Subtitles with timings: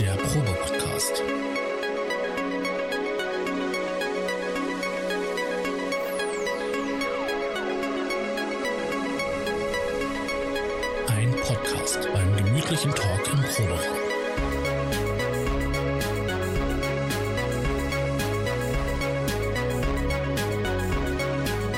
[0.00, 1.22] Der Probe-Podcast.
[11.08, 13.80] Ein Podcast beim gemütlichen Talk im Proberaum.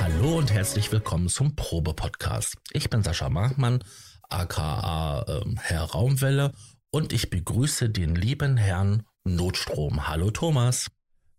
[0.02, 2.56] Hallo und herzlich willkommen zum Probe-Podcast.
[2.72, 3.84] Ich bin Sascha Markmann,
[4.28, 6.52] aka äh, Herr Raumwelle
[6.90, 10.08] und ich begrüße den lieben Herrn Notstrom.
[10.08, 10.90] Hallo Thomas.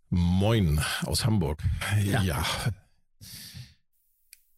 [0.08, 1.62] Moin aus Hamburg.
[2.04, 2.22] Ja.
[2.22, 2.44] ja.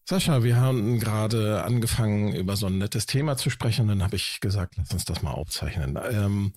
[0.04, 3.88] Sascha, wir haben gerade angefangen, über so ein nettes Thema zu sprechen.
[3.88, 5.98] Dann habe ich gesagt, lass uns das mal aufzeichnen.
[6.10, 6.52] Ähm,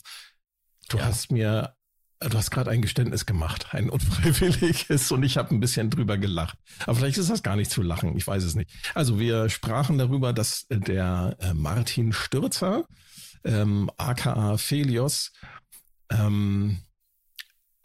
[0.90, 1.06] du ja.
[1.06, 1.76] hast mir,
[2.20, 6.58] du hast gerade ein Geständnis gemacht, ein unfreiwilliges, und ich habe ein bisschen drüber gelacht.
[6.86, 8.72] Aber vielleicht ist das gar nicht zu lachen, ich weiß es nicht.
[8.94, 12.86] Also wir sprachen darüber, dass der äh, Martin Stürzer,
[13.46, 15.32] ähm, aka Felios,
[16.10, 16.80] ähm,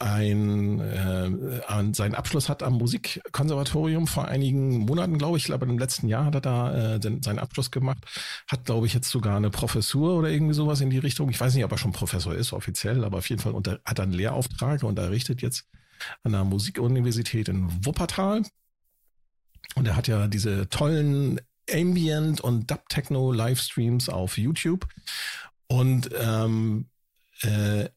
[0.01, 6.09] ein, äh, seinen Abschluss hat am Musikkonservatorium vor einigen Monaten, glaube ich, glaube im letzten
[6.09, 7.99] Jahr hat er da äh, seinen Abschluss gemacht,
[8.49, 11.29] hat, glaube ich, jetzt sogar eine Professur oder irgendwie sowas in die Richtung.
[11.29, 13.99] Ich weiß nicht, ob er schon Professor ist, offiziell, aber auf jeden Fall unter, hat
[13.99, 15.67] er einen Lehrauftrag und errichtet jetzt
[16.23, 18.43] an der Musikuniversität in Wuppertal.
[19.75, 21.41] Und er hat ja diese tollen
[21.71, 24.87] Ambient und Dub-Techno Livestreams auf YouTube.
[25.71, 26.87] Und ähm,
[27.43, 27.89] äh,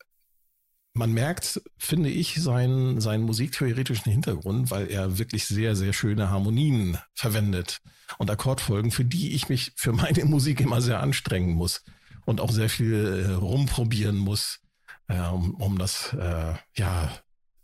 [0.94, 7.00] man merkt, finde ich, seinen, seinen musiktheoretischen Hintergrund, weil er wirklich sehr, sehr schöne Harmonien
[7.16, 7.82] verwendet
[8.20, 11.84] und Akkordfolgen, für die ich mich für meine Musik immer sehr anstrengen muss
[12.26, 14.60] und auch sehr viel äh, rumprobieren muss,
[15.08, 17.12] äh, um, um das äh, ja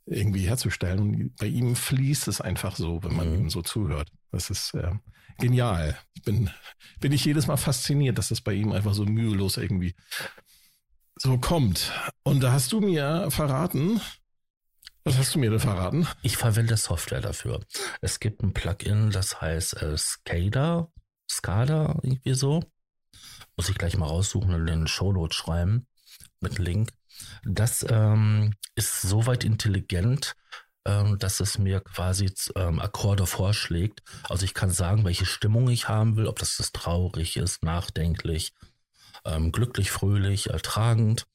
[0.08, 1.00] irgendwie herzustellen.
[1.00, 3.42] Und bei ihm fließt es einfach so, wenn man mhm.
[3.42, 4.12] ihm so zuhört.
[4.32, 4.94] Das ist äh,
[5.40, 5.98] genial.
[6.14, 6.50] Ich bin,
[7.00, 9.96] bin ich jedes Mal fasziniert, dass das bei ihm einfach so mühelos irgendwie
[11.16, 11.92] so kommt.
[12.24, 14.00] Und da hast du mir verraten,
[15.04, 16.08] was hast du mir denn verraten?
[16.22, 17.62] Ich verwende Software dafür.
[18.02, 20.92] Es gibt ein Plugin, das heißt äh, SCADA,
[21.30, 22.64] SCADA, irgendwie so.
[23.56, 25.88] Muss ich gleich mal raussuchen und den Shownotes schreiben
[26.42, 26.92] mit Link.
[27.44, 30.36] Das ähm, ist soweit intelligent,
[30.90, 34.02] ähm, dass es mir quasi ähm, Akkorde vorschlägt.
[34.28, 38.54] Also ich kann sagen, welche Stimmung ich haben will, ob das, das traurig ist, nachdenklich,
[39.26, 41.28] ähm, glücklich, fröhlich, ertragend.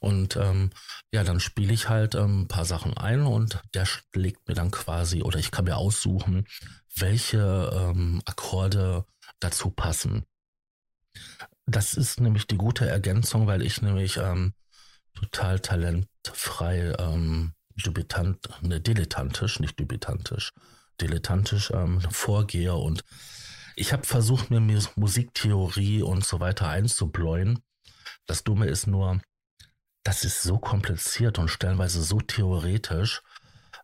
[0.00, 0.70] Und ähm,
[1.12, 4.70] ja, dann spiele ich halt ähm, ein paar Sachen ein und der legt mir dann
[4.70, 6.46] quasi, oder ich kann mir aussuchen,
[6.96, 9.04] welche ähm, Akkorde
[9.40, 10.24] dazu passen.
[11.66, 14.54] Das ist nämlich die gute Ergänzung, weil ich nämlich ähm,
[15.14, 17.52] total talentfrei, ähm,
[17.84, 20.52] dubitant, ne, dilettantisch, nicht dubitantisch,
[21.00, 23.02] dilettantisch ähm, vorgehe und
[23.76, 24.60] ich habe versucht, mir
[24.96, 27.60] Musiktheorie und so weiter einzubläuen.
[28.26, 29.20] Das Dumme ist nur,
[30.02, 33.22] das ist so kompliziert und stellenweise so theoretisch,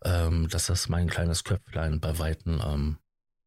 [0.05, 2.99] ähm, dass das mein kleines Köpflein bei Weitem ähm,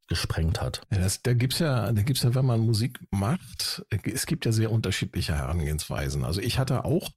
[0.07, 0.81] gesprengt hat.
[0.91, 4.51] Ja, das, da gibt's ja, da gibt's ja, wenn man Musik macht, es gibt ja
[4.51, 6.23] sehr unterschiedliche Herangehensweisen.
[6.23, 7.09] Also ich hatte auch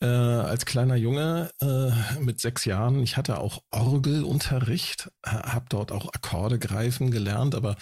[0.00, 6.12] äh, als kleiner Junge äh, mit sechs Jahren, ich hatte auch Orgelunterricht, habe dort auch
[6.12, 7.76] Akkorde greifen gelernt, aber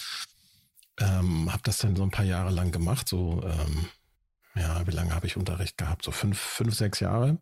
[0.98, 3.86] ähm, habe das dann so ein paar Jahre lang gemacht, so, ähm,
[4.54, 6.04] ja, wie lange habe ich Unterricht gehabt?
[6.04, 7.38] So fünf, fünf, sechs Jahre,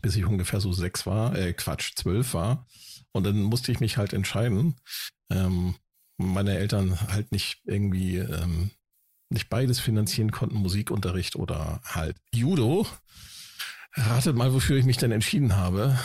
[0.00, 2.66] bis ich ungefähr so sechs war, äh, Quatsch, zwölf war.
[3.12, 4.76] Und dann musste ich mich halt entscheiden.
[5.32, 5.74] Ähm,
[6.16, 8.70] meine Eltern halt nicht irgendwie ähm,
[9.32, 12.86] nicht beides finanzieren konnten, Musikunterricht oder halt Judo.
[13.94, 15.98] Ratet mal, wofür ich mich denn entschieden habe.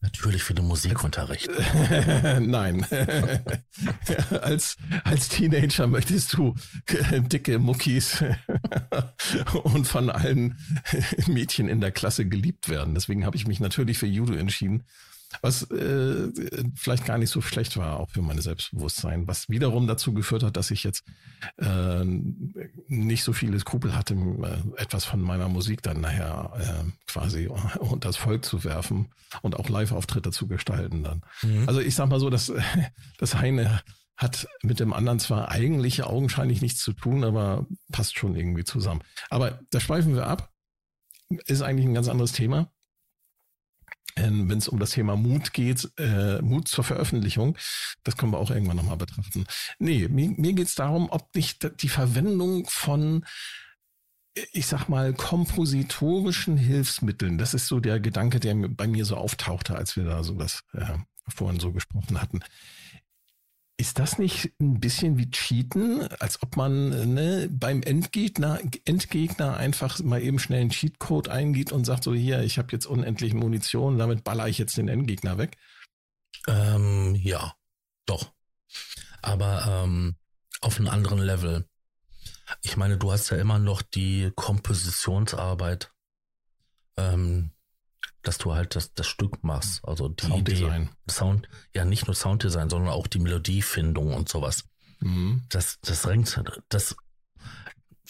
[0.00, 1.48] Natürlich für den Musikunterricht.
[2.40, 2.84] Nein.
[4.42, 6.54] als, als Teenager möchtest du
[7.32, 8.22] dicke Muckis
[9.62, 10.58] und von allen
[11.26, 12.94] Mädchen in der Klasse geliebt werden.
[12.94, 14.84] Deswegen habe ich mich natürlich für Judo entschieden
[15.42, 16.28] was äh,
[16.74, 20.56] vielleicht gar nicht so schlecht war, auch für mein Selbstbewusstsein, was wiederum dazu geführt hat,
[20.56, 21.04] dass ich jetzt
[21.58, 27.48] äh, nicht so viele Skrupel hatte, äh, etwas von meiner Musik dann nachher äh, quasi
[27.78, 29.08] unter das Volk zu werfen
[29.42, 31.22] und auch Live-Auftritte zu gestalten dann.
[31.42, 31.68] Mhm.
[31.68, 32.52] Also ich sag mal so, dass
[33.18, 33.82] das eine
[34.16, 39.02] hat mit dem anderen zwar eigentlich augenscheinlich nichts zu tun, aber passt schon irgendwie zusammen.
[39.28, 40.50] Aber da schweifen wir ab.
[41.46, 42.70] Ist eigentlich ein ganz anderes Thema.
[44.16, 47.58] Ähm, wenn es um das Thema Mut geht, äh, Mut zur Veröffentlichung,
[48.04, 49.44] das können wir auch irgendwann nochmal betrachten.
[49.78, 53.24] Nee, mir, mir geht es darum, ob nicht die Verwendung von
[54.52, 57.38] ich sag mal, kompositorischen Hilfsmitteln.
[57.38, 60.62] Das ist so der Gedanke, der bei mir so auftauchte, als wir da so das
[60.72, 62.40] äh, vorhin so gesprochen hatten.
[63.76, 69.98] Ist das nicht ein bisschen wie Cheaten, als ob man ne, beim Endgegner, Endgegner einfach
[70.00, 73.98] mal eben schnell einen Cheatcode eingibt und sagt so hier, ich habe jetzt unendlich Munition,
[73.98, 75.56] damit baller ich jetzt den Endgegner weg?
[76.46, 77.54] Ähm, ja,
[78.06, 78.32] doch.
[79.22, 80.16] Aber ähm,
[80.60, 81.68] auf einem anderen Level.
[82.62, 85.92] Ich meine, du hast ja immer noch die Kompositionsarbeit,
[86.96, 87.50] ähm,
[88.24, 89.84] dass du halt das, das Stück machst.
[89.84, 90.82] Also die Sounddesign.
[90.82, 94.64] Idee, Sound, ja nicht nur Sounddesign, sondern auch die Melodiefindung und sowas.
[95.00, 95.44] Mhm.
[95.48, 96.96] Das, das ringt, das,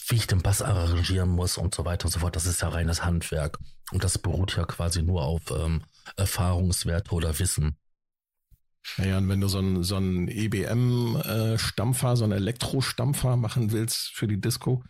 [0.08, 2.68] wie ich den Bass arrangieren muss und so weiter und so fort, das ist ja
[2.68, 3.58] reines Handwerk.
[3.92, 5.82] Und das beruht ja quasi nur auf ähm,
[6.16, 7.76] Erfahrungswerte oder Wissen.
[8.98, 14.26] Naja, und wenn du so einen, so einen EBM-Stampfer, so einen Elektrostampfer machen willst für
[14.26, 14.84] die Disco,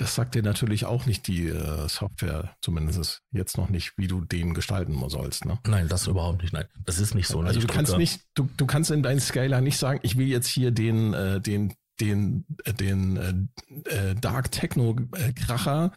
[0.00, 4.22] das sagt dir natürlich auch nicht die äh, Software, zumindest jetzt noch nicht, wie du
[4.22, 5.44] den gestalten sollst.
[5.44, 5.58] Ne?
[5.66, 6.52] Nein, das überhaupt nicht.
[6.54, 7.42] Nein, das ist nicht so.
[7.42, 7.48] Ne?
[7.48, 10.26] Also Ich du kannst nicht, du, du kannst in deinen Scaler nicht sagen, ich will
[10.26, 13.50] jetzt hier den, äh, den, den, äh, den
[13.84, 14.96] äh, Dark Techno
[15.34, 15.92] Kracher,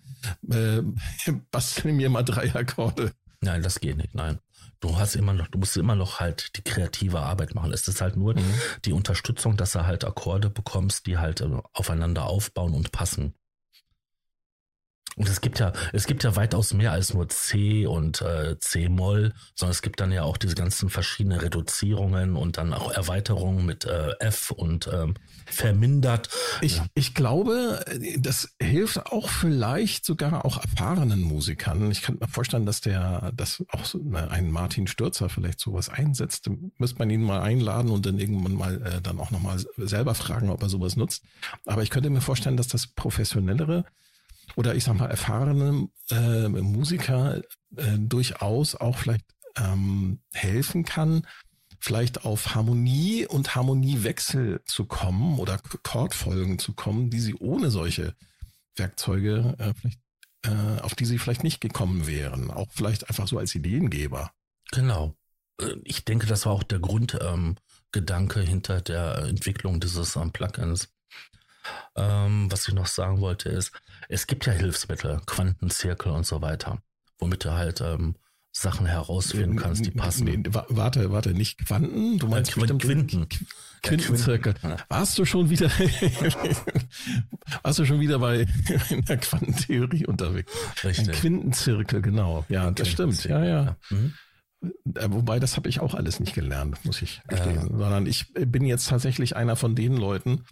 [0.50, 0.82] äh,
[1.52, 3.14] bastel mir mal drei Akkorde.
[3.42, 4.16] Nein, das geht nicht.
[4.16, 4.40] Nein.
[4.80, 7.72] Du hast immer noch, du musst immer noch halt die kreative Arbeit machen.
[7.72, 8.44] Es ist halt nur Mhm.
[8.84, 13.34] die Unterstützung, dass du halt Akkorde bekommst, die halt äh, aufeinander aufbauen und passen.
[15.16, 19.34] Und es gibt ja, es gibt ja weitaus mehr als nur C und äh, C-Moll,
[19.56, 23.86] sondern es gibt dann ja auch diese ganzen verschiedenen Reduzierungen und dann auch Erweiterungen mit
[23.86, 25.14] äh, F und ähm,
[25.46, 26.30] vermindert.
[26.62, 27.84] Ich, ich glaube,
[28.18, 31.92] das hilft auch vielleicht sogar auch erfahrenen Musikern.
[31.92, 34.00] Ich kann mir vorstellen, dass der, dass auch so
[34.30, 36.50] ein Martin Stürzer vielleicht sowas einsetzt.
[36.78, 40.50] Müsste man ihn mal einladen und dann irgendwann mal äh, dann auch nochmal selber fragen,
[40.50, 41.24] ob er sowas nutzt.
[41.66, 43.86] Aber ich könnte mir vorstellen, dass das professionellere
[44.56, 47.42] oder ich sag mal erfahrene äh, Musiker
[47.76, 49.26] äh, durchaus auch vielleicht
[49.58, 51.28] ähm, helfen kann,
[51.80, 58.16] vielleicht auf Harmonie und Harmoniewechsel zu kommen oder Chordfolgen zu kommen, die sie ohne solche
[58.76, 60.00] Werkzeuge äh, vielleicht,
[60.46, 62.52] äh, auf die sie vielleicht nicht gekommen wären.
[62.52, 64.32] Auch vielleicht einfach so als Ideengeber.
[64.72, 65.16] Genau.
[65.60, 70.90] Äh, Ich denke, das war auch der Grundgedanke ähm, hinter der Entwicklung dieses ähm, Plugins.
[71.96, 73.72] Ähm, was ich noch sagen wollte ist,
[74.10, 76.82] es gibt ja Hilfsmittel, Quantenzirkel und so weiter,
[77.20, 78.16] womit du halt ähm,
[78.56, 80.26] Sachen herausfinden kannst, die passen.
[80.26, 83.26] Nee, wa- warte, warte, nicht Quanten, du meinst Äh, Quinten.
[83.26, 83.46] Qu-
[83.82, 84.54] Quintenzirkel.
[84.62, 84.78] Ja.
[84.90, 85.70] Warst du schon wieder,
[87.64, 88.46] warst du schon wieder bei
[88.90, 90.52] in der Quantentheorie unterwegs?
[90.84, 91.12] Ein Richtig.
[91.20, 92.46] Quintenzirkel, genau.
[92.50, 93.24] Ja, das stimmt.
[93.26, 93.76] Ja, ja.
[93.90, 94.14] Mhm.
[94.96, 97.56] Äh, Wobei, das habe ich auch alles nicht gelernt, muss ich gestehen.
[97.56, 97.62] Ja.
[97.64, 100.46] Sondern ich bin jetzt tatsächlich einer von den Leuten,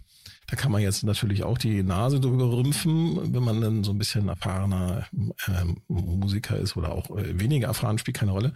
[0.52, 3.96] da kann man jetzt natürlich auch die Nase drüber rümpfen, wenn man dann so ein
[3.96, 5.08] bisschen erfahrener
[5.48, 8.52] ähm, Musiker ist oder auch äh, weniger erfahren, spielt keine Rolle.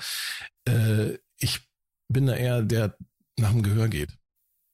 [0.69, 1.67] Äh, ich
[2.13, 2.99] bin da eher der
[3.39, 4.11] nach dem Gehör geht.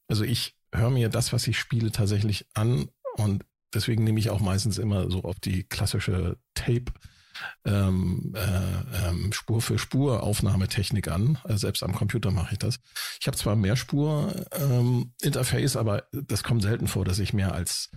[0.09, 4.41] Also ich höre mir das, was ich spiele, tatsächlich an und deswegen nehme ich auch
[4.41, 6.87] meistens immer so auf die klassische Tape
[7.64, 11.38] ähm, äh, ähm, Spur für Spur Aufnahmetechnik an.
[11.44, 12.81] Also selbst am Computer mache ich das.
[13.20, 17.55] Ich habe zwar mehr Spur ähm, Interface, aber das kommt selten vor, dass ich mehr
[17.55, 17.90] als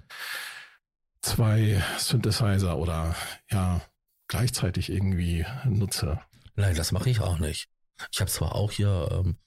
[1.22, 3.16] zwei Synthesizer oder
[3.50, 3.82] ja
[4.28, 6.20] gleichzeitig irgendwie nutze.
[6.56, 7.70] Nein, das mache ich auch nicht.
[8.12, 9.38] Ich habe zwar auch hier ähm,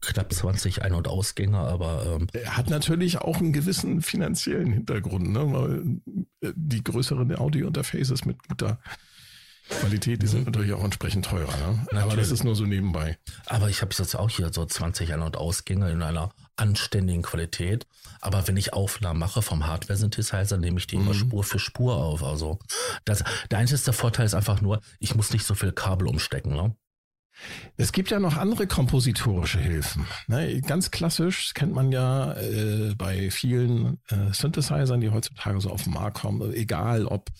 [0.00, 5.30] knapp 20 Ein- und Ausgänge, aber ähm, Er hat natürlich auch einen gewissen finanziellen Hintergrund,
[5.30, 5.52] ne?
[5.52, 6.00] weil
[6.40, 8.80] äh, die größeren Audio-Interfaces mit guter
[9.68, 11.54] Qualität, die sind natürlich auch entsprechend teurer.
[11.92, 12.02] Ne?
[12.02, 13.18] Aber das ist nur so nebenbei.
[13.46, 17.86] Aber ich habe jetzt auch hier so 20 Ein- und Ausgänge in einer anständigen Qualität.
[18.20, 21.18] Aber wenn ich Aufnahmen mache vom Hardware-Synthesizer, nehme ich die immer Mhm.
[21.18, 22.22] Spur für Spur auf.
[22.22, 22.58] Also
[23.04, 26.52] das, der einzige Vorteil ist einfach nur, ich muss nicht so viel Kabel umstecken.
[26.54, 26.74] Ne?
[27.76, 30.06] Es gibt ja noch andere kompositorische Hilfen.
[30.26, 30.60] Ne?
[30.62, 35.92] Ganz klassisch kennt man ja äh, bei vielen äh, Synthesizern, die heutzutage so auf den
[35.92, 37.30] Markt kommen, egal ob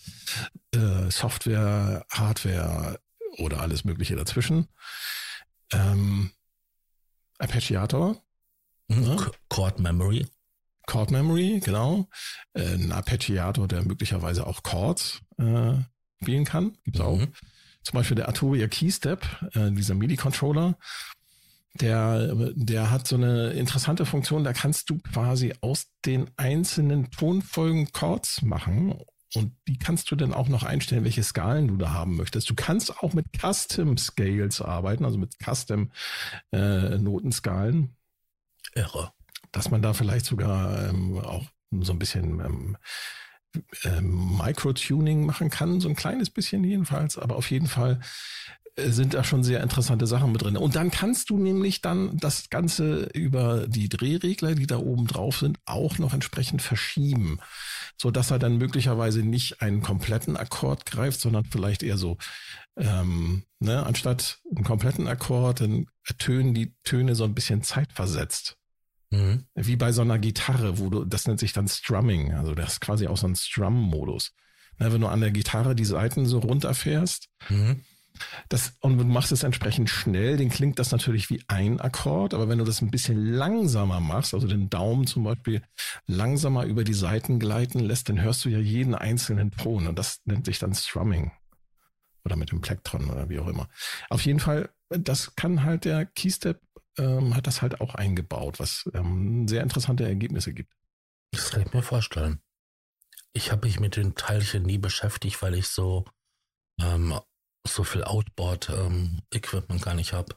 [0.73, 2.99] äh, Software, Hardware
[3.37, 4.67] oder alles Mögliche dazwischen.
[5.71, 6.31] Ähm,
[7.37, 8.17] Arpeggiator,
[8.91, 9.17] Mhm.
[9.17, 10.25] Ch- Chord Memory.
[10.87, 12.09] Chord Memory, genau.
[12.53, 15.73] Äh, ein Arpeggiator, der möglicherweise auch Chords äh,
[16.21, 17.17] spielen kann, gibt's auch.
[17.19, 17.33] Mhm.
[17.83, 20.77] Zum Beispiel der Arturia Keystep, äh, dieser MIDI-Controller,
[21.75, 27.91] der, der hat so eine interessante Funktion, da kannst du quasi aus den einzelnen Tonfolgen
[27.91, 28.95] Chords machen
[29.35, 32.49] und die kannst du dann auch noch einstellen, welche Skalen du da haben möchtest.
[32.49, 35.91] Du kannst auch mit Custom Scales arbeiten, also mit Custom
[36.51, 37.95] äh, Notenskalen
[38.73, 39.11] Irre.
[39.51, 42.77] dass man da vielleicht sogar ähm, auch so ein bisschen ähm,
[43.83, 47.99] ähm, Micro-Tuning machen kann, so ein kleines bisschen jedenfalls, aber auf jeden Fall
[48.87, 50.57] sind da schon sehr interessante Sachen mit drin.
[50.57, 55.37] Und dann kannst du nämlich dann das Ganze über die Drehregler, die da oben drauf
[55.37, 57.39] sind, auch noch entsprechend verschieben,
[57.97, 62.17] so dass er dann möglicherweise nicht einen kompletten Akkord greift, sondern vielleicht eher so,
[62.77, 68.58] ähm, ne, anstatt einen kompletten Akkord, dann ertönen die Töne so ein bisschen zeitversetzt.
[69.11, 69.45] Mhm.
[69.55, 72.33] Wie bei so einer Gitarre, wo du, das nennt sich dann Strumming.
[72.33, 74.33] Also das ist quasi auch so ein Strum-Modus.
[74.77, 77.81] Ne, wenn du an der Gitarre die Seiten so runterfährst, mhm
[78.49, 82.49] das, und du machst es entsprechend schnell, den klingt das natürlich wie ein Akkord, aber
[82.49, 85.61] wenn du das ein bisschen langsamer machst, also den Daumen zum Beispiel
[86.07, 90.21] langsamer über die Saiten gleiten lässt, dann hörst du ja jeden einzelnen Ton und das
[90.25, 91.31] nennt sich dann Strumming.
[92.25, 93.69] Oder mit dem Plektron oder wie auch immer.
[94.09, 96.59] Auf jeden Fall, das kann halt der Keystep,
[96.99, 100.73] ähm, hat das halt auch eingebaut, was ähm, sehr interessante Ergebnisse gibt.
[101.31, 102.41] Das kann ich mir vorstellen.
[103.33, 106.05] Ich habe mich mit den Teilchen nie beschäftigt, weil ich so
[106.81, 107.19] ähm,
[107.67, 110.35] so viel Outboard-Equipment ähm, gar nicht habe.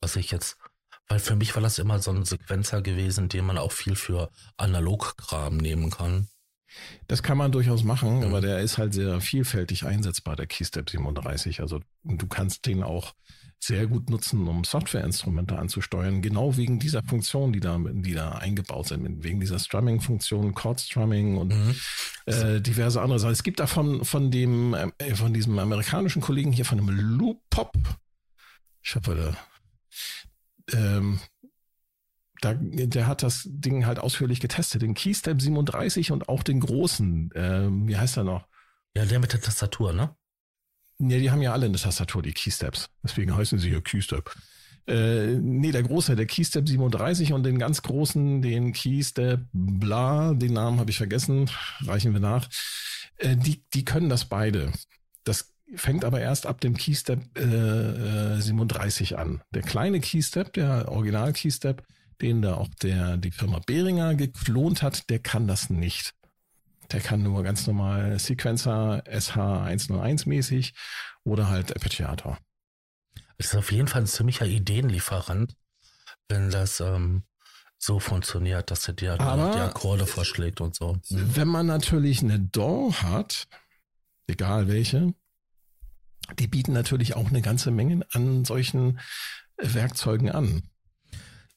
[0.00, 0.56] Was ich jetzt,
[1.08, 4.30] weil für mich war das immer so ein Sequenzer gewesen, den man auch viel für
[4.56, 6.28] Analogkram nehmen kann.
[7.06, 8.24] Das kann man durchaus machen, mhm.
[8.24, 11.60] aber der ist halt sehr vielfältig einsetzbar, der Keystep 37.
[11.60, 13.14] Also du kannst den auch
[13.62, 18.88] sehr gut nutzen, um Softwareinstrumente anzusteuern, genau wegen dieser Funktion, die da, die da eingebaut
[18.88, 21.74] sind, wegen dieser Strumming-Funktion, Chord-Strumming und mhm.
[22.26, 23.32] äh, diverse andere Sachen.
[23.32, 27.40] Es gibt da von, von dem, äh, von diesem amerikanischen Kollegen hier, von dem Loop
[27.50, 27.72] Pop,
[28.82, 29.36] ich habe
[30.68, 31.20] da, ähm,
[32.40, 37.30] da, der hat das Ding halt ausführlich getestet, den Keystep 37 und auch den großen,
[37.32, 38.48] äh, wie heißt er noch?
[38.96, 40.16] Ja, der mit der Tastatur, ne?
[41.08, 42.88] Ja, die haben ja alle eine Tastatur, die Keysteps.
[43.02, 44.30] Deswegen heißen sie ja Keystep.
[44.86, 50.52] Äh, nee, der große, der Keystep 37 und den ganz großen, den Keystep bla, den
[50.52, 51.50] Namen habe ich vergessen,
[51.82, 52.48] reichen wir nach.
[53.16, 54.72] Äh, die, die können das beide.
[55.24, 59.42] Das fängt aber erst ab dem Keystep äh, 37 an.
[59.52, 61.82] Der kleine Keystep, der Original Keystep,
[62.20, 66.14] den da auch der, die Firma Behringer geklont hat, der kann das nicht.
[66.90, 70.74] Der kann nur ganz normal Sequencer SH101 mäßig
[71.24, 72.38] oder halt Arpeggiator.
[73.38, 75.56] Es ist auf jeden Fall ein ziemlicher Ideenlieferant,
[76.28, 77.24] wenn das ähm,
[77.78, 80.94] so funktioniert, dass er dir Aber die Akkorde vorschlägt und so.
[81.08, 81.36] Mhm.
[81.36, 83.48] Wenn man natürlich eine DAW hat,
[84.26, 85.14] egal welche,
[86.38, 89.00] die bieten natürlich auch eine ganze Menge an solchen
[89.56, 90.62] Werkzeugen an.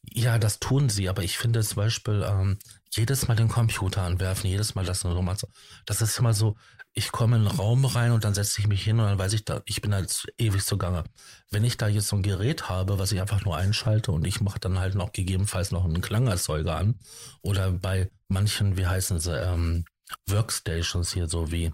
[0.04, 2.58] Ja, das tun sie, aber ich finde zum Beispiel ähm,
[2.96, 5.48] jedes Mal den Computer anwerfen, jedes Mal das nochmal so.
[5.86, 6.56] Das ist immer so,
[6.94, 9.34] ich komme in einen Raum rein und dann setze ich mich hin und dann weiß
[9.34, 11.04] ich da, ich bin halt ewig zugange.
[11.52, 14.40] Wenn ich da jetzt so ein Gerät habe, was ich einfach nur einschalte und ich
[14.40, 17.00] mache dann halt noch gegebenenfalls noch einen Klangerzeuger an
[17.42, 19.86] oder bei manchen, wie heißen sie, ähm,
[20.28, 21.74] Workstations hier so wie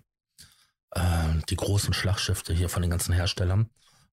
[0.92, 1.02] äh,
[1.50, 3.70] die großen Schlagschifte hier von den ganzen Herstellern,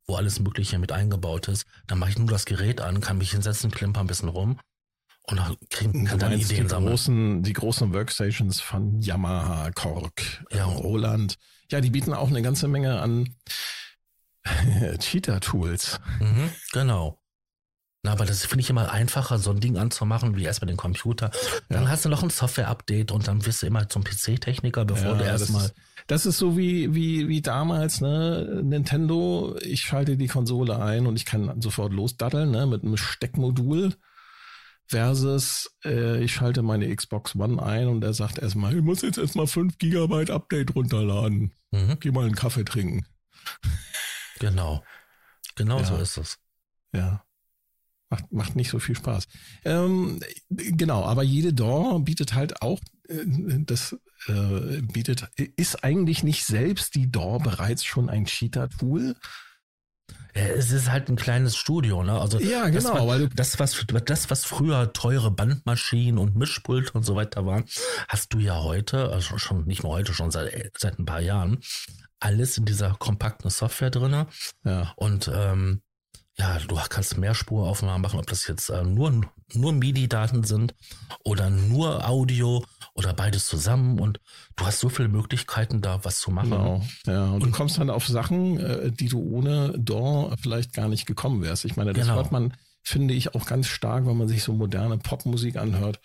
[0.06, 1.66] wo alles Mögliche mit eingebaut ist.
[1.86, 4.60] Dann mache ich nur das Gerät an, kann mich hinsetzen, klimper ein bisschen rum
[5.30, 6.90] und dann kriegen, kann dann Ideen die sammeln.
[6.90, 10.64] Großen, die großen Workstations von Yamaha, Korg, ja.
[10.64, 11.36] Roland.
[11.70, 13.34] Ja, die bieten auch eine ganze Menge an
[14.98, 16.00] Cheater-Tools.
[16.20, 17.20] Mhm, genau.
[18.02, 21.30] Na, aber das finde ich immer einfacher, so ein Ding anzumachen, wie erstmal den Computer.
[21.68, 21.88] Dann ja.
[21.90, 25.24] hast du noch ein Software-Update und dann wirst du immer zum PC-Techniker, bevor ja, du
[25.24, 25.72] erstmal.
[26.06, 28.62] Das ist so wie, wie, wie damals, ne?
[28.62, 32.66] Nintendo, ich schalte die Konsole ein und ich kann sofort losdatteln, ne?
[32.66, 33.94] Mit einem Steckmodul
[34.88, 39.18] versus äh, ich schalte meine Xbox One ein und er sagt erstmal, ich muss jetzt
[39.18, 41.54] erstmal 5 Gigabyte Update runterladen.
[41.70, 41.96] Mhm.
[42.00, 43.06] Geh mal einen Kaffee trinken.
[44.38, 44.82] Genau.
[45.56, 45.84] Genau ja.
[45.84, 46.38] so ist es.
[46.92, 47.24] Ja.
[48.10, 49.26] Macht, macht nicht so viel Spaß.
[49.64, 53.24] Ähm, genau, aber jede DAW bietet halt auch, äh,
[53.66, 53.96] das
[54.28, 59.14] äh, bietet, ist eigentlich nicht selbst die DAW bereits schon ein Cheater-Tool?
[60.38, 62.20] Es ist halt ein kleines Studio, ne?
[62.20, 62.94] Also ja, genau.
[62.94, 67.64] Das, weil das, was, das, was früher teure Bandmaschinen und Mischpult und so weiter waren,
[68.08, 71.58] hast du ja heute, also schon nicht nur heute, schon seit, seit ein paar Jahren,
[72.20, 74.26] alles in dieser kompakten Software drinne.
[74.64, 74.92] Ja.
[74.96, 75.82] Und ähm,
[76.38, 79.22] ja, du kannst Mehrsspuraufnahmen machen, ob das jetzt äh, nur,
[79.54, 80.74] nur MIDI-Daten sind
[81.24, 82.64] oder nur Audio
[82.98, 84.18] oder beides zusammen und
[84.56, 86.50] du hast so viele Möglichkeiten da was zu machen.
[86.50, 87.26] Genau, ja.
[87.26, 91.06] Und, und du kommst dann auf Sachen, äh, die du ohne DAW vielleicht gar nicht
[91.06, 91.64] gekommen wärst.
[91.64, 92.16] Ich meine, das genau.
[92.16, 96.00] hört man, finde ich, auch ganz stark, wenn man sich so moderne Popmusik anhört.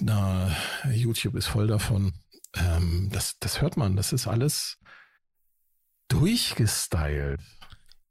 [0.00, 0.50] Na,
[0.92, 2.12] YouTube ist voll davon.
[2.56, 4.78] Ähm, das, das hört man, das ist alles
[6.08, 7.40] durchgestylt.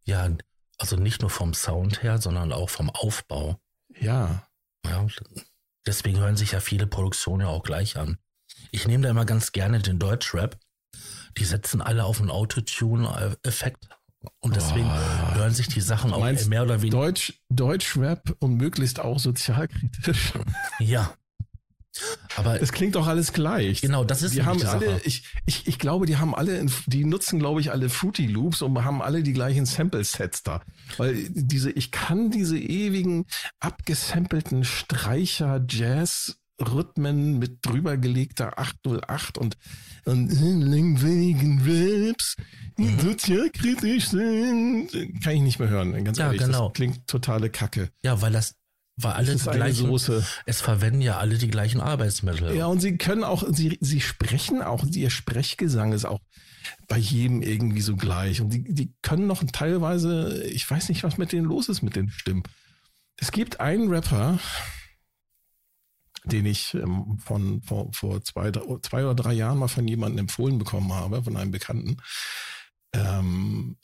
[0.05, 0.29] Ja,
[0.77, 3.59] also nicht nur vom Sound her, sondern auch vom Aufbau.
[3.99, 4.47] Ja.
[4.85, 5.05] Ja,
[5.87, 8.17] deswegen hören sich ja viele Produktionen ja auch gleich an.
[8.71, 10.59] Ich nehme da immer ganz gerne den Deutschrap.
[11.37, 13.87] Die setzen alle auf einen Autotune-Effekt
[14.39, 16.97] Und deswegen oh, hören sich die Sachen auch mehr oder weniger.
[16.97, 20.33] Deutsch, Deutschrap und möglichst auch sozialkritisch.
[20.79, 21.13] Ja.
[22.35, 23.81] Aber es klingt doch alles gleich.
[23.81, 25.01] Genau, das ist die haben die alle.
[25.03, 28.83] Ich, ich, ich glaube, die haben alle, die nutzen, glaube ich, alle Fruity Loops und
[28.83, 30.61] haben alle die gleichen Sample Sets da,
[30.97, 33.25] weil diese, ich kann diese ewigen
[33.59, 39.57] abgesampelten Streicher Jazz Rhythmen mit drübergelegter 808 und,
[40.05, 42.35] und langweiligen Raps,
[42.77, 42.99] die mhm.
[42.99, 44.89] sozialkritisch sind,
[45.23, 46.03] kann ich nicht mehr hören.
[46.03, 46.69] Ganz ja, ehrlich, genau.
[46.69, 47.89] das klingt totale Kacke.
[48.03, 48.55] Ja, weil das
[48.97, 50.25] weil alle die gleichen, Soße.
[50.45, 52.55] es verwenden ja alle die gleichen Arbeitsmittel.
[52.55, 56.19] Ja, und sie können auch, sie, sie sprechen auch, ihr Sprechgesang ist auch
[56.87, 58.41] bei jedem irgendwie so gleich.
[58.41, 61.95] Und die, die können noch teilweise, ich weiß nicht, was mit denen los ist mit
[61.95, 62.43] den Stimmen.
[63.17, 64.39] Es gibt einen Rapper,
[66.23, 68.51] den ich ähm, von vor, vor zwei,
[68.81, 71.97] zwei oder drei Jahren mal von jemandem empfohlen bekommen habe, von einem Bekannten.
[72.93, 73.77] Ähm,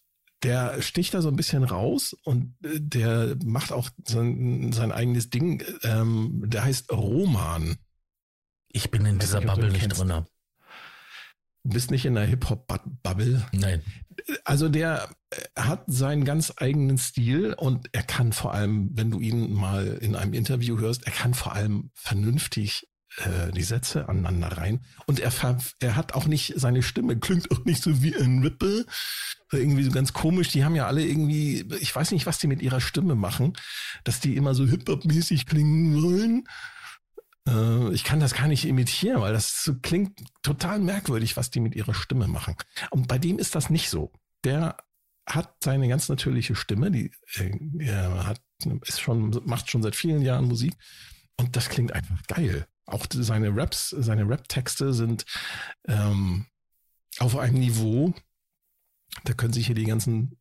[0.43, 5.29] der sticht da so ein bisschen raus und äh, der macht auch sein, sein eigenes
[5.29, 5.63] Ding.
[5.83, 7.77] Ähm, der heißt Roman.
[8.69, 10.25] Ich bin in dieser Bubble nicht drin.
[11.65, 13.45] Du bist nicht in der Hip-Hop-Bubble.
[13.53, 13.83] Nein.
[14.43, 19.19] Also der äh, hat seinen ganz eigenen Stil und er kann vor allem, wenn du
[19.19, 24.57] ihn mal in einem Interview hörst, er kann vor allem vernünftig äh, die Sätze aneinander
[24.57, 24.83] rein.
[25.05, 25.31] Und er,
[25.79, 28.85] er hat auch nicht, seine Stimme klingt auch nicht so wie ein Rippe.
[29.57, 30.49] Irgendwie so ganz komisch.
[30.49, 33.53] Die haben ja alle irgendwie, ich weiß nicht, was die mit ihrer Stimme machen,
[34.03, 36.43] dass die immer so Hip-Hop-mäßig klingen wollen.
[37.47, 41.75] Äh, ich kann das gar nicht imitieren, weil das klingt total merkwürdig, was die mit
[41.75, 42.55] ihrer Stimme machen.
[42.89, 44.11] Und bei dem ist das nicht so.
[44.43, 44.77] Der
[45.25, 48.41] hat seine ganz natürliche Stimme, die äh, hat,
[48.85, 50.73] ist schon, macht schon seit vielen Jahren Musik
[51.37, 52.67] und das klingt einfach geil.
[52.85, 55.25] Auch seine Raps, seine Rap-Texte sind
[55.87, 56.45] ähm,
[57.19, 58.13] auf einem Niveau,
[59.23, 60.37] da können sich hier die ganzen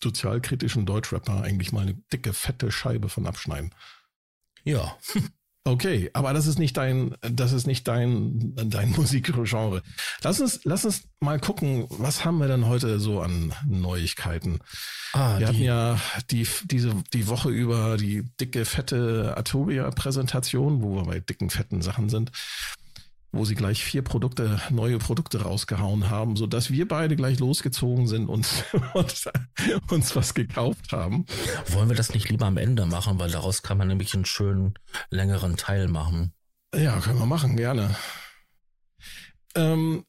[0.00, 3.74] sozialkritischen Deutschrapper eigentlich mal eine dicke, fette Scheibe von abschneiden.
[4.64, 4.96] Ja.
[5.66, 9.82] Okay, aber das ist nicht dein, das ist nicht dein, dein Musikgenre.
[10.22, 14.58] Lass uns, lass uns mal gucken, was haben wir denn heute so an Neuigkeiten?
[15.14, 15.98] Ah, wir hatten ja
[16.30, 22.10] die, diese, die Woche über die dicke, fette Atobia-Präsentation, wo wir bei dicken, fetten Sachen
[22.10, 22.30] sind
[23.36, 28.06] wo sie gleich vier Produkte, neue Produkte rausgehauen haben, so dass wir beide gleich losgezogen
[28.06, 28.46] sind und,
[28.94, 29.30] und
[29.90, 31.26] uns was gekauft haben.
[31.68, 34.74] Wollen wir das nicht lieber am Ende machen, weil daraus kann man nämlich einen schönen
[35.10, 36.32] längeren Teil machen.
[36.74, 37.94] Ja, können wir machen, gerne.
[39.54, 40.04] Ähm,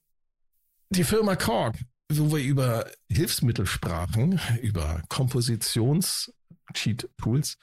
[0.89, 1.75] die Firma Korg,
[2.11, 7.57] wo wir über Hilfsmittel sprachen, über Kompositions-Cheat-Tools,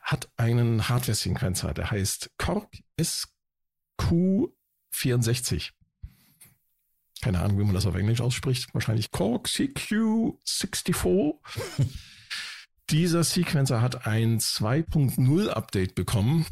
[0.00, 2.68] hat einen Hardware-Sequencer, der heißt Korg
[3.00, 4.12] SQ
[4.90, 5.72] 64.
[7.20, 8.72] Keine Ahnung, wie man das auf Englisch ausspricht.
[8.74, 11.34] Wahrscheinlich Cork CQ64.
[12.90, 16.46] Dieser Sequencer hat ein 2.0 Update bekommen,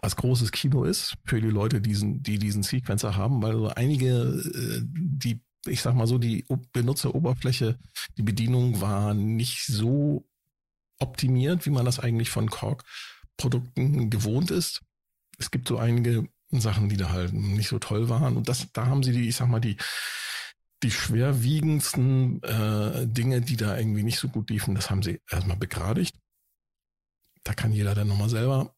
[0.00, 4.08] was großes Kino ist für die Leute, diesen, die diesen Sequencer haben, weil so einige,
[4.08, 7.78] äh, die, ich sag mal so, die Benutzeroberfläche,
[8.16, 10.26] die Bedienung war nicht so
[10.98, 14.80] optimiert, wie man das eigentlich von Korg-Produkten gewohnt ist.
[15.38, 16.28] Es gibt so einige
[16.60, 18.36] Sachen, die da halt nicht so toll waren.
[18.36, 19.76] Und das, da haben sie die, ich sag mal, die,
[20.82, 25.56] die schwerwiegendsten äh, Dinge, die da irgendwie nicht so gut liefen, das haben sie erstmal
[25.56, 26.16] begradigt.
[27.44, 28.74] Da kann jeder dann nochmal selber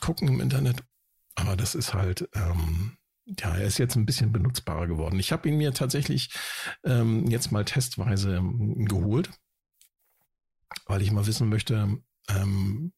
[0.00, 0.82] gucken im Internet.
[1.34, 5.18] Aber das ist halt, ähm, ja, er ist jetzt ein bisschen benutzbarer geworden.
[5.18, 6.30] Ich habe ihn mir tatsächlich
[6.84, 9.30] ähm, jetzt mal testweise ähm, geholt,
[10.86, 12.92] weil ich mal wissen möchte, ähm,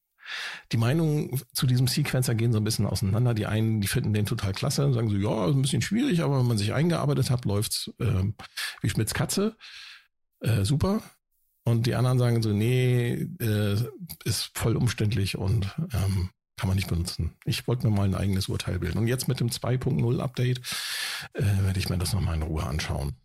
[0.72, 3.34] die Meinungen zu diesem Sequencer gehen so ein bisschen auseinander.
[3.34, 6.38] Die einen, die finden den total klasse und sagen so, ja, ein bisschen schwierig, aber
[6.38, 8.24] wenn man sich eingearbeitet hat, läuft's äh,
[8.80, 9.56] wie Schmitz Katze.
[10.40, 11.02] Äh, super.
[11.64, 13.76] Und die anderen sagen so, nee, äh,
[14.24, 17.34] ist voll umständlich und ähm, kann man nicht benutzen.
[17.44, 18.98] Ich wollte mir mal ein eigenes Urteil bilden.
[18.98, 20.60] Und jetzt mit dem 2.0 Update
[21.34, 23.16] äh, werde ich mir das nochmal in Ruhe anschauen,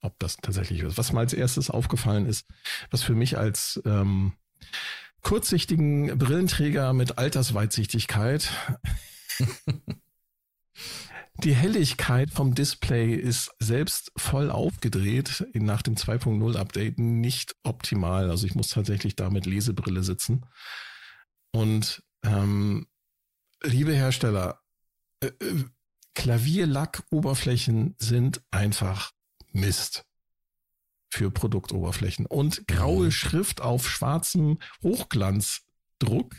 [0.00, 0.98] ob das tatsächlich ist.
[0.98, 2.46] Was mir als erstes aufgefallen ist,
[2.90, 4.32] was für mich als ähm,
[5.28, 8.50] kurzsichtigen Brillenträger mit Altersweitsichtigkeit.
[11.44, 18.30] Die Helligkeit vom Display ist selbst voll aufgedreht nach dem 2.0 Update nicht optimal.
[18.30, 20.46] Also ich muss tatsächlich da mit Lesebrille sitzen.
[21.52, 22.86] Und ähm,
[23.62, 24.62] liebe Hersteller,
[25.20, 25.64] äh, äh
[26.14, 29.12] Klavierlackoberflächen sind einfach
[29.52, 30.07] Mist
[31.08, 32.26] für Produktoberflächen.
[32.26, 33.10] Und graue mhm.
[33.10, 36.34] Schrift auf schwarzem Hochglanzdruck,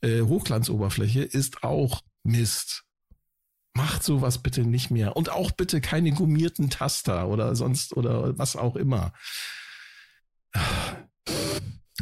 [0.00, 2.84] äh, Hochglanzoberfläche ist auch Mist.
[3.74, 5.16] Macht sowas bitte nicht mehr.
[5.16, 9.12] Und auch bitte keine gummierten Taster oder sonst oder was auch immer.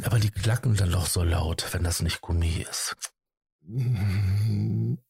[0.03, 2.95] Aber die klacken dann doch so laut, wenn das nicht Gummi ist.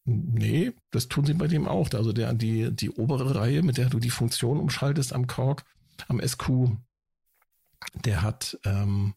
[0.05, 1.89] Nee, das tun sie bei dem auch.
[1.93, 5.65] Also der, die, die obere Reihe, mit der du die Funktion umschaltest am Kork,
[6.07, 6.69] am SQ,
[7.93, 9.13] der hat, ähm,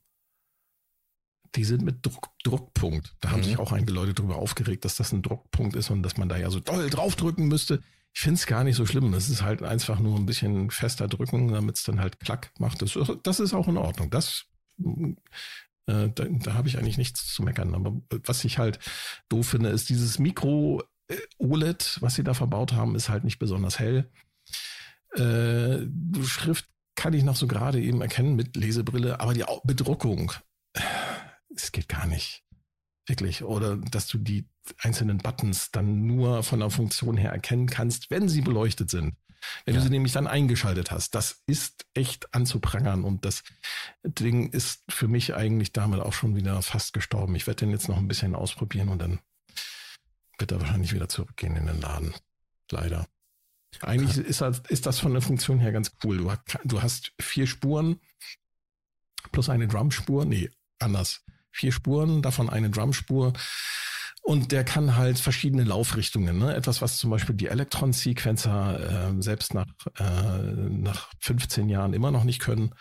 [1.54, 3.14] die sind mit Druck, Druckpunkt.
[3.20, 3.44] Da haben mhm.
[3.44, 6.36] sich auch einige Leute darüber aufgeregt, dass das ein Druckpunkt ist und dass man da
[6.36, 7.82] ja so doll draufdrücken müsste.
[8.12, 9.12] Ich finde es gar nicht so schlimm.
[9.12, 12.82] Das ist halt einfach nur ein bisschen fester drücken, damit es dann halt klack macht.
[12.82, 14.10] Das, das ist auch in Ordnung.
[14.10, 14.46] Das
[15.88, 17.74] äh, da, da habe ich eigentlich nichts zu meckern.
[17.74, 18.78] Aber was ich halt
[19.28, 23.38] doof finde, ist dieses Mikro äh, OLED, was sie da verbaut haben, ist halt nicht
[23.38, 24.10] besonders hell.
[25.14, 25.86] Äh,
[26.24, 30.32] Schrift kann ich noch so gerade eben erkennen mit Lesebrille, aber die Bedruckung,
[31.54, 32.44] es geht gar nicht.
[33.06, 33.42] Wirklich.
[33.42, 34.46] Oder dass du die
[34.78, 39.14] einzelnen Buttons dann nur von der Funktion her erkennen kannst, wenn sie beleuchtet sind.
[39.64, 39.80] Wenn ja.
[39.80, 43.44] du sie nämlich dann eingeschaltet hast, das ist echt anzuprangern und das
[44.02, 47.34] Ding ist für mich eigentlich damit auch schon wieder fast gestorben.
[47.34, 49.20] Ich werde den jetzt noch ein bisschen ausprobieren und dann
[50.38, 52.14] wird er wahrscheinlich wieder zurückgehen in den Laden.
[52.70, 53.06] Leider.
[53.80, 56.18] Eigentlich ist das, ist das von der Funktion her ganz cool.
[56.18, 56.32] Du,
[56.64, 58.00] du hast vier Spuren
[59.32, 60.24] plus eine Drumspur.
[60.24, 61.24] Nee, anders.
[61.50, 63.32] Vier Spuren, davon eine Drumspur
[64.28, 66.38] und der kann halt verschiedene Laufrichtungen.
[66.38, 66.54] Ne?
[66.54, 69.66] Etwas, was zum Beispiel die Elektron-Sequencer äh, selbst nach,
[69.98, 72.74] äh, nach 15 Jahren immer noch nicht können,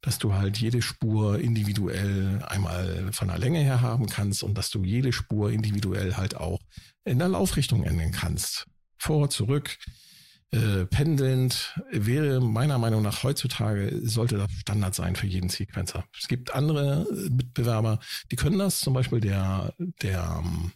[0.00, 4.70] dass du halt jede Spur individuell einmal von der Länge her haben kannst und dass
[4.70, 6.58] du jede Spur individuell halt auch
[7.04, 8.66] in der Laufrichtung ändern kannst.
[8.98, 9.78] Vor, zurück,
[10.50, 16.04] äh, pendelnd wäre meiner Meinung nach heutzutage sollte das Standard sein für jeden Sequencer.
[16.18, 17.98] Es gibt andere Mitbewerber,
[18.30, 20.72] die können das, zum Beispiel der, der ähm,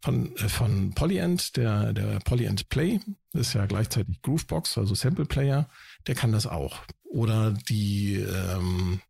[0.00, 3.00] von, äh, von Polyend, der, der Polyend Play,
[3.32, 5.68] ist ja gleichzeitig Groovebox, also Sample Player,
[6.06, 6.78] der kann das auch.
[7.04, 9.00] Oder die, ähm,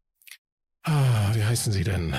[0.82, 2.14] ah, wie heißen sie denn?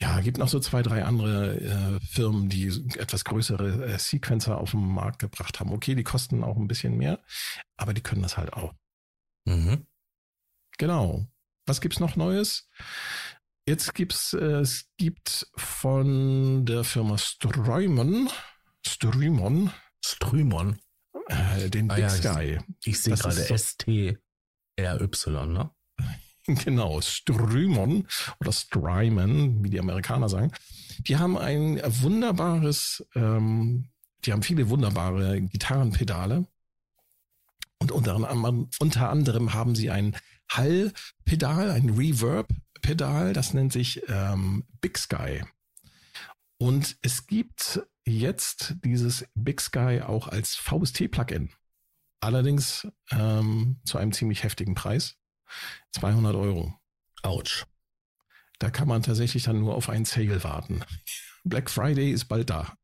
[0.00, 4.70] Ja, gibt noch so zwei, drei andere äh, Firmen, die etwas größere äh, Sequencer auf
[4.70, 5.72] den Markt gebracht haben.
[5.72, 7.20] Okay, die kosten auch ein bisschen mehr,
[7.76, 8.74] aber die können das halt auch.
[9.44, 9.88] Mhm.
[10.78, 11.26] Genau.
[11.66, 12.68] Was gibt's noch Neues?
[13.66, 18.30] Jetzt gibt's, äh, es gibt von der Firma Strymon,
[18.86, 20.78] Strymon, Strymon,
[21.26, 22.60] äh, den ah, Big ja, Sky.
[22.80, 25.70] Ich, ich sehe gerade S-T-R-Y, ne?
[26.64, 28.06] Genau, Strymon
[28.40, 30.52] oder Strymon, wie die Amerikaner sagen.
[31.00, 33.90] Die haben ein wunderbares, ähm,
[34.24, 36.46] die haben viele wunderbare Gitarrenpedale.
[37.80, 38.16] Und unter,
[38.80, 40.16] unter anderem haben sie ein
[40.50, 42.48] Hallpedal, ein Reverb
[42.80, 45.42] Pedal, das nennt sich ähm, Big Sky.
[46.58, 51.50] Und es gibt jetzt dieses Big Sky auch als VST-Plugin.
[52.20, 55.16] Allerdings ähm, zu einem ziemlich heftigen Preis.
[55.92, 56.74] 200 Euro.
[57.22, 57.64] Autsch.
[58.58, 60.82] Da kann man tatsächlich dann nur auf einen Sale warten.
[61.44, 62.76] Black Friday ist bald da.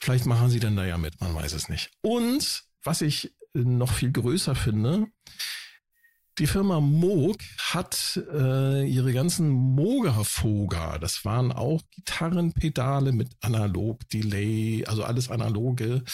[0.00, 1.90] Vielleicht machen sie dann da ja mit, man weiß es nicht.
[2.02, 5.06] Und was ich noch viel größer finde,
[6.38, 15.02] die Firma Moog hat äh, ihre ganzen Moga-Foga, das waren auch Gitarrenpedale mit Analog-Delay, also
[15.02, 16.04] alles analoge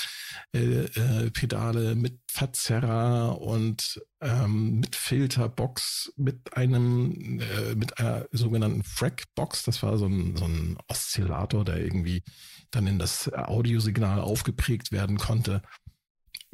[0.55, 8.83] äh, äh, Pedale mit Verzerrer und ähm, mit Filterbox, mit einem, äh, mit einer sogenannten
[8.83, 12.23] Frack-Box, das war so ein, so ein Oszillator, der irgendwie
[12.71, 15.63] dann in das Audiosignal aufgeprägt werden konnte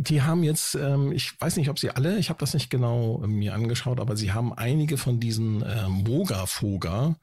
[0.01, 3.23] die haben jetzt, ähm, ich weiß nicht, ob sie alle, ich habe das nicht genau
[3.23, 7.17] äh, mir angeschaut, aber sie haben einige von diesen äh, Moga-Foga,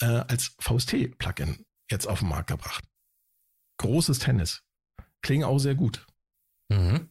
[0.00, 2.84] äh, als VST-Plugin jetzt auf den Markt gebracht.
[3.78, 4.62] Großes Tennis.
[5.20, 6.06] Klingen auch sehr gut.
[6.70, 7.10] Mhm.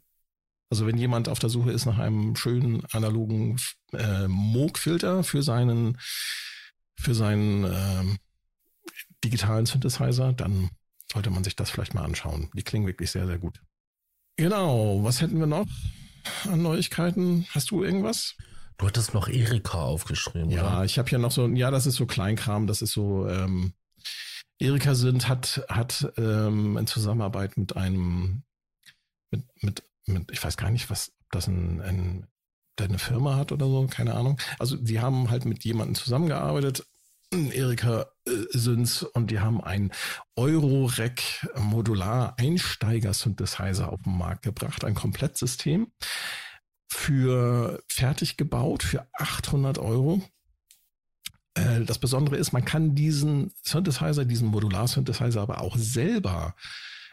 [0.72, 3.58] Also wenn jemand auf der Suche ist nach einem schönen analogen
[3.94, 6.00] äh, Moog-Filter für seinen,
[6.96, 8.18] für seinen äh,
[9.24, 10.72] digitalen Synthesizer, dann
[11.16, 12.50] sollte man sich das vielleicht mal anschauen.
[12.54, 13.62] Die klingen wirklich sehr, sehr gut.
[14.36, 15.66] Genau, was hätten wir noch
[16.44, 17.48] an Neuigkeiten?
[17.52, 18.36] Hast du irgendwas?
[18.78, 20.84] Du hattest noch Erika aufgeschrieben, ja, oder?
[20.84, 23.74] ich habe ja noch so, ja, das ist so Kleinkram, das ist so, ähm,
[24.60, 28.44] Erika sind, hat, hat ähm, in Zusammenarbeit mit einem,
[29.32, 32.28] mit, mit, mit, ich weiß gar nicht, was, das ein, ein
[32.78, 34.38] eine Firma hat oder so, keine Ahnung.
[34.60, 36.86] Also die haben halt mit jemandem zusammengearbeitet,
[37.32, 39.92] Erika sind's und die haben ein
[40.36, 45.92] Eurorec Modular Einsteiger Synthesizer auf den Markt gebracht, ein Komplettsystem
[46.92, 50.22] für fertig gebaut für 800 Euro.
[51.56, 56.56] äh, das Besondere ist, man kann diesen Synthesizer, diesen Modular-Synthesizer aber auch selber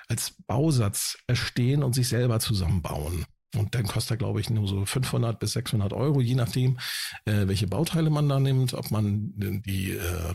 [0.09, 3.25] als Bausatz erstehen und sich selber zusammenbauen.
[3.57, 6.79] Und dann kostet er, glaube ich, nur so 500 bis 600 Euro, je nachdem,
[7.27, 10.33] äh, welche Bauteile man da nimmt, ob man die, äh,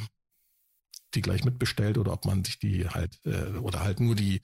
[1.15, 4.41] die gleich mitbestellt oder ob man sich die halt, äh, oder halt nur die,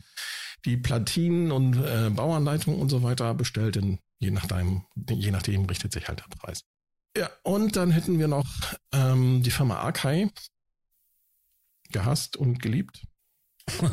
[0.66, 3.76] die Platinen und äh, Bauanleitungen und so weiter bestellt.
[3.76, 6.64] Denn je nachdem, je nachdem richtet sich halt der Preis.
[7.16, 8.48] Ja, und dann hätten wir noch
[8.92, 10.30] ähm, die Firma Arkai.
[11.92, 13.06] Gehasst und geliebt.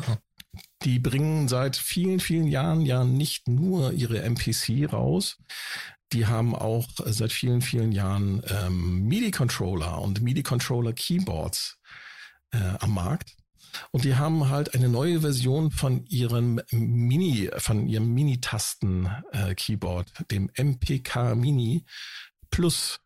[0.83, 5.37] Die bringen seit vielen, vielen Jahren ja nicht nur ihre MPC raus.
[6.11, 11.77] Die haben auch seit vielen, vielen Jahren ähm, MIDI-Controller und MIDI-Controller-Keyboards
[12.51, 13.35] äh, am Markt.
[13.91, 20.49] Und die haben halt eine neue Version von ihrem Mini, von ihrem Mini-Tasten-Keyboard, äh, dem
[20.55, 21.85] MPK Mini
[22.49, 22.99] Plus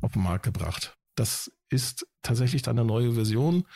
[0.00, 0.96] auf den Markt gebracht.
[1.16, 3.66] Das ist tatsächlich dann eine neue Version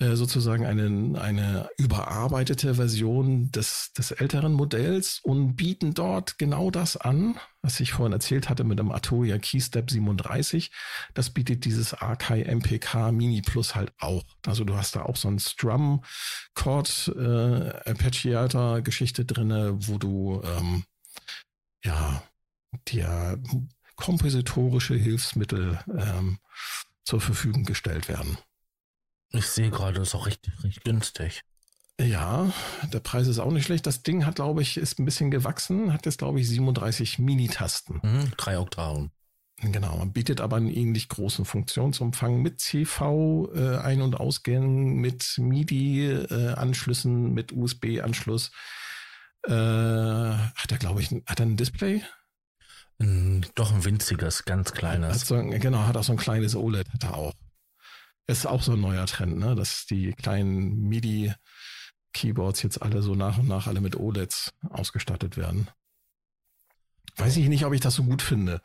[0.00, 7.36] sozusagen eine, eine überarbeitete Version des, des älteren Modells und bieten dort genau das an,
[7.62, 10.70] was ich vorhin erzählt hatte mit dem Atoya Keystep 37.
[11.14, 14.22] Das bietet dieses Arkai MPK Mini Plus halt auch.
[14.46, 16.04] Also du hast da auch so ein Strum
[16.54, 20.84] Chord äh, Arpeggiator Geschichte drinne, wo du ähm,
[21.84, 22.22] ja
[22.86, 23.42] dir
[23.96, 26.38] kompositorische Hilfsmittel ähm,
[27.04, 28.38] zur Verfügung gestellt werden.
[29.30, 31.42] Ich sehe gerade, das ist auch richtig, richtig günstig.
[32.00, 32.52] Ja,
[32.92, 33.86] der Preis ist auch nicht schlecht.
[33.86, 38.00] Das Ding hat, glaube ich, ist ein bisschen gewachsen, hat jetzt, glaube ich, 37 Mini-Tasten.
[38.02, 39.10] Mhm, drei Oktaven.
[39.60, 45.34] Genau, man bietet aber einen ähnlich großen Funktionsumfang mit CV äh, Ein- und Ausgängen, mit
[45.38, 48.52] MIDI-Anschlüssen, äh, mit USB-Anschluss.
[49.42, 52.04] Äh, hat er, glaube ich, hat er ein Display?
[53.54, 55.14] Doch ein winziges, ganz kleines.
[55.14, 57.34] Hat so, genau, hat auch so ein kleines OLED, hat er auch.
[58.28, 59.54] Ist auch so ein neuer Trend, ne?
[59.54, 65.68] dass die kleinen MIDI-Keyboards jetzt alle so nach und nach alle mit OLEDs ausgestattet werden.
[67.16, 68.60] Weiß ich nicht, ob ich das so gut finde.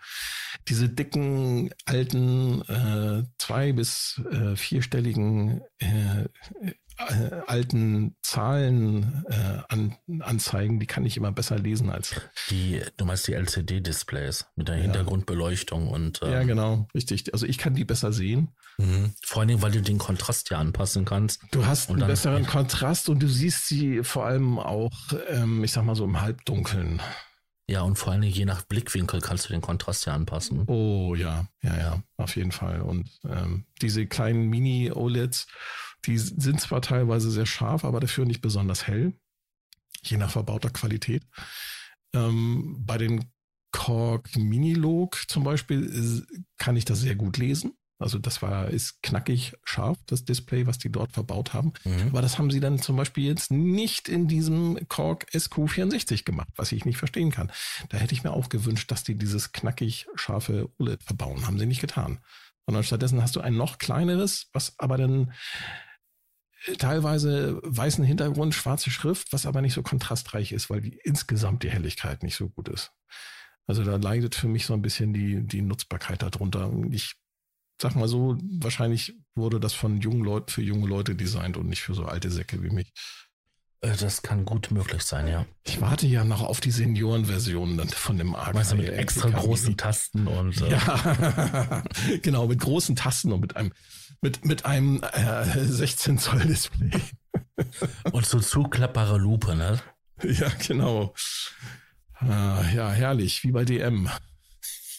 [0.67, 6.25] Diese dicken, alten, äh, zwei- bis äh, vierstelligen äh,
[7.09, 12.15] äh, alten Zahlen äh, an, anzeigen, die kann ich immer besser lesen als.
[12.49, 14.83] Die, du meinst die LCD-Displays mit der ja.
[14.83, 16.21] Hintergrundbeleuchtung und.
[16.23, 17.33] Ähm, ja, genau, richtig.
[17.33, 18.49] Also ich kann die besser sehen.
[18.77, 19.13] Mhm.
[19.23, 21.41] Vor allen Dingen, weil du den Kontrast ja anpassen kannst.
[21.51, 24.93] Du hast einen besseren Kontrast und du siehst sie vor allem auch,
[25.29, 27.01] ähm, ich sag mal so im Halbdunkeln.
[27.67, 30.63] Ja, und vor Dingen je nach Blickwinkel kannst du den Kontrast ja anpassen.
[30.67, 32.81] Oh ja, ja, ja, auf jeden Fall.
[32.81, 35.47] Und ähm, diese kleinen Mini-OLEDs,
[36.05, 39.13] die sind zwar teilweise sehr scharf, aber dafür nicht besonders hell,
[40.03, 41.23] je nach verbauter Qualität.
[42.13, 43.31] Ähm, bei den
[43.71, 46.25] Korg Minilog zum Beispiel
[46.57, 47.73] kann ich das sehr gut lesen.
[47.99, 51.73] Also das war, ist knackig scharf, das Display, was die dort verbaut haben.
[51.85, 52.09] Mhm.
[52.09, 56.71] Aber das haben sie dann zum Beispiel jetzt nicht in diesem Korg SQ64 gemacht, was
[56.71, 57.51] ich nicht verstehen kann.
[57.89, 61.47] Da hätte ich mir auch gewünscht, dass die dieses knackig scharfe OLED verbauen.
[61.47, 62.19] Haben sie nicht getan.
[62.65, 65.31] Sondern stattdessen hast du ein noch kleineres, was aber dann
[66.77, 71.69] teilweise weißen Hintergrund, schwarze Schrift, was aber nicht so kontrastreich ist, weil die, insgesamt die
[71.69, 72.91] Helligkeit nicht so gut ist.
[73.67, 76.71] Also da leidet für mich so ein bisschen die, die Nutzbarkeit darunter.
[76.91, 77.15] Ich
[77.81, 81.81] sag mal so, wahrscheinlich wurde das von jungen Leuten für junge Leute designt und nicht
[81.81, 82.93] für so alte Säcke wie mich.
[83.83, 85.45] Äh, das kann gut möglich sein, ja.
[85.63, 88.55] Ich warte ja noch auf die Seniorenversion von dem Arc.
[88.55, 90.61] Weißt du, mit extra großen Tasten und.
[90.61, 91.83] Äh ja,
[92.21, 93.73] genau, mit großen Tasten und mit einem
[94.21, 96.91] mit, mit einem äh, 16 Zoll Display.
[98.11, 99.81] Und so zuklappbare Lupe, ne?
[100.23, 101.13] Ja, genau.
[102.21, 104.09] Äh, ja, herrlich, wie bei DM.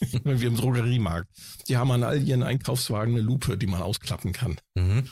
[0.24, 1.28] wie im Drogeriemarkt.
[1.68, 4.58] Die haben an all ihren Einkaufswagen eine Lupe, die man ausklappen kann.
[4.74, 5.08] Mhm.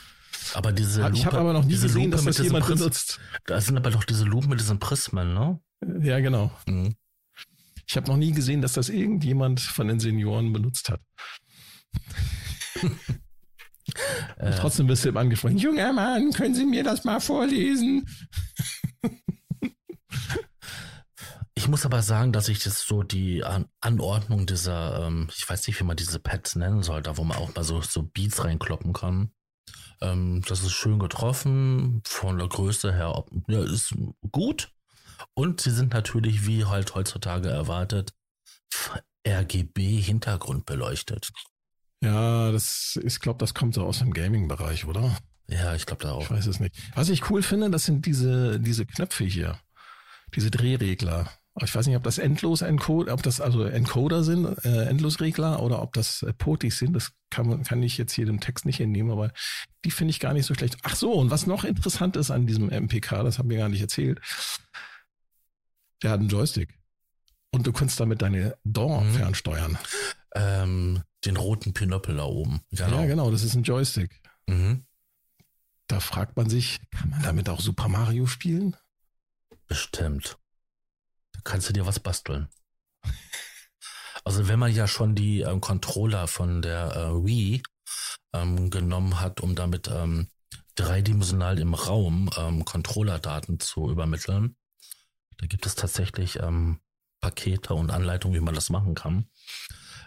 [0.53, 3.19] Aber diese Lupe, Ich habe aber noch nie gesehen, Lupe dass das jemand benutzt.
[3.45, 5.59] Da sind aber doch diese Lupen mit diesen Prismen, ne?
[6.01, 6.51] Ja, genau.
[6.67, 6.95] Mhm.
[7.87, 11.01] Ich habe noch nie gesehen, dass das irgendjemand von den Senioren benutzt hat.
[14.37, 15.57] Äh, trotzdem bist du ihm angesprochen.
[15.57, 18.07] Junger Mann, können Sie mir das mal vorlesen?
[21.55, 25.65] Ich muss aber sagen, dass ich das so die An Anordnung dieser, ähm, ich weiß
[25.67, 28.43] nicht, wie man diese Pads nennen soll, da wo man auch mal so, so Beats
[28.43, 29.31] reinkloppen kann.
[30.03, 33.95] Ähm, das ist schön getroffen, von der Größe her, ob, ja, ist
[34.31, 34.71] gut.
[35.33, 38.13] Und sie sind natürlich, wie halt heutzutage erwartet,
[39.25, 41.31] RGB Hintergrund beleuchtet.
[42.01, 45.17] Ja, das, ich glaube, das kommt so aus dem Gaming-Bereich, oder?
[45.47, 46.23] Ja, ich glaube da auch.
[46.23, 46.75] Ich weiß es nicht.
[46.95, 49.57] Was ich cool finde, das sind diese, diese Knöpfe hier.
[50.35, 51.31] Diese Drehregler.
[51.61, 55.83] Ich weiß nicht, ob das endlos Encoder, ob das also Encoder sind, äh, Endlosregler oder
[55.83, 56.93] ob das äh, Potis sind.
[56.93, 59.31] Das kann man, kann ich jetzt hier dem Text nicht entnehmen, aber
[59.85, 60.77] die finde ich gar nicht so schlecht.
[60.81, 63.81] Ach so, und was noch interessant ist an diesem MPK, das haben wir gar nicht
[63.81, 64.19] erzählt.
[66.01, 66.79] Der hat einen Joystick.
[67.51, 69.13] Und du kannst damit deine DAW mhm.
[69.13, 69.77] fernsteuern.
[70.33, 72.61] Ähm, den roten Pinöppel da oben.
[72.71, 73.01] Genau.
[73.01, 74.21] Ja, genau, das ist ein Joystick.
[74.47, 74.85] Mhm.
[75.87, 78.75] Da fragt man sich, kann man damit auch Super Mario spielen?
[79.67, 80.37] Bestimmt.
[81.43, 82.47] Kannst du dir was basteln.
[84.23, 87.61] Also wenn man ja schon die ähm, Controller von der äh, Wii
[88.33, 90.29] ähm, genommen hat, um damit ähm,
[90.75, 94.55] dreidimensional im Raum ähm, Controllerdaten zu übermitteln,
[95.37, 96.79] da gibt es tatsächlich ähm,
[97.19, 99.27] Pakete und Anleitungen, wie man das machen kann.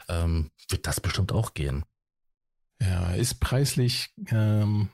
[0.08, 1.84] Ähm, wird das bestimmt auch gehen.
[2.80, 4.90] Ja, ist preislich, ähm,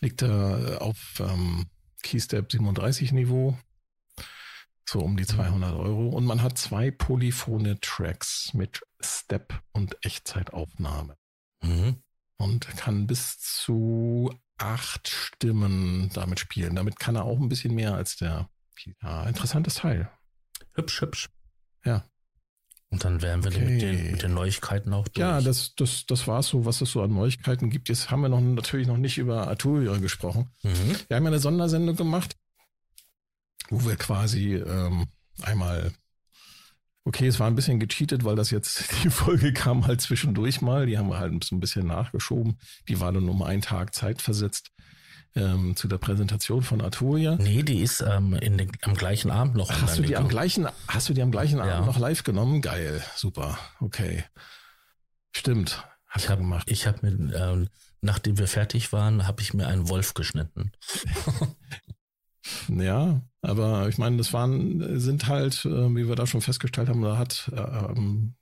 [0.00, 1.66] liegt er auf ähm,
[2.02, 3.58] Keystep 37 Niveau,
[4.88, 6.08] so um die 200 Euro.
[6.08, 11.16] Und man hat zwei polyphone Tracks mit Step und Echtzeitaufnahme.
[11.62, 12.02] Mhm.
[12.38, 16.76] Und kann bis zu acht Stimmen damit spielen.
[16.76, 18.48] Damit kann er auch ein bisschen mehr als der.
[19.02, 20.10] Ja, interessantes Teil.
[20.74, 21.28] Hübsch, hübsch.
[21.84, 22.04] Ja.
[22.92, 23.64] Und dann wären wir okay.
[23.64, 25.20] mit, den, mit den Neuigkeiten auch durch.
[25.20, 27.88] Ja, das, das, das war so, was es so an Neuigkeiten gibt.
[27.88, 30.50] Jetzt haben wir noch natürlich noch nicht über Arturia gesprochen.
[30.62, 30.96] Mhm.
[31.06, 32.36] Wir haben ja eine Sondersendung gemacht,
[33.70, 35.06] wo wir quasi ähm,
[35.42, 35.92] einmal
[37.04, 40.86] Okay, es war ein bisschen gecheatet, weil das jetzt, die Folge kam halt zwischendurch mal.
[40.86, 42.58] Die haben wir halt so ein bisschen nachgeschoben.
[42.88, 44.70] Die war dann um einen Tag Zeit versetzt
[45.34, 47.36] ähm, zu der Präsentation von Arturia.
[47.36, 49.70] Nee, die ist ähm, in den, am gleichen Abend noch.
[49.70, 52.60] Hast du die am gleichen, hast du die am gleichen Abend noch live genommen?
[52.60, 54.24] Geil, super, okay.
[55.32, 56.70] Stimmt, hast ich habe gemacht.
[56.70, 57.68] Ich habe mir, ähm,
[58.02, 60.72] nachdem wir fertig waren, habe ich mir einen Wolf geschnitten.
[62.68, 67.02] ja, aber ich meine, das waren, sind halt, äh, wie wir da schon festgestellt haben,
[67.02, 68.34] da hat äh, ähm,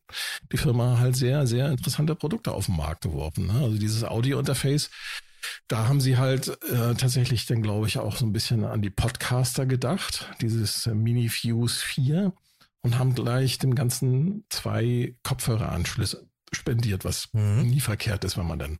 [0.52, 3.46] die Firma halt sehr, sehr interessante Produkte auf den Markt geworfen.
[3.46, 3.54] Ne?
[3.54, 4.90] Also dieses Audio-Interface
[5.68, 8.90] da haben sie halt äh, tatsächlich dann, glaube ich, auch so ein bisschen an die
[8.90, 12.32] Podcaster gedacht, dieses äh, Mini Fuse 4
[12.82, 17.68] und haben gleich dem Ganzen zwei Kopfhöreranschlüsse spendiert, was mhm.
[17.68, 18.78] nie verkehrt ist, wenn man dann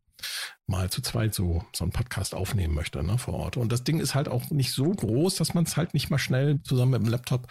[0.67, 3.57] mal zu zweit so, so einen Podcast aufnehmen möchte, ne, vor Ort.
[3.57, 6.19] Und das Ding ist halt auch nicht so groß, dass man es halt nicht mal
[6.19, 7.49] schnell zusammen mit dem Laptop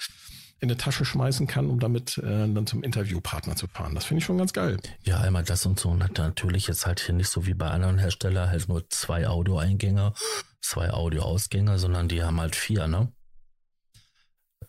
[0.60, 3.94] in eine Tasche schmeißen kann, um damit äh, dann zum Interviewpartner zu fahren.
[3.94, 4.78] Das finde ich schon ganz geil.
[5.04, 5.90] Ja, einmal das und so.
[5.90, 9.28] Und hat natürlich jetzt halt hier nicht so wie bei anderen Herstellern halt nur zwei
[9.28, 10.14] Audio-Eingänge,
[10.62, 13.12] zwei Audio-Ausgänge, sondern die haben halt vier, ne?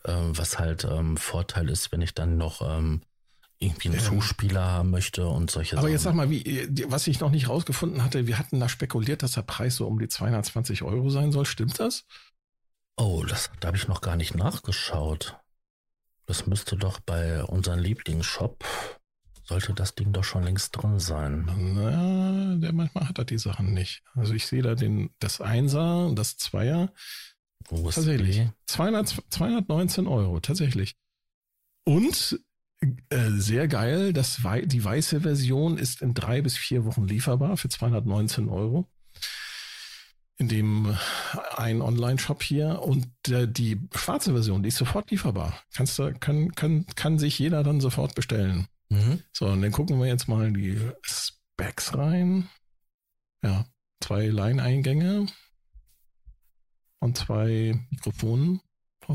[0.05, 3.01] Ähm, was halt ähm, Vorteil ist, wenn ich dann noch ähm,
[3.59, 3.99] irgendwie einen.
[3.99, 5.91] Zuspieler haben möchte und solche Aber Sachen.
[5.91, 9.33] jetzt sag mal, wie, was ich noch nicht rausgefunden hatte, wir hatten da spekuliert, dass
[9.33, 11.45] der Preis so um die 220 Euro sein soll.
[11.45, 12.05] Stimmt das?
[12.95, 15.37] Oh, das, da habe ich noch gar nicht nachgeschaut.
[16.25, 18.63] Das müsste doch bei unserem Lieblingsshop,
[19.43, 21.49] sollte das Ding doch schon längst drin sein.
[21.73, 24.03] Na, der manchmal hat er die Sachen nicht.
[24.13, 26.93] Also ich sehe da den, das Einser und das Zweier.
[27.67, 28.47] Wo tatsächlich.
[28.67, 30.95] 200, 219 Euro, tatsächlich.
[31.83, 32.39] Und
[32.81, 37.69] äh, sehr geil, das, die weiße Version ist in drei bis vier Wochen lieferbar für
[37.69, 38.87] 219 Euro
[40.39, 45.61] in dem äh, ein Online-Shop hier und der, die schwarze Version, die ist sofort lieferbar.
[45.73, 48.67] Kannst du, kann, kann, kann sich jeder dann sofort bestellen.
[48.89, 49.21] Mhm.
[49.33, 52.49] So, und dann gucken wir jetzt mal die Specs rein.
[53.43, 53.65] Ja,
[54.01, 55.27] zwei Line-Eingänge
[56.99, 58.61] und zwei Mikrofonen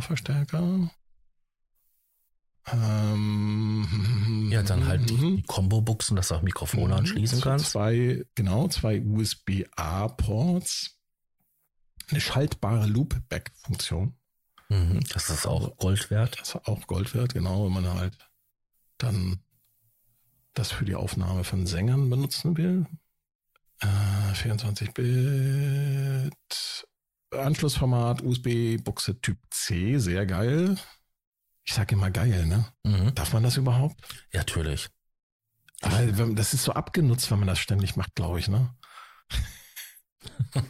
[0.00, 0.90] Verstärker.
[2.72, 5.37] Ähm, ja, dann halt die, mhm.
[5.37, 7.00] die Combo-Buchsen, dass du auch Mikrofone mhm.
[7.00, 7.70] anschließen kannst.
[7.70, 10.94] Zwei, genau, zwei USB-A-Ports
[12.11, 14.14] eine schaltbare Loopback-Funktion.
[14.68, 16.38] Mhm, das ist auch Gold wert.
[16.40, 18.16] Das ist auch Gold wert, genau, wenn man halt
[18.98, 19.40] dann
[20.55, 22.87] das für die Aufnahme von Sängern benutzen will.
[23.81, 26.87] Äh, 24 Bit.
[27.31, 30.77] Anschlussformat USB-Buchse Typ C, sehr geil.
[31.64, 32.66] Ich sage immer geil, ne?
[32.85, 33.14] Mhm.
[33.14, 33.96] Darf man das überhaupt?
[34.33, 34.88] Ja, natürlich.
[35.81, 36.00] Aber
[36.35, 38.74] das ist so abgenutzt, wenn man das ständig macht, glaube ich, ne?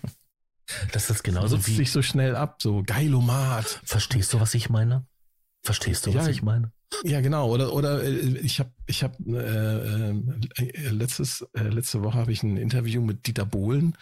[0.92, 1.76] Das ist genauso Nutzt wie.
[1.76, 3.80] sich so schnell ab, so geilomat.
[3.84, 5.06] Verstehst du, was ich meine?
[5.62, 6.72] Verstehst du, ja, was ich meine?
[7.02, 7.50] Ja, genau.
[7.50, 12.42] Oder oder äh, ich habe ich habe äh, äh, letztes äh, letzte Woche habe ich
[12.42, 13.96] ein Interview mit Dieter Bohlen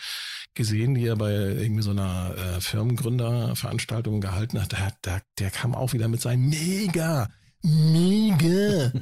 [0.54, 4.72] gesehen, die er bei irgendwie so einer äh, Firmengründerveranstaltung gehalten hat.
[4.72, 7.30] Der, der, der kam auch wieder mit seinem Mega,
[7.62, 8.92] Mega.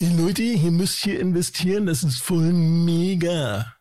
[0.00, 3.74] Leute, ihr müsst hier investieren, das ist voll mega.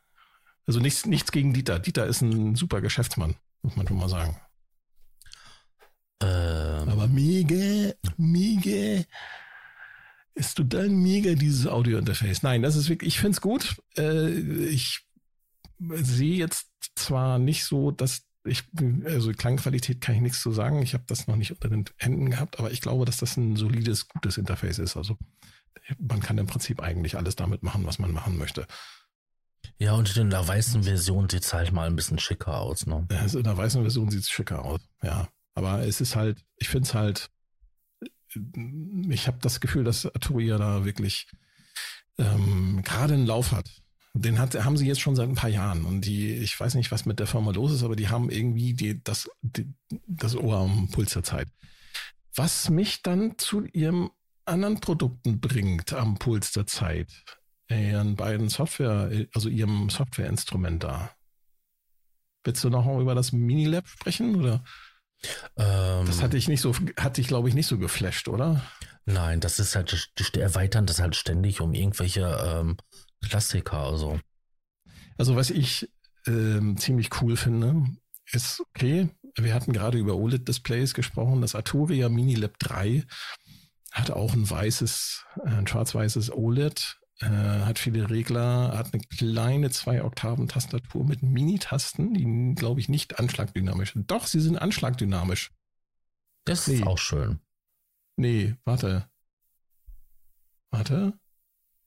[0.65, 1.79] Also nichts, nichts gegen Dieter.
[1.79, 4.35] Dieter ist ein super Geschäftsmann, muss man schon mal sagen.
[6.21, 7.93] Ähm, Aber mega.
[8.17, 9.03] mega.
[10.33, 12.43] Ist total mega, dieses Audio-Interface.
[12.43, 13.75] Nein, das ist wirklich, ich finde es gut.
[13.97, 14.29] Äh,
[14.69, 15.05] ich
[15.79, 18.63] sehe jetzt zwar nicht so, dass ich,
[19.05, 20.81] also Klangqualität kann ich nichts zu sagen.
[20.81, 23.55] Ich habe das noch nicht unter den Händen gehabt, aber ich glaube, dass das ein
[23.55, 24.95] solides, gutes Interface ist.
[24.95, 25.17] Also
[25.99, 28.67] man kann im Prinzip eigentlich alles damit machen, was man machen möchte.
[29.79, 33.05] Ja, und in der weißen Version sieht es halt mal ein bisschen schicker aus, ne?
[33.09, 35.27] Also in der weißen Version sieht es schicker aus, ja.
[35.57, 37.31] Aber es ist halt, ich finde es halt,
[39.09, 41.25] ich habe das Gefühl, dass Arturia da wirklich
[42.19, 43.67] ähm, gerade einen Lauf hat.
[44.13, 45.83] Den hat, haben sie jetzt schon seit ein paar Jahren.
[45.85, 48.75] Und die, ich weiß nicht, was mit der Firma los ist, aber die haben irgendwie
[48.75, 49.73] die, das, die,
[50.05, 51.47] das Ohr am Puls der Zeit.
[52.35, 54.11] Was mich dann zu ihrem
[54.45, 57.07] anderen Produkten bringt am Puls der Zeit,
[57.67, 61.09] ihren beiden Software, also ihrem Softwareinstrument da.
[62.43, 64.63] Willst du noch mal über das Minilab sprechen oder?
[65.57, 68.61] Ähm, das hatte ich nicht so, hatte ich glaube ich nicht so geflasht, oder?
[69.05, 72.77] Nein, das ist halt, die erweitern das halt ständig um irgendwelche ähm,
[73.23, 74.19] Klassiker, also.
[75.17, 75.89] Also was ich
[76.27, 77.85] ähm, ziemlich cool finde,
[78.31, 79.09] ist okay.
[79.35, 81.41] Wir hatten gerade über OLED-Displays gesprochen.
[81.41, 83.05] Das Arturia Minilab 3
[83.91, 89.69] hat auch ein weißes, äh, ein schwarz-weißes OLED äh, hat viele Regler, hat eine kleine
[89.71, 94.11] zwei Oktaven Tastatur mit Mini-Tasten, die glaube ich nicht anschlagdynamisch sind.
[94.11, 95.51] Doch, sie sind anschlagdynamisch.
[96.45, 96.75] Das nee.
[96.75, 97.39] ist auch schön.
[98.15, 99.09] Nee, warte.
[100.69, 101.17] Warte.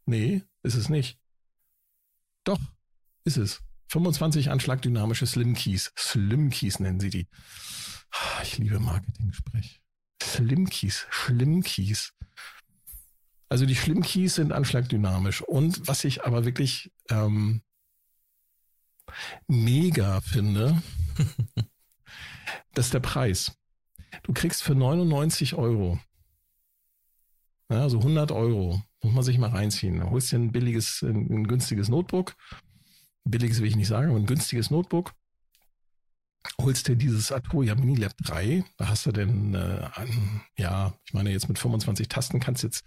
[0.06, 1.18] Nee, ist es nicht.
[2.44, 2.60] Doch,
[3.24, 3.62] ist es.
[3.88, 5.92] 25 anschlagdynamische Slim Keys.
[5.96, 7.28] Slim Keys nennen sie die.
[8.12, 9.80] Ah, ich liebe Marketing-Sprech.
[10.22, 12.12] Slim Keys, Schlimm Keys.
[13.50, 15.42] Also die Schlimmkeys sind anschlagdynamisch.
[15.42, 17.62] Und was ich aber wirklich ähm,
[19.48, 20.82] mega finde,
[22.74, 23.52] das ist der Preis.
[24.22, 25.98] Du kriegst für 99 Euro,
[27.70, 30.00] ja, also 100 Euro, muss man sich mal reinziehen.
[30.00, 32.36] Du holst dir ein billiges, ein, ein günstiges Notebook.
[33.24, 35.12] Billiges will ich nicht sagen, aber ein günstiges Notebook
[36.60, 39.88] holst dir dieses Arturia Mini Lab 3, da hast du denn, äh,
[40.56, 42.84] ja, ich meine jetzt mit 25 Tasten kannst du jetzt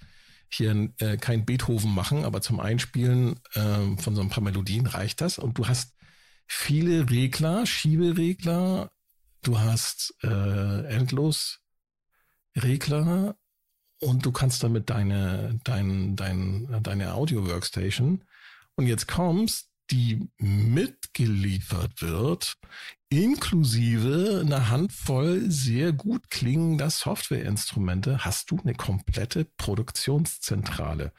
[0.54, 5.22] hier äh, kein Beethoven machen, aber zum Einspielen äh, von so ein paar Melodien reicht
[5.22, 5.40] das.
[5.40, 5.96] Und du hast
[6.48, 8.92] viele Regler, Schieberegler,
[9.42, 11.60] du hast äh, endlos
[12.56, 13.36] Regler
[14.00, 18.24] und du kannst damit deine, dein, dein, deine Audio-Workstation.
[18.76, 22.56] Und jetzt kommst, die mitgeliefert wird,
[23.10, 31.12] inklusive einer Handvoll sehr gut klingender Softwareinstrumente, hast du eine komplette Produktionszentrale.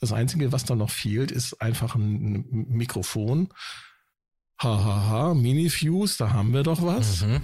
[0.00, 3.48] Das Einzige, was da noch fehlt, ist einfach ein Mikrofon.
[4.58, 7.22] Hahaha, ha, ha, Mini-Fuse, da haben wir doch was.
[7.22, 7.40] Mhm.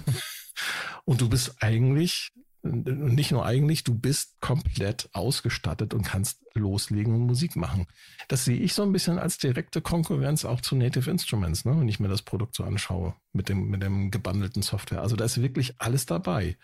[1.05, 2.31] Und du bist eigentlich
[2.63, 7.87] nicht nur eigentlich, du bist komplett ausgestattet und kannst loslegen und Musik machen.
[8.27, 11.89] Das sehe ich so ein bisschen als direkte Konkurrenz auch zu Native Instruments, ne, wenn
[11.89, 15.01] ich mir das Produkt so anschaue mit dem, mit dem gebundelten Software.
[15.01, 16.57] Also da ist wirklich alles dabei.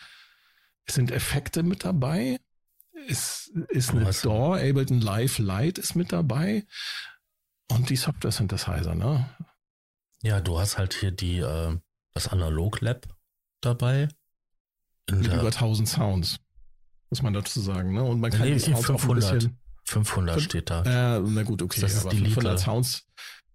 [0.86, 2.40] Es sind Effekte mit dabei.
[3.08, 6.66] Es ist eine DAW, Ableton Live Lite ist mit dabei.
[7.70, 9.30] Und die Software Synthesizer, ne?
[10.22, 11.78] Ja, du hast halt hier die, äh,
[12.14, 13.08] das Analog Lab
[13.62, 14.10] dabei
[15.12, 16.38] mit über 1000 Sounds,
[17.10, 17.94] muss man dazu sagen.
[17.94, 18.04] Ne?
[18.04, 20.84] Und man kann nee, die Sounds 500, auch ein bisschen, 500 steht da.
[20.84, 21.82] Ja, na gut, okay.
[21.82, 23.08] Das aber 500 Sounds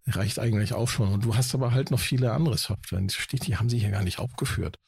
[0.06, 1.12] reicht eigentlich auch schon.
[1.12, 3.00] Und du hast aber halt noch viele andere Software.
[3.00, 4.78] Die steht, die haben sie hier gar nicht aufgeführt.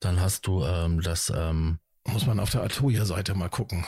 [0.00, 1.32] Dann hast du ähm, das.
[1.34, 3.84] Ähm, muss man auf der Atoya-Seite mal gucken.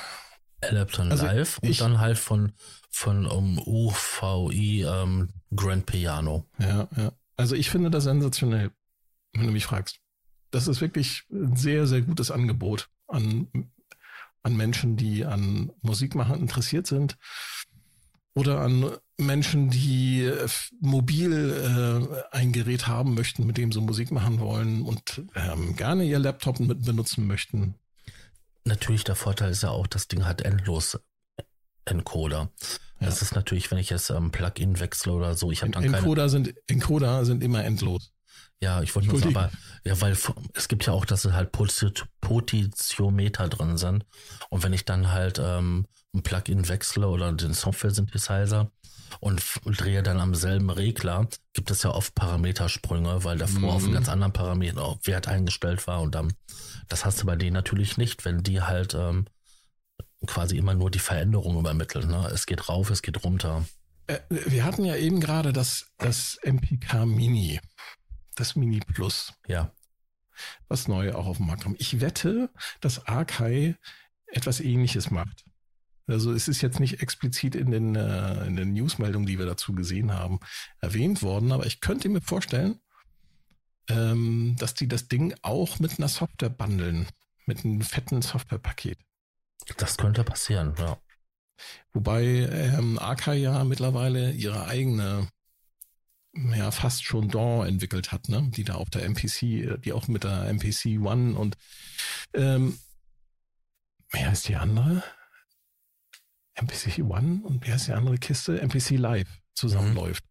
[0.60, 2.52] Elepton also Live und dann halt von,
[2.90, 6.44] von um, UVI ähm, Grand Piano.
[6.58, 7.12] Ja, ja.
[7.36, 8.70] Also ich finde das sensationell,
[9.32, 9.99] wenn du mich fragst
[10.50, 13.48] das ist wirklich ein sehr, sehr gutes Angebot an,
[14.42, 17.16] an Menschen, die an Musik machen interessiert sind
[18.34, 20.48] oder an Menschen, die äh,
[20.80, 21.32] mobil
[22.32, 26.18] äh, ein Gerät haben möchten, mit dem sie Musik machen wollen und ähm, gerne ihr
[26.18, 27.74] Laptop mit benutzen möchten.
[28.64, 30.98] Natürlich, der Vorteil ist ja auch, das Ding hat endlos
[31.84, 32.50] Encoder.
[33.00, 33.06] Ja.
[33.06, 36.22] Das ist natürlich, wenn ich jetzt ähm, Plugin wechsle oder so, ich habe dann Encoder
[36.22, 36.30] keine...
[36.30, 38.12] sind Encoder sind immer endlos.
[38.62, 39.50] Ja, ich wollte nur sagen, aber,
[39.84, 40.16] ja, weil
[40.54, 41.50] es gibt ja auch, dass es halt
[42.20, 44.04] Potentiometer drin sind.
[44.50, 48.70] Und wenn ich dann halt ähm, ein Plugin wechsle oder den Software-Synthesizer
[49.20, 53.68] und drehe dann am selben Regler, gibt es ja oft Parametersprünge, weil davor mhm.
[53.70, 56.02] auf einen ganz anderen Parameter Wert eingestellt war.
[56.02, 56.34] Und dann,
[56.88, 59.24] das hast du bei denen natürlich nicht, wenn die halt ähm,
[60.26, 62.08] quasi immer nur die Veränderung übermitteln.
[62.08, 62.28] Ne?
[62.32, 63.64] Es geht rauf, es geht runter.
[64.06, 67.60] Äh, wir hatten ja eben gerade das, das MPK Mini
[68.40, 69.32] das Mini Plus.
[69.46, 69.72] Ja.
[70.68, 71.80] Was neu auch auf dem Markt kommt.
[71.80, 73.76] Ich wette, dass Arkai
[74.26, 75.44] etwas ähnliches macht.
[76.06, 79.74] Also es ist jetzt nicht explizit in den, äh, in den Newsmeldungen, die wir dazu
[79.74, 80.40] gesehen haben,
[80.80, 82.80] erwähnt worden, aber ich könnte mir vorstellen,
[83.88, 87.06] ähm, dass die das Ding auch mit einer Software bundeln,
[87.46, 88.98] mit einem fetten Softwarepaket.
[89.76, 90.98] Das könnte passieren, ja.
[91.92, 95.28] Wobei ähm, Akai ja mittlerweile ihre eigene,
[96.32, 98.50] ja fast schon DAW entwickelt hat, ne?
[98.54, 101.56] die da auf der MPC, die auch mit der MPC One und
[102.34, 102.78] ähm,
[104.10, 105.02] wer ist die andere?
[106.54, 108.60] MPC One und wer ist die andere Kiste?
[108.60, 110.24] MPC Live zusammenläuft.
[110.24, 110.30] Mhm.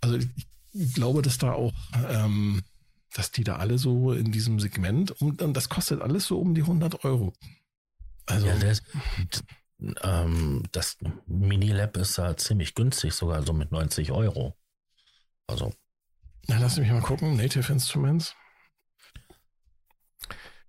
[0.00, 0.28] Also ich,
[0.72, 1.72] ich, glaube, dass da auch,
[2.08, 2.62] ähm,
[3.14, 6.54] dass die da alle so in diesem Segment und, und das kostet alles so um
[6.54, 7.32] die 100 Euro.
[8.26, 8.82] Also ja, das,
[10.02, 14.54] ähm, das Mini-Lab ist da ziemlich günstig, sogar so mit 90 Euro.
[15.48, 15.74] Also.
[16.46, 17.36] Na, lass mich mal gucken.
[17.36, 18.36] Native Instruments.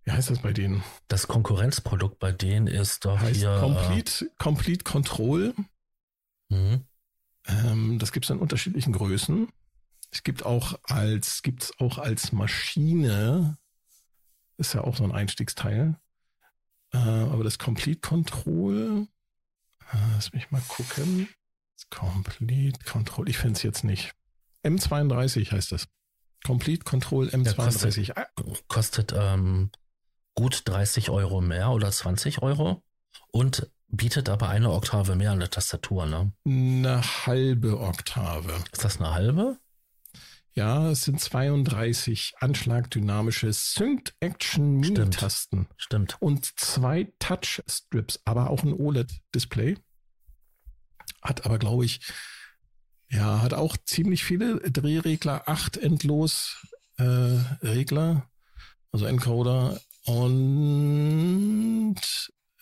[0.04, 0.84] Wie heißt das bei denen?
[1.08, 3.60] Das Konkurrenzprodukt bei denen ist doch heißt hier.
[3.60, 5.54] Complete, äh, Complete Control.
[6.50, 6.86] Mhm.
[7.46, 9.50] Ähm, das gibt es in unterschiedlichen Größen.
[10.12, 13.58] Es gibt auch als, gibt's auch als Maschine,
[14.58, 16.00] ist ja auch so ein Einstiegsteil.
[16.92, 19.08] Äh, aber das Complete Control,
[19.92, 21.30] äh, lass mich mal gucken.
[21.76, 24.16] Das Complete Control, ich finde es jetzt nicht.
[24.64, 25.88] M32 heißt das.
[26.46, 28.14] Complete Control M32.
[28.14, 29.72] kostet, kostet ähm,
[30.36, 32.82] gut 30 Euro mehr oder 20 Euro
[33.32, 36.32] und bietet aber eine Oktave mehr an der Tastatur, ne?
[36.46, 38.54] Eine halbe Oktave.
[38.72, 39.58] Ist das eine halbe?
[40.54, 45.68] Ja, es sind 32 anschlagdynamische Synced Action Mini-Tasten.
[45.78, 46.18] Stimmt.
[46.22, 49.78] Und zwei Touch-Strips, aber auch ein OLED-Display.
[51.22, 52.02] Hat aber, glaube ich,
[53.10, 56.66] ja, hat auch ziemlich viele Drehregler, acht endlos
[56.98, 58.30] äh, Regler,
[58.92, 61.96] also Encoder und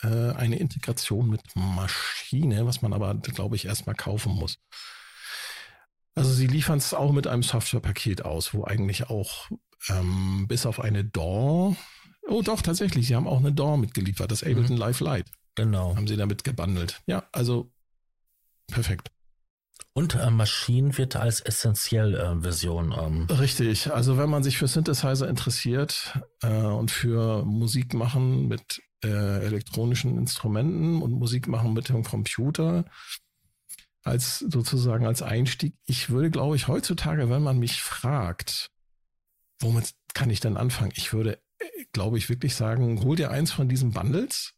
[0.02, 4.60] äh, eine Integration mit Maschine, was man aber, glaube ich, erstmal kaufen muss.
[6.16, 9.50] Also sie liefern es auch mit einem Softwarepaket aus, wo eigentlich auch
[9.89, 11.76] ähm, bis auf eine DAW,
[12.28, 14.78] oh doch, tatsächlich, sie haben auch eine DAW mitgeliefert, das Ableton mhm.
[14.78, 15.32] Live Lite.
[15.56, 15.95] Genau.
[15.95, 17.02] Haben sie damit gebundelt.
[17.08, 17.72] Ja, also
[18.68, 19.12] perfekt.
[19.98, 22.93] Und äh, Maschinen wird als essentiell äh, Version.
[22.95, 23.26] Ähm.
[23.36, 23.91] Richtig.
[23.91, 30.16] Also wenn man sich für Synthesizer interessiert äh, und für Musik machen mit äh, elektronischen
[30.20, 32.86] Instrumenten und Musik machen mit dem Computer
[34.04, 35.74] als sozusagen als Einstieg.
[35.88, 38.70] Ich würde, glaube ich, heutzutage, wenn man mich fragt,
[39.60, 40.91] womit kann ich denn anfangen?
[40.93, 44.54] Ich würde, äh, glaube ich, wirklich sagen, hol dir eins von diesen Bundles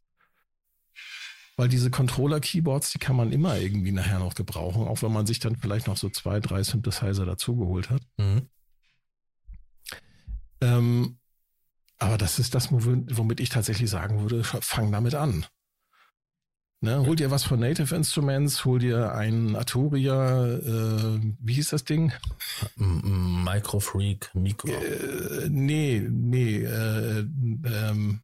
[1.59, 5.39] weil diese Controller-Keyboards, die kann man immer irgendwie nachher noch gebrauchen, auch wenn man sich
[5.39, 8.01] dann vielleicht noch so zwei, drei Synthesizer dazugeholt hat.
[8.15, 8.47] Mhm.
[10.61, 11.17] Ähm,
[11.97, 15.45] aber das ist das, womit ich tatsächlich sagen würde, fang damit an.
[16.79, 21.83] Ne, hol dir was von Native Instruments, hol dir ein Arturia, äh, wie hieß das
[21.83, 22.13] Ding?
[22.77, 24.69] Microfreak, Micro.
[24.69, 28.21] Äh, nee, nee, äh, ähm,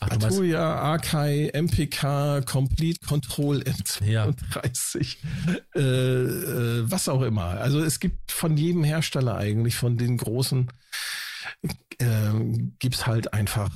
[0.00, 5.54] Ach, Arturia, Akai, MPK, Complete Control M32, ja.
[5.74, 7.44] äh, äh, was auch immer.
[7.44, 10.68] Also es gibt von jedem Hersteller eigentlich, von den großen,
[11.98, 12.32] äh,
[12.78, 13.70] gibt halt einfach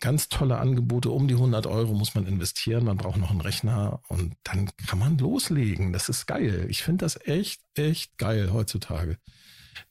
[0.00, 1.10] ganz tolle Angebote.
[1.10, 4.98] Um die 100 Euro muss man investieren, man braucht noch einen Rechner und dann kann
[4.98, 5.92] man loslegen.
[5.92, 6.66] Das ist geil.
[6.68, 9.18] Ich finde das echt, echt geil heutzutage.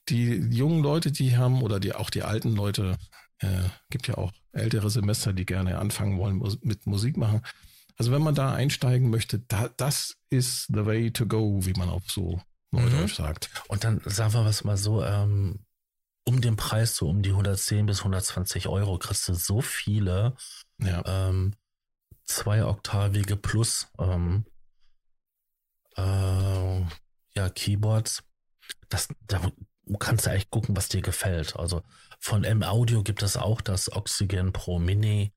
[0.10, 2.98] Die jungen Leute, die haben, oder die auch die alten Leute,
[3.40, 7.42] äh, gibt ja auch ältere Semester, die gerne anfangen wollen mit Musik machen.
[7.98, 11.90] Also wenn man da einsteigen möchte, da, das ist the way to go, wie man
[11.90, 13.24] auch so neudeutsch mhm.
[13.24, 13.50] sagt.
[13.68, 15.60] Und dann sagen wir was mal so, ähm,
[16.26, 20.36] um den Preis, so um die 110 bis 120 Euro, kriegst du so viele
[20.78, 21.04] ja.
[21.06, 21.56] ähm,
[22.26, 24.46] zwei oktavige plus ähm,
[25.98, 26.82] äh,
[27.36, 28.24] ja, Keyboards.
[28.90, 29.42] Das, da
[29.98, 31.56] kannst du eigentlich gucken, was dir gefällt.
[31.56, 31.82] Also
[32.20, 35.34] von M-Audio gibt es auch das Oxygen Pro Mini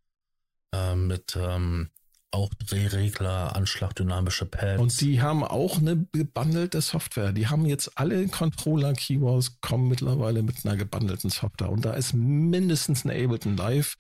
[0.73, 1.91] äh, mit ähm,
[2.33, 4.81] auch Drehregler, anschlagdynamische Pads.
[4.81, 7.33] Und die haben auch eine gebundelte Software.
[7.33, 11.71] Die haben jetzt alle Controller-Keyboards kommen mittlerweile mit einer gebundelten Software.
[11.71, 13.97] Und da ist mindestens ein Ableton Live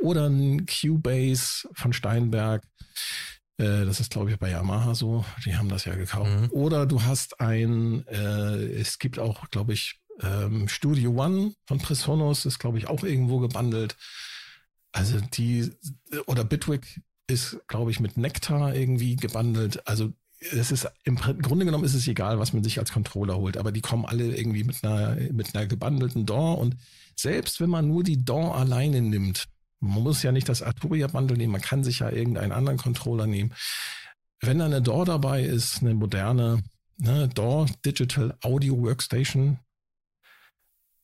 [0.00, 2.64] oder ein Cubase von Steinberg.
[3.58, 5.24] Äh, das ist, glaube ich, bei Yamaha so.
[5.44, 6.30] Die haben das ja gekauft.
[6.30, 6.50] Mhm.
[6.50, 12.46] Oder du hast ein, äh, es gibt auch, glaube ich, ähm, Studio One von Presonus
[12.46, 13.96] ist, glaube ich, auch irgendwo gebundelt.
[14.92, 15.70] Also die,
[16.26, 19.86] oder Bitwig ist, glaube ich, mit Nectar irgendwie gebundelt.
[19.86, 23.56] Also es ist im Grunde genommen ist es egal, was man sich als Controller holt,
[23.56, 26.76] aber die kommen alle irgendwie mit einer mit einer gebundelten DAW und
[27.16, 29.48] selbst wenn man nur die DAW alleine nimmt,
[29.80, 33.54] Man muss ja nicht das Arturia-Bundle nehmen, man kann sich ja irgendeinen anderen Controller nehmen.
[34.40, 36.62] Wenn da eine DAW dabei ist, eine moderne
[36.98, 39.58] ne, DAW Digital Audio Workstation,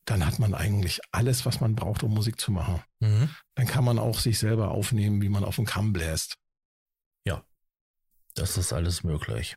[0.04, 2.82] dann hat man eigentlich alles, was man braucht, um Musik zu machen.
[3.00, 3.30] Mhm.
[3.54, 6.36] Dann kann man auch sich selber aufnehmen, wie man auf dem Kamm bläst.
[7.24, 7.42] Ja,
[8.34, 9.56] das ist alles möglich.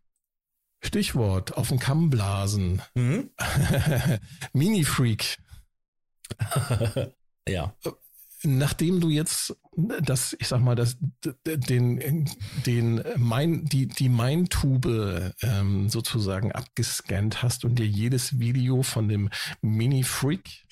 [0.83, 2.81] Stichwort, auf dem Kamm blasen.
[2.93, 3.31] Mhm.
[4.53, 5.37] Mini-Freak.
[7.47, 7.75] ja.
[8.43, 10.97] Nachdem du jetzt das, ich sag mal, das,
[11.45, 12.29] den,
[12.65, 19.29] den, mein, die, die Main-Tube ähm, sozusagen abgescannt hast und dir jedes Video von dem
[19.61, 20.67] Mini-Freak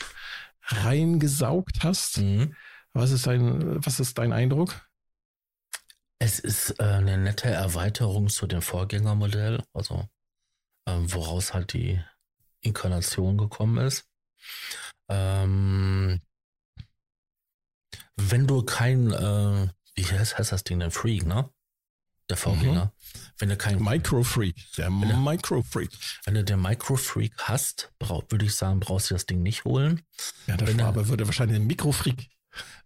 [0.67, 2.55] reingesaugt hast, mhm.
[2.93, 4.87] was ist dein, was ist dein Eindruck?
[6.19, 10.07] Es ist äh, eine nette Erweiterung zu dem Vorgängermodell, also
[10.85, 11.99] äh, woraus halt die
[12.61, 14.07] Inkarnation gekommen ist.
[15.09, 16.21] Ähm,
[18.17, 21.49] wenn du kein, äh, wie heißt, heißt das Ding denn, Freak, ne?
[22.29, 22.85] Der Vorgänger.
[22.85, 23.19] Mhm.
[23.37, 25.91] Wenn du kein Micro-Freak, der Micro-Freak.
[26.25, 30.01] Wenn du den Micro-Freak hast, würde ich sagen, brauchst du das Ding nicht holen.
[30.47, 32.29] Ja, der wenn Schwabe würde wahrscheinlich den Mikro-Freak.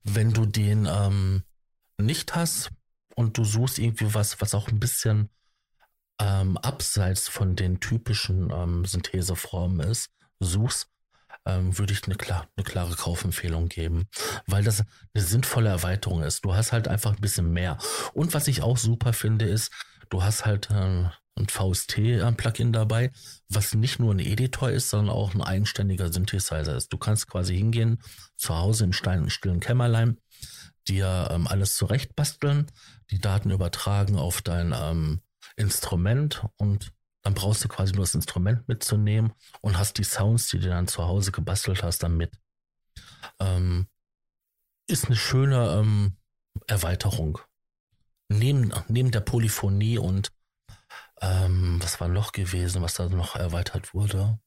[0.03, 1.43] Wenn du den ähm,
[1.97, 2.71] nicht hast
[3.15, 5.29] und du suchst irgendwie was, was auch ein bisschen
[6.19, 10.09] ähm, abseits von den typischen ähm, Syntheseformen ist,
[10.39, 10.89] suchst,
[11.49, 14.07] ähm, würde ich eine, klar, eine klare Kaufempfehlung geben,
[14.45, 14.83] weil das
[15.13, 16.45] eine sinnvolle Erweiterung ist.
[16.45, 17.77] Du hast halt einfach ein bisschen mehr.
[18.13, 19.71] Und was ich auch super finde, ist,
[20.09, 23.11] du hast halt äh, ein VST-Plugin dabei,
[23.47, 26.91] was nicht nur ein Editor ist, sondern auch ein eigenständiger Synthesizer ist.
[26.93, 28.01] Du kannst quasi hingehen,
[28.35, 30.19] zu Hause im Stein, stillen Kämmerlein,
[30.87, 32.67] dir ähm, alles zurecht basteln,
[33.11, 35.21] die Daten übertragen auf dein ähm,
[35.55, 36.91] Instrument und
[37.21, 40.87] dann brauchst du quasi nur das Instrument mitzunehmen und hast die Sounds, die du dann
[40.87, 42.39] zu Hause gebastelt hast, dann mit.
[43.39, 43.87] Ähm,
[44.87, 46.17] ist eine schöne ähm,
[46.67, 47.39] Erweiterung.
[48.29, 50.31] Neben, neben der Polyphonie und
[51.21, 54.39] ähm, was war noch gewesen, was da noch erweitert wurde?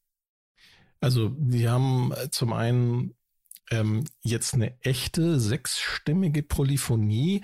[1.00, 3.14] Also, wir haben zum einen
[3.70, 7.42] ähm, jetzt eine echte sechsstimmige Polyphonie,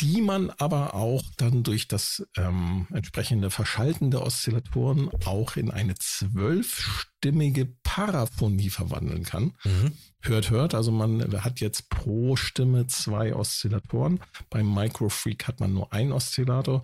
[0.00, 5.94] die man aber auch dann durch das ähm, entsprechende Verschalten der Oszillatoren auch in eine
[5.94, 9.54] zwölfstimmige Paraphonie verwandeln kann.
[9.64, 9.92] Mhm.
[10.20, 14.20] Hört, hört, also man hat jetzt pro Stimme zwei Oszillatoren.
[14.50, 16.82] Beim Microfreak hat man nur einen Oszillator.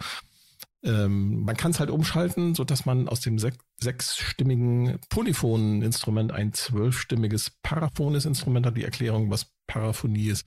[0.82, 6.52] Ähm, man kann es halt umschalten, so dass man aus dem sech sechsstimmigen Polyphonen-Instrument ein
[6.52, 8.76] zwölfstimmiges paraphones Instrument hat.
[8.76, 10.46] Die Erklärung, was Paraphonie ist,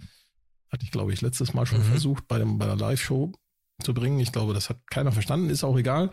[0.72, 1.86] hatte ich, glaube ich, letztes Mal schon mhm.
[1.86, 3.32] versucht, bei, dem, bei der Live-Show
[3.84, 4.20] zu bringen.
[4.20, 6.11] Ich glaube, das hat keiner verstanden, ist auch egal.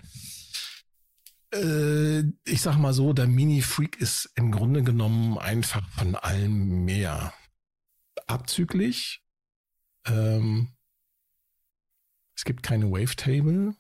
[1.52, 7.32] Äh, ich sag mal so, der Mini-Freak ist im Grunde genommen einfach von allem mehr.
[8.26, 9.22] Abzüglich.
[10.06, 10.74] Ähm,
[12.36, 13.74] es gibt keine Wavetable.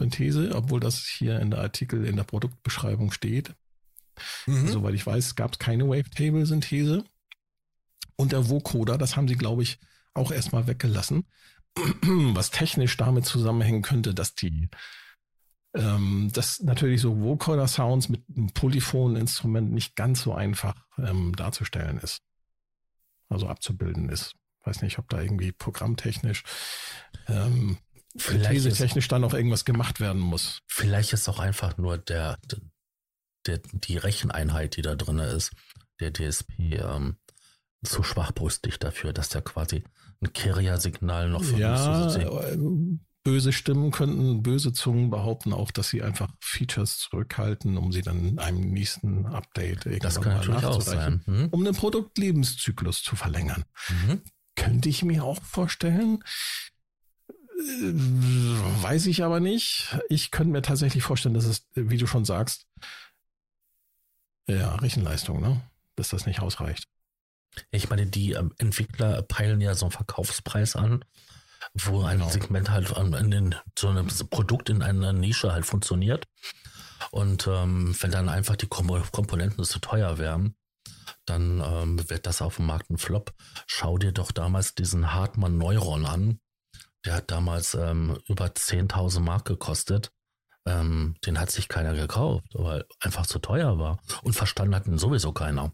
[0.00, 3.54] Synthese, obwohl das hier in der Artikel in der Produktbeschreibung steht.
[4.46, 4.68] Mhm.
[4.68, 7.04] Soweit ich weiß, gab es keine Wavetable-Synthese.
[8.16, 9.78] Und der Vocoder, das haben sie, glaube ich,
[10.14, 11.24] auch erstmal weggelassen.
[11.76, 14.68] Was technisch damit zusammenhängen könnte, dass die
[15.74, 21.98] ähm, dass natürlich so Vocoder-Sounds mit einem polyphonen Instrument nicht ganz so einfach ähm, darzustellen
[21.98, 22.22] ist.
[23.28, 24.34] Also abzubilden ist.
[24.64, 26.42] Weiß nicht, ob da irgendwie programmtechnisch
[27.28, 27.78] ähm,
[28.14, 30.60] Synthese-technisch dann noch irgendwas gemacht werden muss.
[30.66, 32.38] Vielleicht ist auch einfach nur der,
[33.46, 35.52] der, die Recheneinheit, die da drin ist,
[36.00, 37.16] der DSP, ähm,
[37.82, 39.84] zu schwachbrüstig dafür, dass der quasi
[40.20, 42.58] ein Carrier-Signal noch von Ja, äh,
[43.22, 48.26] böse Stimmen könnten, böse Zungen behaupten auch, dass sie einfach Features zurückhalten, um sie dann
[48.26, 51.22] in einem nächsten Update irgendwann das kann natürlich auch sein.
[51.26, 51.48] Hm?
[51.50, 53.64] um den Produktlebenszyklus zu verlängern.
[53.88, 54.22] Mhm.
[54.56, 56.22] Könnte ich mir auch vorstellen.
[58.82, 59.96] Weiß ich aber nicht.
[60.08, 62.66] Ich könnte mir tatsächlich vorstellen, dass es, wie du schon sagst,
[64.46, 65.60] ja, Rechenleistung, ne?
[65.96, 66.88] Dass das nicht ausreicht.
[67.70, 71.04] Ich meine, die ähm, Entwickler peilen ja so einen Verkaufspreis an,
[71.74, 72.30] wo ein genau.
[72.30, 76.26] Segment halt in den, so ein Produkt in einer Nische halt funktioniert.
[77.10, 80.54] Und ähm, wenn dann einfach die Komponenten zu teuer wären,
[81.26, 83.32] dann ähm, wird das auf dem Markt ein Flop.
[83.66, 86.40] Schau dir doch damals diesen Hartmann Neuron an.
[87.04, 90.12] Der hat damals ähm, über 10.000 Mark gekostet.
[90.66, 93.98] Ähm, den hat sich keiner gekauft, weil einfach zu teuer war.
[94.22, 95.72] Und verstanden hat ihn sowieso keiner.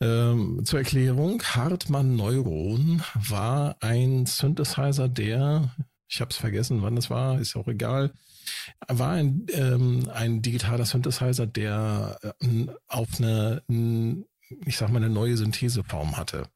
[0.00, 5.72] Ähm, zur Erklärung, Hartmann Neuron war ein Synthesizer, der,
[6.08, 8.12] ich habe es vergessen, wann das war, ist auch egal,
[8.88, 13.62] war ein, ähm, ein digitaler Synthesizer, der äh, auf eine
[14.66, 16.48] ich sag mal, eine neue Syntheseform hatte.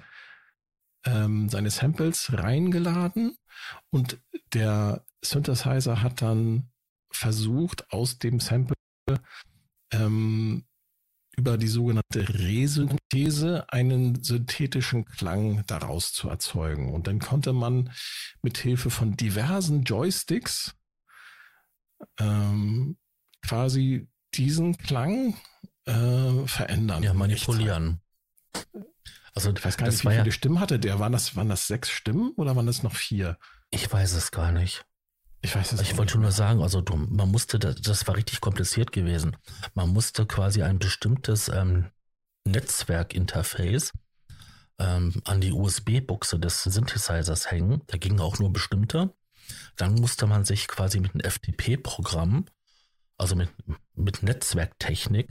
[1.05, 3.37] ähm, seine Samples reingeladen
[3.91, 4.21] und
[4.53, 6.71] der Synthesizer hat dann
[7.11, 8.75] versucht, aus dem Sample
[9.93, 10.65] ähm,
[11.37, 16.95] über die sogenannte Resynthese einen synthetischen Klang daraus zu erzeugen.
[16.95, 17.91] Und dann konnte man
[18.43, 20.77] mit Hilfe von diversen Joysticks
[22.18, 22.96] ähm,
[23.42, 25.34] quasi diesen Klang
[25.86, 27.02] äh, verändern.
[27.02, 28.00] Ja, manipulieren.
[29.34, 30.98] Also ich weiß gar nicht, wie viele ja, Stimmen hatte der.
[30.98, 33.38] Waren das, waren das sechs Stimmen oder waren das noch vier?
[33.70, 34.84] Ich weiß es gar nicht.
[35.42, 38.92] Ich weiß es Ich wollte nur sagen, also du, man musste, das war richtig kompliziert
[38.92, 39.36] gewesen.
[39.74, 41.90] Man musste quasi ein bestimmtes ähm,
[42.46, 43.92] Netzwerkinterface
[44.78, 47.82] ähm, an die USB-Buchse des Synthesizers hängen.
[47.88, 49.12] Da gingen auch nur bestimmte.
[49.76, 52.47] Dann musste man sich quasi mit einem FTP-Programm,
[53.16, 53.51] also mit,
[53.95, 55.28] mit Netzwerktechnik,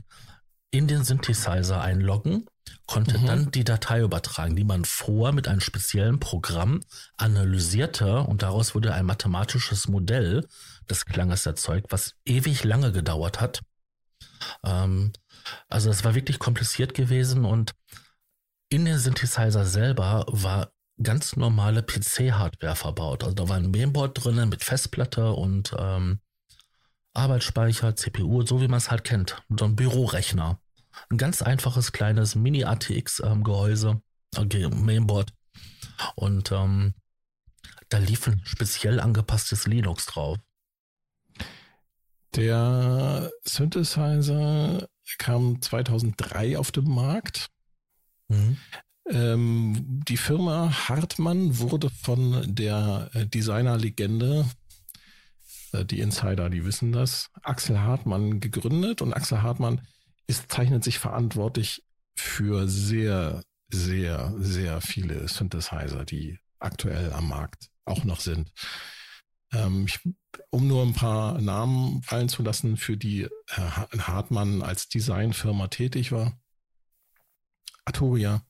[0.70, 2.46] in den Synthesizer einloggen,
[2.86, 3.26] konnte mhm.
[3.26, 6.80] dann die Datei übertragen, die man vor mit einem speziellen Programm
[7.16, 10.46] analysierte und daraus wurde ein mathematisches Modell
[10.90, 13.60] des Klanges erzeugt, was ewig lange gedauert hat.
[14.64, 15.12] Ähm,
[15.68, 17.72] also es war wirklich kompliziert gewesen und
[18.68, 20.72] in den Synthesizer selber war
[21.02, 23.24] ganz normale PC-Hardware verbaut.
[23.24, 26.20] Also da war ein Mainboard drinnen mit Festplatte und ähm,
[27.14, 29.42] Arbeitsspeicher, CPU, so wie man es halt kennt.
[29.48, 30.60] So ein Bürorechner.
[31.10, 34.02] Ein ganz einfaches kleines Mini-ATX-Gehäuse,
[34.36, 35.32] ähm, Mainboard.
[36.16, 36.94] Und ähm,
[37.88, 40.38] da lief ein speziell angepasstes Linux drauf.
[42.34, 44.88] Der Synthesizer
[45.18, 47.50] kam 2003 auf den Markt.
[48.28, 48.58] Mhm.
[49.06, 54.48] Ähm, die Firma Hartmann wurde von der äh, Designerlegende,
[55.72, 59.82] äh, die Insider, die wissen das, Axel Hartmann gegründet und Axel Hartmann
[60.26, 61.84] ist, zeichnet sich verantwortlich
[62.16, 68.52] für sehr, sehr, sehr viele Synthesizer, die aktuell am Markt auch noch sind.
[69.52, 70.00] Ähm, ich,
[70.48, 76.10] um nur ein paar Namen fallen zu lassen, für die Herr Hartmann als Designfirma tätig
[76.10, 76.38] war.
[77.84, 78.42] Arturia,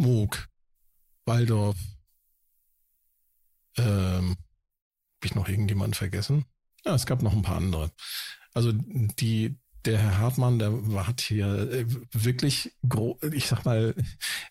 [0.00, 0.48] Moog,
[1.26, 1.76] Waldorf,
[3.76, 6.46] ähm, habe ich noch irgendjemanden vergessen?
[6.84, 7.90] Ja, es gab noch ein paar andere.
[8.54, 10.72] Also die, der Herr Hartmann, der
[11.06, 12.74] hat hier äh, wirklich,
[13.32, 13.94] ich sag mal,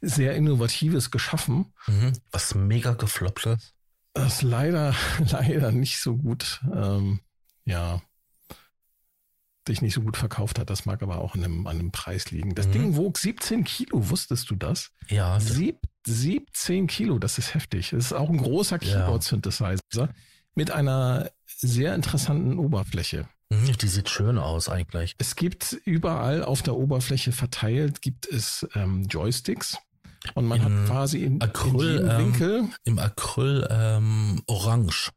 [0.01, 1.73] sehr Innovatives geschaffen.
[1.87, 3.73] Mhm, was mega gefloppt ist.
[4.13, 4.95] Das leider,
[5.31, 7.21] leider nicht so gut, ähm,
[7.65, 8.01] ja,
[9.69, 10.69] sich nicht so gut verkauft hat.
[10.69, 12.55] Das mag aber auch an einem, an einem Preis liegen.
[12.55, 12.71] Das mhm.
[12.71, 14.91] Ding wog 17 Kilo, wusstest du das?
[15.07, 15.39] Ja.
[15.39, 17.91] Sieb, 17 Kilo, das ist heftig.
[17.91, 20.09] Das ist auch ein großer Keyboard-Synthesizer ja.
[20.55, 23.27] mit einer sehr interessanten Oberfläche.
[23.51, 25.15] Mhm, die sieht schön aus eigentlich.
[25.17, 29.77] Es gibt überall auf der Oberfläche verteilt, gibt es ähm, Joysticks.
[30.33, 32.63] Und man in hat quasi in, Acryl, in jedem ähm, Winkel.
[32.83, 35.11] Im Acryl ähm, Orange.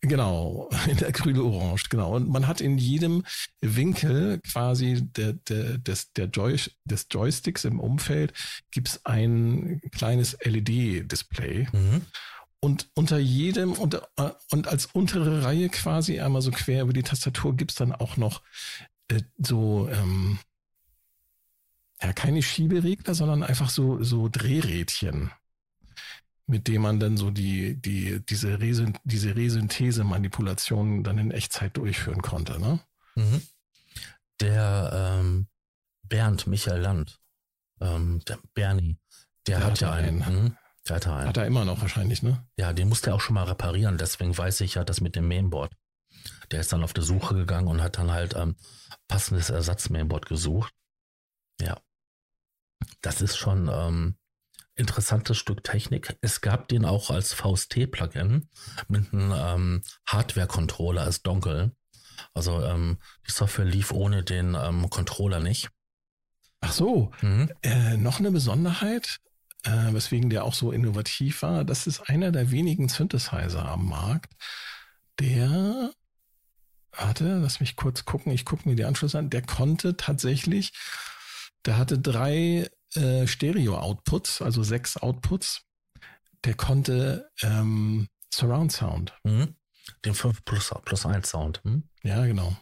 [0.00, 2.14] Genau, in der Acryl Orange, genau.
[2.14, 3.24] Und man hat in jedem
[3.60, 8.32] Winkel quasi der, der, des, der Joy, des Joysticks im Umfeld
[8.70, 11.68] gibt's ein kleines LED-Display.
[11.72, 12.02] Mhm.
[12.60, 17.04] Und unter jedem, und, äh, und als untere Reihe quasi einmal so quer über die
[17.04, 18.42] Tastatur gibt's dann auch noch
[19.08, 20.38] äh, so, ähm,
[22.02, 25.32] ja, keine Schieberegler, sondern einfach so, so Drehrädchen
[26.48, 32.22] mit dem man dann so die, die, diese, Resyn diese Resynthese-Manipulation dann in Echtzeit durchführen
[32.22, 32.80] konnte, ne?
[33.14, 33.42] Mhm.
[34.40, 35.46] Der ähm,
[36.04, 37.20] Bernd Michael Land,
[37.80, 38.96] ähm, der Bernie,
[39.46, 40.22] der, der hat ja einen.
[40.22, 40.42] einen.
[40.44, 40.56] Mhm.
[40.88, 41.28] Der hatte einen.
[41.28, 42.42] Hat er immer noch wahrscheinlich, ne?
[42.56, 45.28] Ja, den musste er auch schon mal reparieren, deswegen weiß ich ja das mit dem
[45.28, 45.76] Mainboard.
[46.50, 48.56] Der ist dann auf der Suche gegangen und hat dann halt ähm,
[49.06, 50.72] passendes Ersatz-Mainboard gesucht.
[51.60, 51.78] Ja.
[53.02, 54.16] Das ist schon, ähm,
[54.78, 56.16] interessantes Stück Technik.
[56.20, 58.48] Es gab den auch als VST-Plugin
[58.88, 61.72] mit einem ähm, Hardware-Controller als Dongle.
[62.34, 65.68] Also ähm, die Software lief ohne den ähm, Controller nicht.
[66.60, 67.50] Ach so, mhm.
[67.62, 69.18] äh, noch eine Besonderheit,
[69.64, 71.64] äh, weswegen der auch so innovativ war.
[71.64, 74.34] Das ist einer der wenigen Synthesizer am Markt,
[75.20, 75.90] der,
[76.92, 80.72] warte, lass mich kurz gucken, ich gucke mir die Anschluss an, der konnte tatsächlich,
[81.64, 85.62] der hatte drei äh, Stereo-Outputs, also sechs Outputs.
[86.44, 89.14] Der konnte ähm, Surround Sound.
[89.24, 89.54] Mhm.
[90.04, 91.62] Den 5 plus, plus 1 Sound.
[91.64, 91.88] Hm?
[92.02, 92.56] Ja, genau.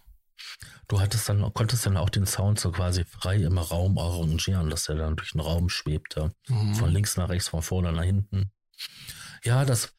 [0.88, 4.88] Du hattest dann, konntest dann auch den Sound so quasi frei im Raum arrangieren, dass
[4.88, 6.32] er dann durch den Raum schwebte.
[6.48, 6.74] Mhm.
[6.74, 8.52] Von links nach rechts, von vorne nach hinten.
[9.42, 9.94] Ja, das,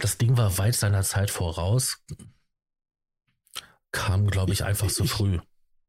[0.00, 1.98] das Ding war weit seiner Zeit voraus,
[3.92, 5.38] kam, glaube ich, einfach zu so früh.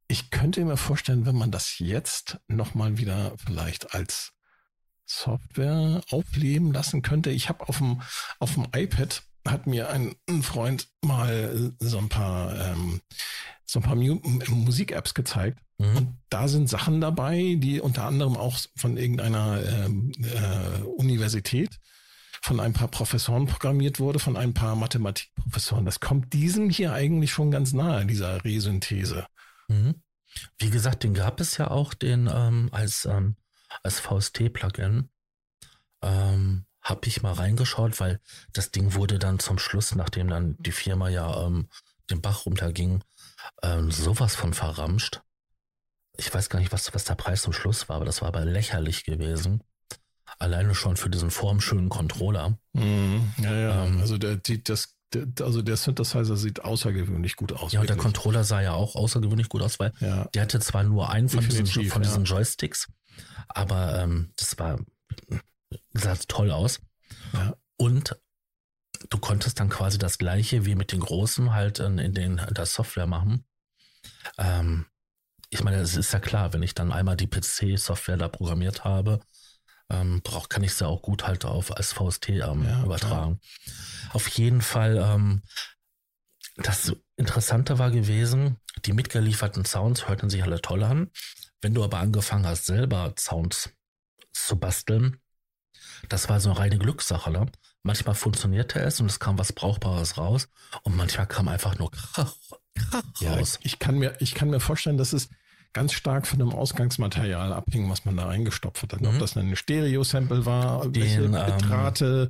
[0.07, 4.31] Ich könnte mir vorstellen, wenn man das jetzt nochmal wieder vielleicht als
[5.05, 7.29] Software aufleben lassen könnte.
[7.29, 8.01] Ich habe auf dem,
[8.39, 13.01] auf dem iPad hat mir ein, ein Freund mal so ein paar, ähm,
[13.65, 15.59] so ein paar Musik-Apps gezeigt.
[15.77, 15.97] Mhm.
[15.97, 21.79] Und da sind Sachen dabei, die unter anderem auch von irgendeiner ähm, äh, Universität
[22.41, 25.85] von ein paar Professoren programmiert wurde, von ein paar Mathematikprofessoren.
[25.85, 29.25] Das kommt diesem hier eigentlich schon ganz nahe, dieser Resynthese.
[29.67, 30.01] Mhm.
[30.57, 33.35] Wie gesagt, den gab es ja auch den ähm, als, ähm,
[33.83, 35.09] als VST-Plugin.
[36.01, 38.21] Ähm, habe ich mal reingeschaut, weil
[38.53, 41.67] das Ding wurde dann zum Schluss, nachdem dann die Firma ja ähm,
[42.09, 43.03] den Bach runterging,
[43.61, 45.21] ähm, sowas von verramscht.
[46.17, 48.45] Ich weiß gar nicht, was, was der Preis zum Schluss war, aber das war aber
[48.45, 49.63] lächerlich gewesen.
[50.39, 52.57] Alleine schon für diesen formschönen Controller.
[52.73, 53.85] Mm, ja, ja.
[53.85, 54.96] Ähm, also der, die, das,
[55.41, 57.71] also der Synthesizer sieht außergewöhnlich gut aus.
[57.71, 60.25] Ja, und der Controller sah ja auch außergewöhnlich gut aus, weil ja.
[60.33, 62.87] der hatte zwar nur einen von diesen, von diesen Joysticks,
[63.47, 64.79] aber ähm, das war
[65.93, 66.79] sah toll aus.
[67.33, 67.55] Ja.
[67.77, 68.19] Und
[69.09, 72.53] du konntest dann quasi das gleiche wie mit den großen halt in, in den in
[72.53, 73.45] der Software machen.
[74.37, 74.85] Ähm,
[75.49, 79.21] ich meine, es ist ja klar, wenn ich dann einmal die PC-Software da programmiert habe,
[79.89, 83.39] ähm, brauch, kann ich es ja auch gut halt auf als VST ähm, ja, übertragen.
[83.39, 84.13] Klar.
[84.13, 85.41] Auf jeden Fall, ähm,
[86.57, 91.11] das Interessante war gewesen, die mitgelieferten Sounds hörten sich alle toll an.
[91.61, 93.71] Wenn du aber angefangen hast, selber Sounds
[94.33, 95.19] zu basteln,
[96.09, 97.31] das war so eine reine Glückssache.
[97.31, 97.47] Ne?
[97.83, 100.49] Manchmal funktionierte es und es kam was Brauchbares raus
[100.83, 102.35] und manchmal kam einfach nur Krach,
[102.75, 103.59] Krach ja, raus.
[103.63, 105.29] Ich kann, mir, ich kann mir vorstellen, dass es
[105.77, 108.99] ganz stark von dem Ausgangsmaterial abhing, was man da reingestopft hat.
[108.99, 109.09] Mhm.
[109.09, 112.29] Ob das ein Stereo-Sample war, Den, welche Bitrate,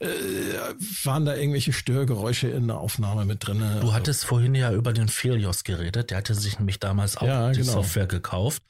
[0.00, 3.64] ähm, äh, waren da irgendwelche Störgeräusche in der Aufnahme mit drin?
[3.80, 6.10] Du hattest vorhin ja über den Felios geredet.
[6.10, 7.72] Der hatte sich nämlich damals auch ja, die genau.
[7.72, 8.62] Software gekauft.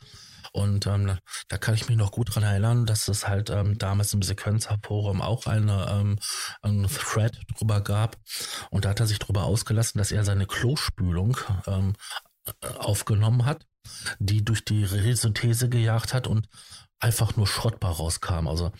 [0.52, 1.18] Und ähm,
[1.48, 5.20] da kann ich mich noch gut dran erinnern, dass es halt ähm, damals im Sequencer-Forum
[5.20, 6.18] auch eine, ähm,
[6.62, 8.16] einen Thread drüber gab.
[8.70, 11.92] Und da hat er sich drüber ausgelassen, dass er seine Klospülung ähm,
[12.78, 13.66] aufgenommen hat,
[14.18, 16.48] die durch die Resynthese gejagt hat und
[17.00, 18.48] einfach nur schrottbar rauskam.
[18.48, 18.72] Also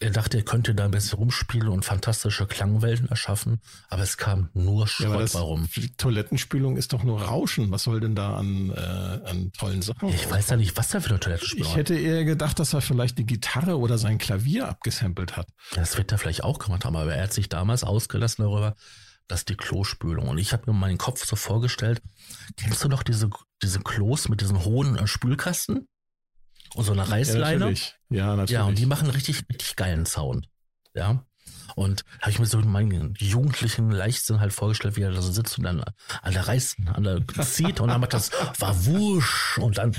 [0.00, 4.50] er dachte, er könnte da ein bisschen rumspielen und fantastische Klangwelten erschaffen, aber es kam
[4.52, 5.68] nur Schrott ja, rum.
[5.96, 7.70] Toilettenspülung ist doch nur Rauschen.
[7.70, 10.08] Was soll denn da an, äh, an tollen Sachen?
[10.08, 12.80] Ich weiß ja nicht, was er für eine Toilettenspülung Ich hätte eher gedacht, dass er
[12.80, 15.48] vielleicht die Gitarre oder sein Klavier abgesampelt hat.
[15.74, 18.74] Das wird er vielleicht auch gemacht haben, aber er hat sich damals ausgelassen darüber,
[19.28, 20.28] dass die Klospülung.
[20.28, 22.02] Und ich habe mir meinen Kopf so vorgestellt,
[22.56, 23.30] kennst du doch diese,
[23.62, 25.88] diese Klos mit diesen hohen äh, Spülkasten?
[26.74, 27.42] und so eine Reißleine.
[27.42, 27.94] Ja, natürlich.
[28.10, 28.50] Ja, natürlich.
[28.50, 30.48] Ja, und die machen richtig, richtig geilen Sound.
[30.94, 31.24] Ja.
[31.76, 35.58] Und habe ich mir so meinen jugendlichen Leichtsinn halt vorgestellt, wie er da so sitzt
[35.58, 35.82] und dann
[36.22, 39.92] an der Reiß, an der zieht und dann macht das, war wusch und dann.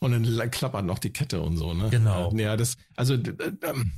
[0.00, 1.88] und dann klappert noch die Kette und so, ne?
[1.90, 2.32] Genau.
[2.34, 3.92] Ja, das, also, ähm,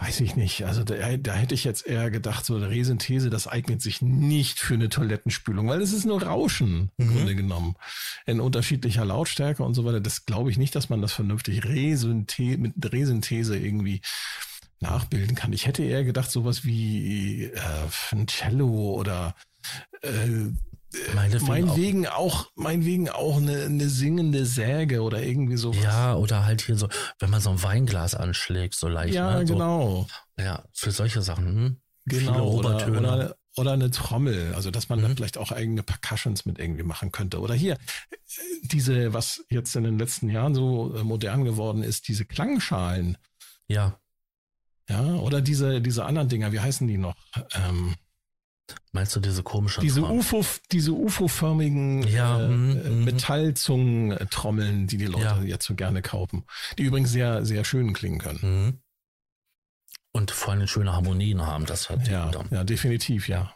[0.00, 0.64] Weiß ich nicht.
[0.64, 4.60] Also da, da, hätte ich jetzt eher gedacht, so eine Resynthese, das eignet sich nicht
[4.60, 7.12] für eine Toilettenspülung, weil es ist nur Rauschen im mhm.
[7.14, 7.76] Grunde genommen.
[8.24, 10.00] In unterschiedlicher Lautstärke und so weiter.
[10.00, 14.00] Das glaube ich nicht, dass man das vernünftig Resynthese, mit Resynthese irgendwie
[14.80, 15.52] nachbilden kann.
[15.52, 17.60] Ich hätte eher gedacht, sowas wie äh,
[18.12, 19.34] ein Cello oder
[20.02, 20.50] äh,
[21.14, 25.72] meinetwegen auch, auch, meinetwegen auch eine, eine singende Säge oder irgendwie so.
[25.72, 29.14] Ja, oder halt hier so, wenn man so ein Weinglas anschlägt, so leicht.
[29.14, 29.46] Ja, ne?
[29.46, 30.06] so, genau.
[30.38, 31.46] Ja, für solche Sachen.
[31.46, 31.76] Hm?
[32.06, 32.52] Genau.
[32.52, 35.08] Oder, oder, oder, eine Trommel, also dass man mhm.
[35.08, 37.40] da vielleicht auch eigene Percussions mit irgendwie machen könnte.
[37.40, 37.76] Oder hier,
[38.62, 43.18] diese, was jetzt in den letzten Jahren so äh, modern geworden ist, diese Klangschalen.
[43.66, 44.00] Ja.
[44.88, 47.14] Ja, oder diese, diese anderen Dinger, wie heißen die noch?
[47.52, 47.94] Ähm,
[48.92, 53.04] Meinst du diese komische diese UFO, diese UFO-förmigen ja, äh, mm, mm.
[53.04, 55.42] Metallzungen-Trommeln, die die Leute ja.
[55.42, 56.44] jetzt so gerne kaufen,
[56.78, 58.40] die übrigens sehr, sehr schön klingen können.
[58.42, 58.78] Mhm.
[60.12, 63.54] Und vor allem schöne Harmonien haben, das hat ja, ja, definitiv, ja.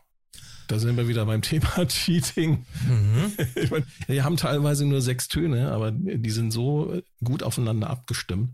[0.69, 2.65] Da sind wir wieder beim Thema Cheating.
[2.87, 3.33] Mhm.
[3.57, 8.51] Ich meine, die haben teilweise nur sechs Töne, aber die sind so gut aufeinander abgestimmt.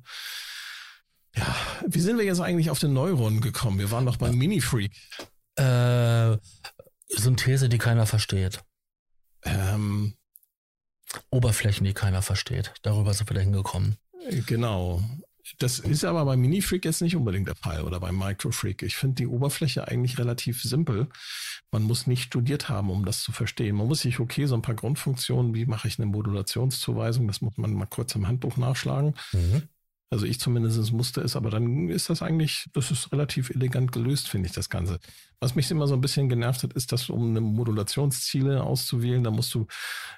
[1.37, 1.55] Ja,
[1.87, 3.79] wie sind wir jetzt eigentlich auf den Neuron gekommen?
[3.79, 4.93] Wir waren doch beim Mini-Freak.
[5.59, 6.39] Äh,
[7.09, 8.63] Synthese, die keiner versteht.
[9.43, 10.15] Ähm,
[11.31, 12.73] Oberflächen, die keiner versteht.
[12.83, 13.97] Darüber sind wir da hingekommen.
[14.47, 15.03] Genau.
[15.59, 18.83] Das ist aber beim Mini-Freak jetzt nicht unbedingt der Fall oder beim Micro-Freak.
[18.83, 21.09] Ich finde die Oberfläche eigentlich relativ simpel.
[21.71, 23.77] Man muss nicht studiert haben, um das zu verstehen.
[23.77, 27.57] Man muss sich, okay, so ein paar Grundfunktionen, wie mache ich eine Modulationszuweisung, das muss
[27.57, 29.15] man mal kurz im Handbuch nachschlagen.
[29.33, 29.63] Mhm.
[30.11, 34.29] Also ich zumindest musste es, aber dann ist das eigentlich, das ist relativ elegant gelöst,
[34.29, 35.01] finde ich, das Ganze.
[35.39, 39.31] Was mich immer so ein bisschen genervt hat, ist, dass um eine Modulationsziele auszuwählen, da
[39.31, 39.67] musst du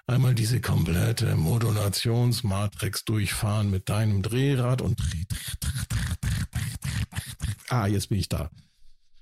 [0.06, 5.00] einmal diese komplette Modulationsmatrix durchfahren mit deinem Drehrad und
[7.68, 8.50] Ah, jetzt bin ich da.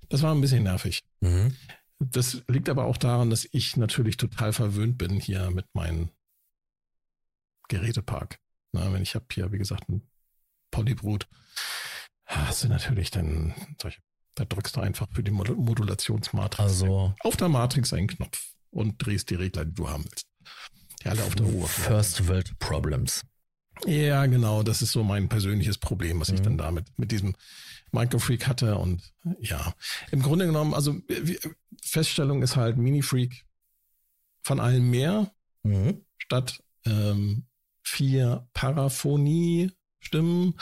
[0.08, 1.02] Das war ein bisschen nervig.
[1.20, 1.54] Mhm.
[1.98, 6.10] Das liegt aber auch daran, dass ich natürlich total verwöhnt bin hier mit meinem
[7.68, 8.38] Gerätepark.
[8.72, 10.07] Na, wenn ich habe hier, wie gesagt, ein
[10.70, 11.26] Polybrut,
[12.26, 14.00] hast du natürlich dann solche,
[14.34, 19.30] da drückst du einfach für die Modulationsmatrix also, auf der Matrix einen Knopf und drehst
[19.30, 20.26] die Regler, die du haben willst.
[21.02, 21.88] Die alle auf der Oberfläche.
[21.88, 23.22] First World Problems.
[23.86, 24.62] Ja, genau.
[24.62, 26.34] Das ist so mein persönliches Problem, was mhm.
[26.34, 27.34] ich dann damit mit diesem
[27.92, 28.76] Microfreak hatte.
[28.76, 29.02] Und
[29.40, 29.74] ja,
[30.10, 30.96] im Grunde genommen, also
[31.82, 33.44] Feststellung ist halt Mini-Freak
[34.42, 35.30] von allem mehr
[35.62, 36.04] mhm.
[36.18, 37.46] statt ähm,
[37.82, 38.48] vier
[39.98, 40.54] Paraphonie-Stimmen.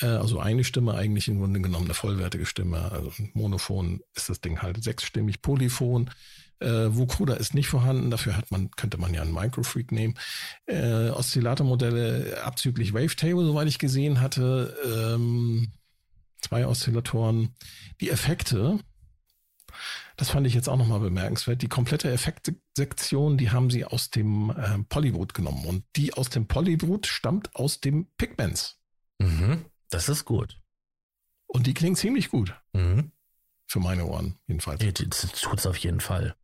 [0.00, 2.90] Äh, also eine Stimme eigentlich im Grunde genommen eine vollwertige Stimme.
[2.92, 6.10] Also Monophon ist das Ding halt sechsstimmig, Polyphon.
[6.60, 10.14] Äh, Vocoder ist nicht vorhanden, dafür hat man, könnte man ja einen Microfreak nehmen.
[10.66, 14.74] Äh, Oszillatormodelle abzüglich Wavetable, soweit ich gesehen hatte.
[14.84, 15.72] Ähm,
[16.40, 17.54] zwei Oszillatoren.
[18.00, 18.78] Die Effekte,
[20.16, 21.62] das fand ich jetzt auch nochmal bemerkenswert.
[21.62, 25.64] Die komplette Effektsektion, die haben sie aus dem äh, Polybrut genommen.
[25.66, 28.80] Und die aus dem Polybrut stammt aus dem Pigments.
[29.18, 30.60] Mhm, das ist gut.
[31.46, 32.54] Und die klingt ziemlich gut.
[32.72, 33.12] Mhm.
[33.66, 34.80] Für meine Ohren, jedenfalls.
[34.80, 36.36] Tut es auf jeden Fall.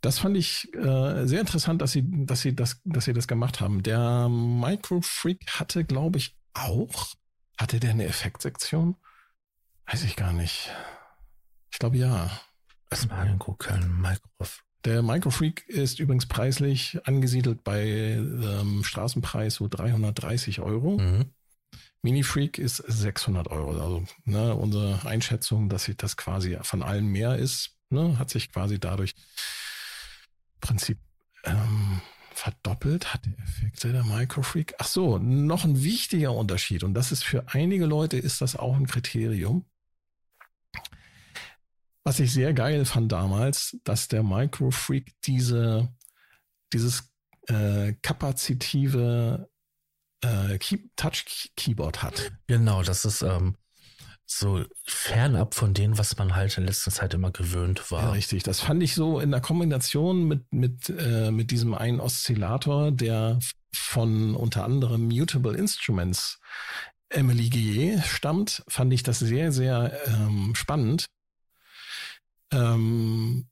[0.00, 3.60] Das fand ich äh, sehr interessant, dass sie, dass sie das, dass sie das gemacht
[3.60, 3.82] haben.
[3.82, 7.14] Der Microfreak hatte, glaube ich, auch.
[7.58, 8.96] Hatte der eine Effektsektion?
[9.86, 10.70] Weiß ich gar nicht.
[11.76, 12.30] Ich glaube ja.
[12.88, 14.64] Was mal angucken, Microfreak.
[14.86, 20.96] Der Microfreak ist übrigens preislich angesiedelt bei ähm, Straßenpreis so 330 Euro.
[20.96, 21.26] Mhm.
[22.00, 23.72] Mini-Freak ist 600 Euro.
[23.72, 28.50] Also ne, unsere Einschätzung, dass sich das quasi von allen mehr ist, ne, hat sich
[28.50, 29.14] quasi dadurch
[30.62, 30.98] Prinzip
[31.44, 32.00] ähm,
[32.32, 33.12] verdoppelt.
[33.12, 34.76] Hat der Effekte der Microfreak?
[34.78, 36.84] Ach so, noch ein wichtiger Unterschied.
[36.84, 39.66] Und das ist für einige Leute ist das auch ein Kriterium.
[42.06, 45.92] Was ich sehr geil fand damals, dass der Microfreak diese,
[46.72, 47.10] dieses
[47.48, 49.50] äh, kapazitive
[50.22, 52.30] äh, Key Touch-Keyboard hat.
[52.46, 53.56] Genau, das ist ähm,
[54.24, 58.04] so fernab von dem, was man halt in letzter Zeit immer gewöhnt war.
[58.04, 58.44] Ja, richtig.
[58.44, 63.40] Das fand ich so in der Kombination mit, mit, äh, mit diesem einen Oszillator, der
[63.74, 66.38] von unter anderem Mutable Instruments
[67.08, 71.06] Emily Guillet stammt, fand ich das sehr, sehr ähm, spannend.
[72.52, 73.48] Ähm,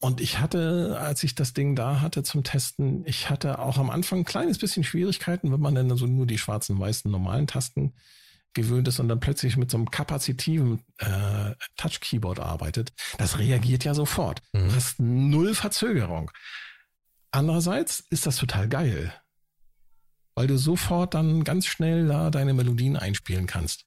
[0.00, 3.88] und ich hatte, als ich das Ding da hatte zum Testen, ich hatte auch am
[3.88, 7.94] Anfang ein kleines bisschen Schwierigkeiten, wenn man dann so nur die schwarzen, weißen, normalen Tasten
[8.54, 12.92] gewöhnt ist und dann plötzlich mit so einem kapazitiven äh, Touch-Keyboard arbeitet.
[13.18, 14.42] Das reagiert ja sofort.
[14.52, 14.68] Mhm.
[14.68, 16.30] Du hast null Verzögerung.
[17.30, 19.14] Andererseits ist das total geil,
[20.34, 23.86] weil du sofort dann ganz schnell da deine Melodien einspielen kannst.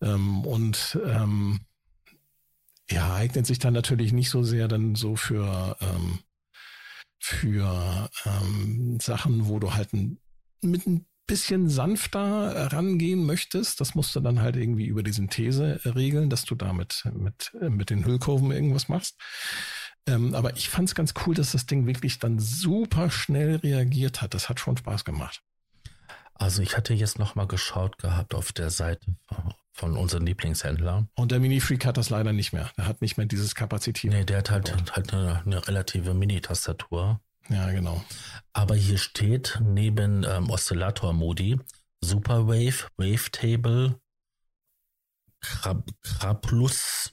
[0.00, 1.60] Ähm, und ähm,
[2.90, 6.20] ja, eignet sich dann natürlich nicht so sehr dann so für, ähm,
[7.18, 10.18] für ähm, Sachen, wo du halt ein,
[10.62, 13.80] mit ein bisschen sanfter rangehen möchtest.
[13.80, 17.90] Das musst du dann halt irgendwie über die Synthese regeln, dass du damit mit, mit
[17.90, 19.16] den Hüllkurven irgendwas machst.
[20.06, 24.22] Ähm, aber ich fand es ganz cool, dass das Ding wirklich dann super schnell reagiert
[24.22, 24.32] hat.
[24.32, 25.42] Das hat schon Spaß gemacht.
[26.38, 29.04] Also ich hatte jetzt noch mal geschaut gehabt auf der Seite
[29.72, 31.08] von unseren Lieblingshändlern.
[31.14, 32.70] Und der Mini-Freak hat das leider nicht mehr.
[32.76, 34.10] Der hat nicht mehr dieses Kapazität.
[34.10, 37.20] Nee, der hat halt, halt eine, eine relative Mini-Tastatur.
[37.48, 38.02] Ja, genau.
[38.52, 41.58] Aber hier steht neben ähm, Oszillator-Modi
[42.00, 44.00] Superwave, Wavetable,
[45.40, 47.12] K, K plus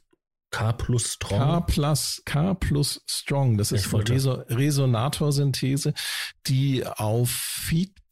[0.51, 1.39] K plus Strong.
[1.39, 3.57] K plus, K plus Strong.
[3.57, 5.93] Das ist Reso Resonatorsynthese,
[6.47, 8.05] die auf Feedback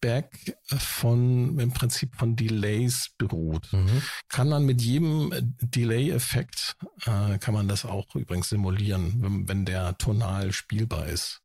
[0.68, 3.72] von, im Prinzip von Delays beruht.
[3.72, 4.02] Mhm.
[4.28, 5.32] Kann man mit jedem
[5.62, 6.76] Delay-Effekt,
[7.06, 11.42] äh, kann man das auch übrigens simulieren, wenn, wenn der tonal spielbar ist.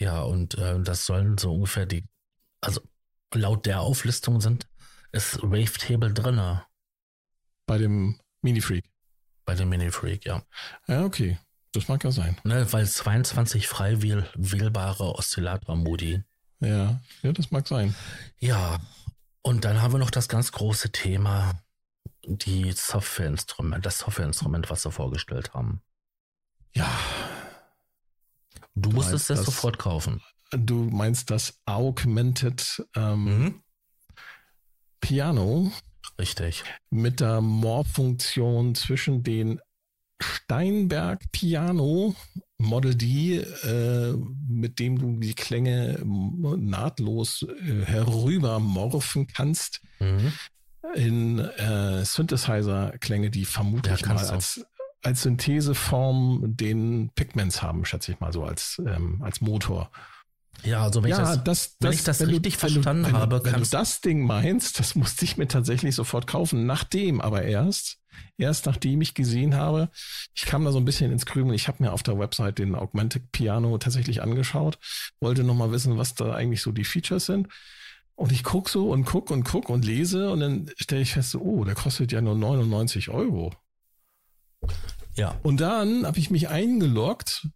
[0.00, 2.04] Ja, und äh, das sollen so ungefähr die,
[2.60, 2.80] also
[3.34, 4.66] laut der Auflistung sind,
[5.12, 6.64] ist Wavetable drinne.
[7.66, 8.84] Bei dem Mini-Freak.
[9.44, 10.42] Bei dem Mini-Freak, ja.
[10.86, 11.38] Ja, okay.
[11.72, 12.36] Das mag ja sein.
[12.42, 16.24] Ne, weil 22 frei wähl wählbare Oszillator-Modi.
[16.60, 17.94] Ja, ja, das mag sein.
[18.38, 18.78] Ja,
[19.42, 21.60] und dann haben wir noch das ganz große Thema,
[22.24, 25.80] die Softwareinstrument, das Softwareinstrument, was sie vorgestellt haben.
[26.74, 26.88] Ja.
[28.74, 30.22] Du, du musstest das, sofort kaufen.
[30.50, 33.62] Du meinst das Augmented ähm, mhm.
[35.00, 35.72] Piano.
[36.18, 36.64] Richtig.
[36.90, 39.60] Mit der Morph-Funktion zwischen den
[40.20, 42.14] Steinberg Piano
[42.60, 44.14] Model D, äh,
[44.48, 50.32] mit dem du die Klänge nahtlos äh, herüber morphen kannst mhm.
[50.94, 54.64] in äh, Synthesizer-Klänge, die vermutlich ja, mal als,
[55.02, 59.90] als Syntheseform den Pigments haben, schätze ich mal so als, ähm, als Motor.
[60.62, 63.38] Ja, also wenn ja, ich das, das, wenn ich das richtig du, verstanden wenn habe,
[63.38, 67.42] du, wenn du das Ding meinst, das musste ich mir tatsächlich sofort kaufen, nachdem aber
[67.42, 67.99] erst,
[68.38, 69.90] erst nachdem ich gesehen habe,
[70.34, 72.74] ich kam da so ein bisschen ins Krümel, ich habe mir auf der Website den
[72.74, 74.78] Augmented Piano tatsächlich angeschaut,
[75.20, 77.48] wollte nochmal wissen, was da eigentlich so die Features sind.
[78.14, 81.34] Und ich guck so und guck und guck und lese und dann stelle ich fest,
[81.36, 83.54] oh, der kostet ja nur 99 Euro.
[85.14, 85.38] Ja.
[85.42, 87.48] Und dann habe ich mich eingeloggt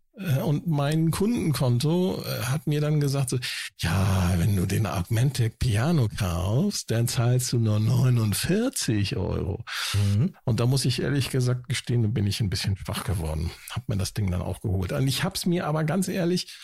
[0.43, 3.39] und mein Kundenkonto äh, hat mir dann gesagt, so,
[3.79, 9.65] ja, wenn du den Augmented Piano kaufst, dann zahlst du nur 49 Euro.
[9.93, 10.37] Mhm.
[10.45, 13.51] Und da muss ich ehrlich gesagt gestehen, da bin ich ein bisschen schwach geworden.
[13.71, 14.93] Hab mir das Ding dann auch geholt.
[14.93, 16.57] Und ich habe es mir aber ganz ehrlich,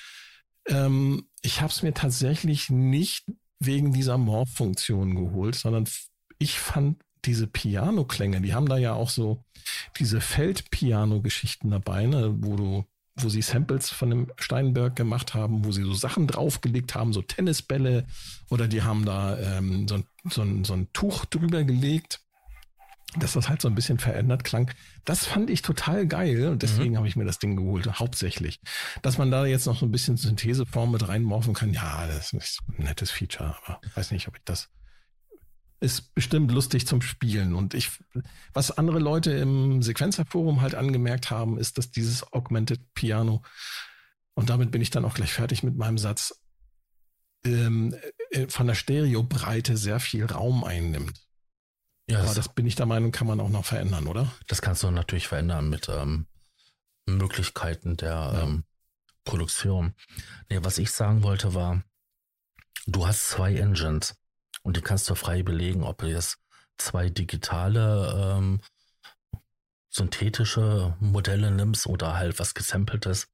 [0.69, 3.27] ähm, ich habe es mir tatsächlich nicht
[3.59, 5.89] wegen dieser Morph-Funktion geholt, sondern
[6.39, 9.45] ich fand diese Piano-Klänge, die haben da ja auch so
[9.99, 12.85] diese Feldpiano-Geschichten dabei, ne, wo du
[13.23, 17.23] wo sie Samples von dem Steinberg gemacht haben, wo sie so Sachen draufgelegt haben, so
[17.23, 18.07] Tennisbälle
[18.49, 22.21] oder die haben da ähm, so, ein, so, so ein Tuch drüber gelegt,
[23.19, 24.71] dass das halt so ein bisschen verändert klang.
[25.05, 26.99] Das fand ich total geil und deswegen mhm.
[26.99, 28.61] habe ich mir das Ding geholt, hauptsächlich.
[29.03, 32.61] Dass man da jetzt noch so ein bisschen Syntheseform mit reinmorphen kann, ja, das ist
[32.69, 34.69] ein nettes Feature, aber ich weiß nicht, ob ich das
[35.81, 37.55] ist bestimmt lustig zum Spielen.
[37.55, 37.91] Und ich,
[38.53, 43.43] was andere Leute im Sequenzerforum halt angemerkt haben, ist, dass dieses Augmented Piano,
[44.35, 46.39] und damit bin ich dann auch gleich fertig mit meinem Satz,
[47.45, 47.95] ähm,
[48.31, 51.27] äh, von der Stereobreite sehr viel Raum einnimmt.
[52.09, 54.31] Ja, Aber das, das, bin ich der Meinung, kann man auch noch verändern, oder?
[54.49, 56.27] Das kannst du natürlich verändern mit ähm,
[57.07, 58.43] Möglichkeiten der ja.
[58.43, 58.65] ähm,
[59.25, 59.95] Produktion.
[60.49, 61.83] Nee, was ich sagen wollte war,
[62.87, 64.20] du hast zwei Engines.
[64.63, 66.39] Und die kannst du frei belegen, ob du jetzt
[66.79, 68.61] zwei digitale ähm,
[69.91, 73.29] synthetische Modelle nimmst oder halt was gesampeltes.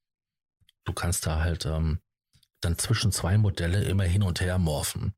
[0.85, 2.01] Du kannst da halt ähm,
[2.61, 5.15] dann zwischen zwei Modelle immer hin und her morphen.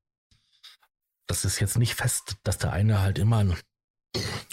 [1.26, 3.56] Das ist jetzt nicht fest, dass der eine halt immer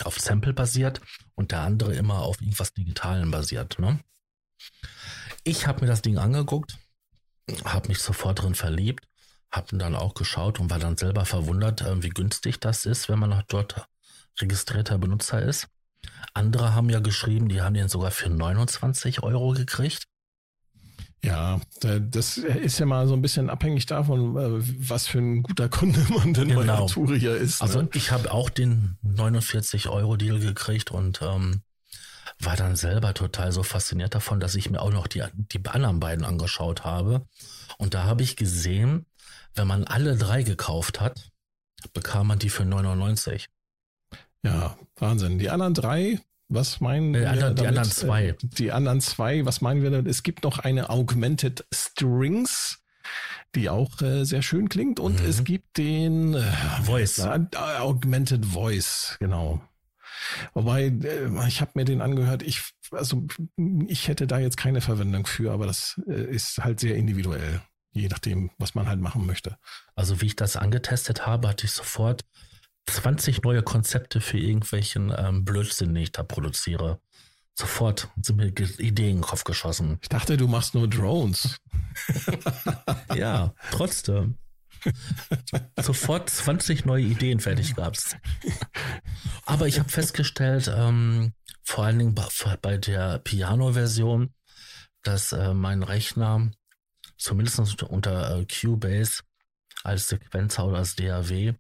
[0.04, 1.02] auf Sample basiert
[1.36, 3.80] und der andere immer auf irgendwas Digitalen basiert.
[3.80, 4.00] Ne?
[5.44, 6.78] Ich habe mir das Ding angeguckt,
[7.64, 9.08] habe mich sofort drin verliebt
[9.56, 13.20] habe dann auch geschaut und war dann selber verwundert, äh, wie günstig das ist, wenn
[13.20, 13.88] man dort
[14.40, 15.68] registrierter Benutzer ist.
[16.34, 20.04] Andere haben ja geschrieben, die haben den sogar für 29 Euro gekriegt.
[21.24, 25.70] Ja, das ist ja mal so ein bisschen abhängig davon, äh, was für ein guter
[25.70, 26.62] Kunde man denn genau.
[26.62, 27.62] bei Arturia ist.
[27.62, 27.86] Also ne?
[27.88, 31.62] Also ich habe auch den 49 Euro Deal gekriegt und ähm,
[32.40, 36.00] war dann selber total so fasziniert davon, dass ich mir auch noch die, die anderen
[36.00, 37.26] beiden angeschaut habe.
[37.78, 39.06] Und da habe ich gesehen,
[39.56, 41.32] wenn man alle drei gekauft hat,
[41.94, 43.48] bekam man die für 99.
[44.44, 45.40] Ja, Wahnsinn.
[45.40, 47.32] Die anderen drei, was meinen äh, wir?
[47.32, 48.28] Anderen, die anderen zwei.
[48.28, 50.08] Äh, die anderen zwei, was meinen wir damit?
[50.08, 52.84] Es gibt noch eine Augmented Strings,
[53.56, 55.00] die auch äh, sehr schön klingt.
[55.00, 55.30] Und mhm.
[55.30, 56.42] es gibt den äh,
[56.84, 57.20] Voice.
[57.80, 59.62] Augmented Voice, genau.
[60.54, 63.26] Wobei, äh, ich habe mir den angehört, ich, also
[63.88, 67.62] ich hätte da jetzt keine Verwendung für, aber das äh, ist halt sehr individuell
[67.96, 69.58] je nachdem, was man halt machen möchte.
[69.96, 72.26] Also wie ich das angetestet habe, hatte ich sofort
[72.88, 77.00] 20 neue Konzepte für irgendwelchen ähm, Blödsinn, den ich da produziere.
[77.58, 79.98] Sofort sind mir Ideen in den Kopf geschossen.
[80.02, 81.58] Ich dachte, du machst nur Drones.
[83.16, 84.38] ja, trotzdem.
[85.82, 88.18] Sofort 20 neue Ideen fertig gab's.
[89.46, 91.34] Aber ich habe festgestellt, ähm,
[91.64, 92.28] vor allen Dingen bei,
[92.62, 94.34] bei der Piano-Version,
[95.02, 96.52] dass äh, mein Rechner
[97.18, 99.24] zumindest unter äh, Cubase
[99.84, 101.54] als Sequenzer oder als DAW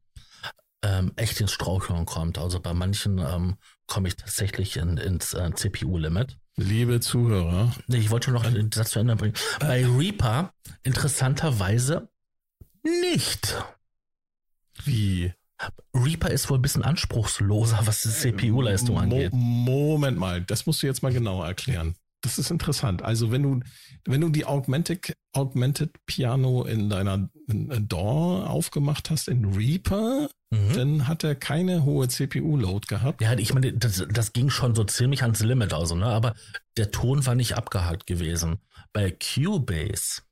[0.84, 2.38] ähm, echt ins Straucheln kommt.
[2.38, 3.57] Also bei manchen ähm,
[3.88, 6.38] komme ich tatsächlich in, ins äh, CPU-Limit.
[6.57, 7.73] Liebe Zuhörer.
[7.88, 9.34] Nee, ich wollte noch den Satz zu Ende bringen.
[9.60, 10.53] Bei Reaper
[10.84, 12.07] interessanterweise
[12.84, 13.61] nicht.
[14.84, 15.34] Wie?
[15.94, 19.32] Reaper ist wohl ein bisschen anspruchsloser, was die CPU-Leistung angeht.
[19.34, 21.95] Moment mal, das musst du jetzt mal genauer erklären.
[22.26, 23.03] Das ist interessant.
[23.03, 23.60] Also wenn du,
[24.06, 30.73] wenn du die Augmented, Augmented Piano in deiner DAW aufgemacht hast in Reaper, mhm.
[30.73, 33.22] dann hat er keine hohe CPU-Load gehabt.
[33.22, 36.07] Ja, ich meine, das, das ging schon so ziemlich ans Limit, also, ne?
[36.07, 36.34] Aber
[36.77, 38.57] der Ton war nicht abgehakt gewesen.
[38.91, 40.23] Bei Cubase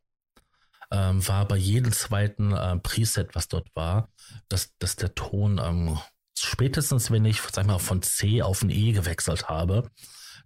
[0.90, 4.10] ähm, war bei jedem zweiten äh, Preset, was dort war,
[4.49, 5.99] dass, dass der Ton ähm,
[6.36, 9.91] spätestens, wenn ich, sag mal, von C auf ein E gewechselt habe,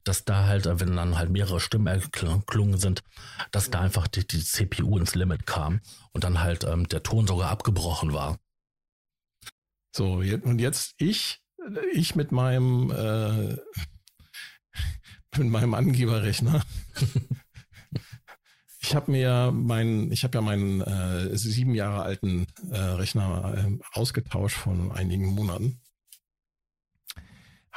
[0.08, 3.04] dass da halt, wenn dann halt mehrere Stimmen erklungen sind,
[3.52, 5.82] dass da einfach die, die CPU ins Limit kam
[6.14, 8.38] und dann halt ähm, der Ton sogar abgebrochen war.
[9.96, 11.42] So, und jetzt ich,
[11.94, 13.58] ich mit meinem, äh,
[15.38, 16.64] mit meinem Angeberrechner.
[18.80, 23.80] ich habe mir meinen, ich habe ja meinen äh, sieben Jahre alten äh, Rechner äh,
[23.94, 25.82] ausgetauscht von einigen Monaten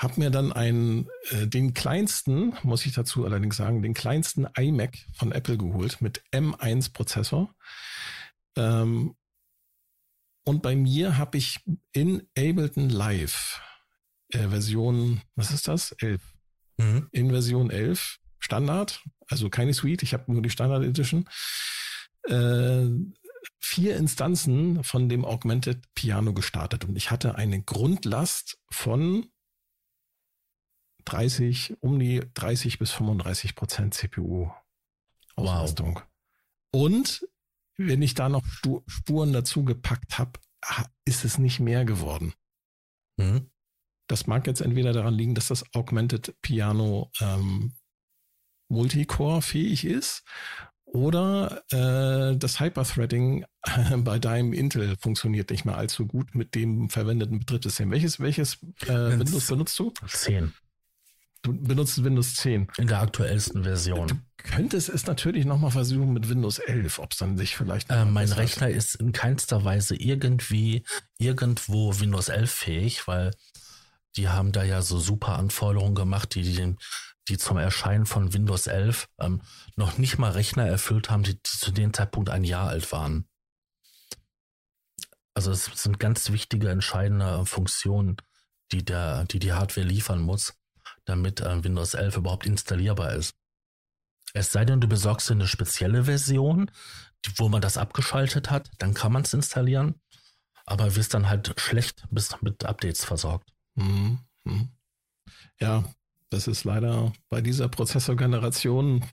[0.00, 4.96] habe mir dann einen, äh, den kleinsten, muss ich dazu allerdings sagen, den kleinsten iMac
[5.12, 7.54] von Apple geholt mit M1-Prozessor.
[8.56, 9.14] Ähm,
[10.44, 11.60] und bei mir habe ich
[11.92, 13.60] in Ableton Live
[14.30, 15.92] äh, Version, was ist das?
[15.92, 16.22] 11.
[16.78, 17.08] Mhm.
[17.12, 21.28] In Version 11 Standard, also keine Suite, ich habe nur die Standard Edition.
[22.24, 22.86] Äh,
[23.58, 29.29] vier Instanzen von dem Augmented Piano gestartet und ich hatte eine Grundlast von
[31.12, 35.96] 30, um die 30 bis 35 Prozent CPU-Auslastung.
[35.96, 36.82] Wow.
[36.82, 37.26] Und
[37.76, 38.44] wenn ich da noch
[38.86, 40.32] Spuren dazu gepackt habe,
[41.04, 42.34] ist es nicht mehr geworden.
[43.16, 43.50] Mhm.
[44.06, 47.74] Das mag jetzt entweder daran liegen, dass das Augmented Piano ähm,
[48.68, 50.24] Multicore fähig ist
[50.84, 56.90] oder äh, das Hyperthreading äh, bei deinem Intel funktioniert nicht mehr allzu gut mit dem
[56.90, 57.90] verwendeten Betriebssystem.
[57.90, 59.92] Welches, welches äh, Windows benutzt du?
[60.06, 60.52] 10.
[61.42, 62.68] Du benutzt Windows 10.
[62.76, 64.08] In der aktuellsten Version.
[64.08, 67.90] Du könntest es natürlich nochmal versuchen mit Windows 11, ob es dann sich vielleicht.
[67.90, 68.74] Äh, mein Rechner hat.
[68.74, 70.84] ist in keinster Weise irgendwie
[71.16, 73.30] irgendwo Windows 11 fähig, weil
[74.16, 76.76] die haben da ja so super Anforderungen gemacht, die, die,
[77.28, 79.40] die zum Erscheinen von Windows 11 ähm,
[79.76, 83.26] noch nicht mal Rechner erfüllt haben, die, die zu dem Zeitpunkt ein Jahr alt waren.
[85.32, 88.16] Also es sind ganz wichtige, entscheidende Funktionen,
[88.72, 90.59] die der, die die Hardware liefern muss
[91.10, 93.34] damit äh, Windows 11 überhaupt installierbar ist.
[94.32, 96.70] Es sei denn, du besorgst dir eine spezielle Version,
[97.36, 100.00] wo man das abgeschaltet hat, dann kann man es installieren,
[100.64, 103.52] aber wirst dann halt schlecht bis mit Updates versorgt.
[103.74, 104.18] Mhm.
[104.44, 104.68] mhm.
[105.60, 105.84] Ja,
[106.30, 109.04] das ist leider bei dieser Prozessorgeneration.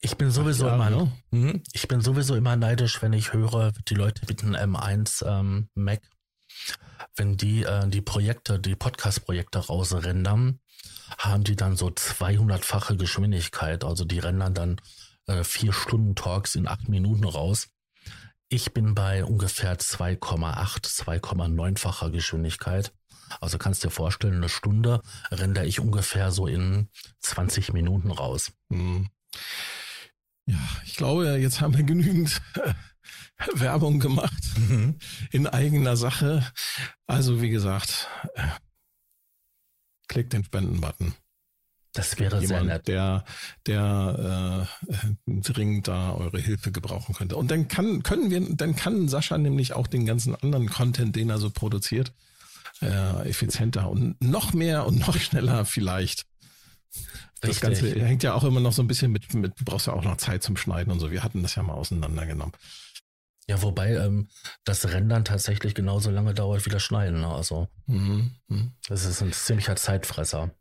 [0.00, 1.12] Ich bin sowieso Jahre, immer, ne?
[1.30, 1.62] Mhm.
[1.72, 6.00] ich bin sowieso immer neidisch, wenn ich höre, die Leute mit einem M1 ähm, Mac
[7.20, 10.58] wenn die äh, die Projekte, die Podcast-Projekte rausrendern,
[11.18, 13.84] haben die dann so 200-fache Geschwindigkeit.
[13.84, 14.80] Also die rendern dann
[15.26, 17.68] äh, vier Stunden Talks in acht Minuten raus.
[18.48, 22.90] Ich bin bei ungefähr 2,8, 2,9-facher Geschwindigkeit.
[23.38, 26.88] Also kannst dir vorstellen, eine Stunde render ich ungefähr so in
[27.20, 28.50] 20 Minuten raus.
[28.72, 29.08] Hm.
[30.46, 32.40] Ja, ich glaube, jetzt haben wir genügend
[33.54, 34.98] Werbung gemacht mhm.
[35.30, 36.46] in eigener Sache.
[37.06, 38.42] Also wie gesagt, äh,
[40.08, 41.14] klickt den Spenden-Button.
[41.92, 42.88] Das wäre Jemand, sehr nett.
[42.88, 43.24] Der,
[43.66, 47.36] der äh, dringend da eure Hilfe gebrauchen könnte.
[47.36, 51.30] Und dann kann, können wir, dann kann Sascha nämlich auch den ganzen anderen Content, den
[51.30, 52.12] er so produziert,
[52.80, 56.26] äh, effizienter und noch mehr und noch schneller vielleicht.
[57.40, 57.60] Das Richtig.
[57.60, 60.04] Ganze hängt ja auch immer noch so ein bisschen mit, mit, du brauchst ja auch
[60.04, 61.10] noch Zeit zum Schneiden und so.
[61.10, 62.54] Wir hatten das ja mal auseinandergenommen.
[63.50, 64.28] Ja, wobei ähm,
[64.62, 67.22] das Rendern tatsächlich genauso lange dauert wie das Schneiden.
[67.22, 67.26] Ne?
[67.26, 68.36] Also mhm.
[68.46, 68.74] Mhm.
[68.86, 70.54] das ist ein ziemlicher Zeitfresser.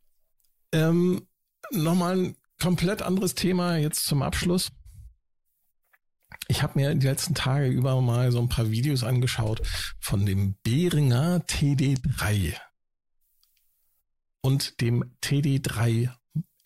[0.71, 1.27] Ähm,
[1.69, 4.71] Nochmal ein komplett anderes Thema jetzt zum Abschluss.
[6.47, 9.61] Ich habe mir die letzten Tage über mal so ein paar Videos angeschaut
[9.99, 12.55] von dem Behringer TD3
[14.41, 16.09] und dem TD3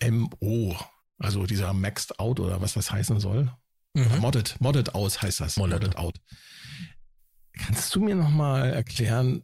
[0.09, 0.77] MO,
[1.17, 3.51] also dieser Maxed Out oder was das heißen soll.
[3.93, 4.19] Mhm.
[4.19, 5.57] Modded, modded aus heißt das.
[5.57, 6.19] Modded, modded out.
[7.53, 9.43] Kannst du mir nochmal erklären,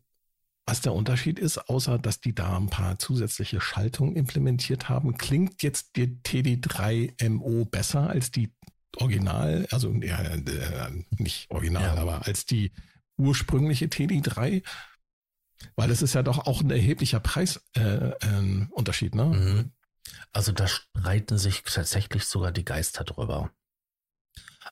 [0.66, 5.18] was der Unterschied ist, außer dass die da ein paar zusätzliche Schaltungen implementiert haben?
[5.18, 8.52] Klingt jetzt die TD3MO besser als die
[8.98, 12.02] Original, also ja, äh, nicht Original, ja.
[12.02, 12.72] aber als die
[13.18, 14.64] ursprüngliche TD3?
[15.76, 19.26] Weil es ist ja doch auch ein erheblicher Preisunterschied, äh, äh, ne?
[19.26, 19.72] Mhm.
[20.32, 23.52] Also da streiten sich tatsächlich sogar die Geister drüber.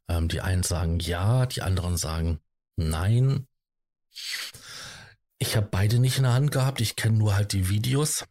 [0.07, 2.39] Ähm, die einen sagen ja, die anderen sagen
[2.75, 3.47] nein.
[5.39, 6.81] Ich habe beide nicht in der Hand gehabt.
[6.81, 8.25] Ich kenne nur halt die Videos.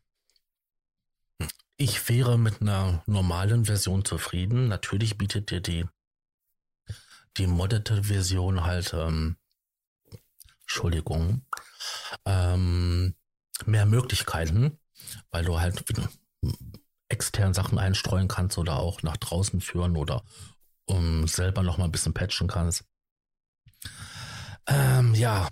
[1.77, 4.69] Ich wäre mit einer normalen Version zufrieden.
[4.69, 5.87] Natürlich bietet dir die,
[7.37, 9.37] die moddete Version halt, ähm,
[10.63, 11.47] Entschuldigung,
[12.25, 13.15] ähm,
[13.67, 14.79] mehr Möglichkeiten,
[15.31, 15.85] weil du halt
[17.09, 20.25] extern Sachen einstreuen kannst oder auch nach draußen führen oder
[20.87, 22.85] um selber noch mal ein bisschen patchen kannst.
[24.67, 25.49] Ähm, ja.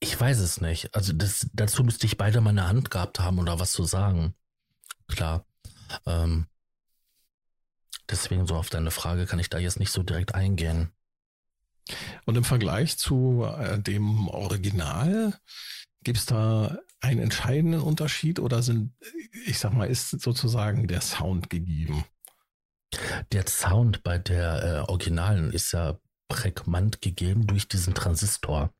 [0.00, 0.94] Ich weiß es nicht.
[0.94, 4.34] Also das, dazu müsste ich beide mal eine Hand gehabt haben oder was zu sagen.
[5.08, 5.44] Klar.
[6.06, 6.46] Ähm,
[8.08, 10.92] deswegen so auf deine Frage kann ich da jetzt nicht so direkt eingehen.
[12.26, 15.38] Und im Vergleich zu äh, dem Original,
[16.02, 18.92] gibt es da einen entscheidenden Unterschied oder sind,
[19.46, 22.04] ich sag mal, ist sozusagen der Sound gegeben?
[23.32, 25.98] Der Sound bei der äh, Originalen ist ja
[26.28, 28.72] prägnant gegeben durch diesen Transistor,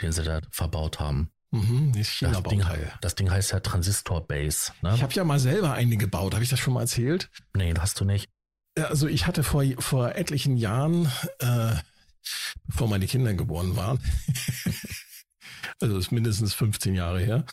[0.00, 1.30] den sie da verbaut haben.
[1.50, 2.64] Mhm, das, Ding,
[3.00, 4.72] das Ding heißt ja Transistor Base.
[4.82, 4.92] Ne?
[4.96, 6.34] Ich habe ja mal selber eine gebaut.
[6.34, 7.30] Habe ich das schon mal erzählt?
[7.54, 8.28] Nee, hast du nicht.
[8.76, 11.06] Also ich hatte vor, vor etlichen Jahren,
[11.38, 11.76] äh,
[12.64, 14.00] bevor meine Kinder geboren waren,
[15.80, 17.44] also ist mindestens 15 Jahre her,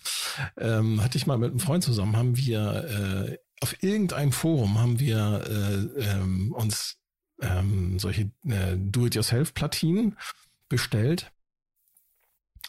[0.58, 5.00] ähm, hatte ich mal mit einem Freund zusammen, haben wir äh, auf irgendeinem Forum haben
[5.00, 6.98] wir äh, ähm, uns
[7.42, 10.18] ähm, solche äh, Do-it-yourself-Platinen
[10.68, 11.32] bestellt.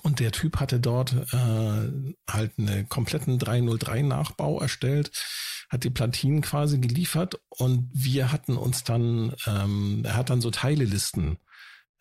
[0.02, 5.12] Und der Typ hatte dort äh, halt einen kompletten 303-Nachbau erstellt,
[5.70, 10.50] hat die Platinen quasi geliefert und wir hatten uns dann, ähm, er hat dann so
[10.50, 11.38] Teilelisten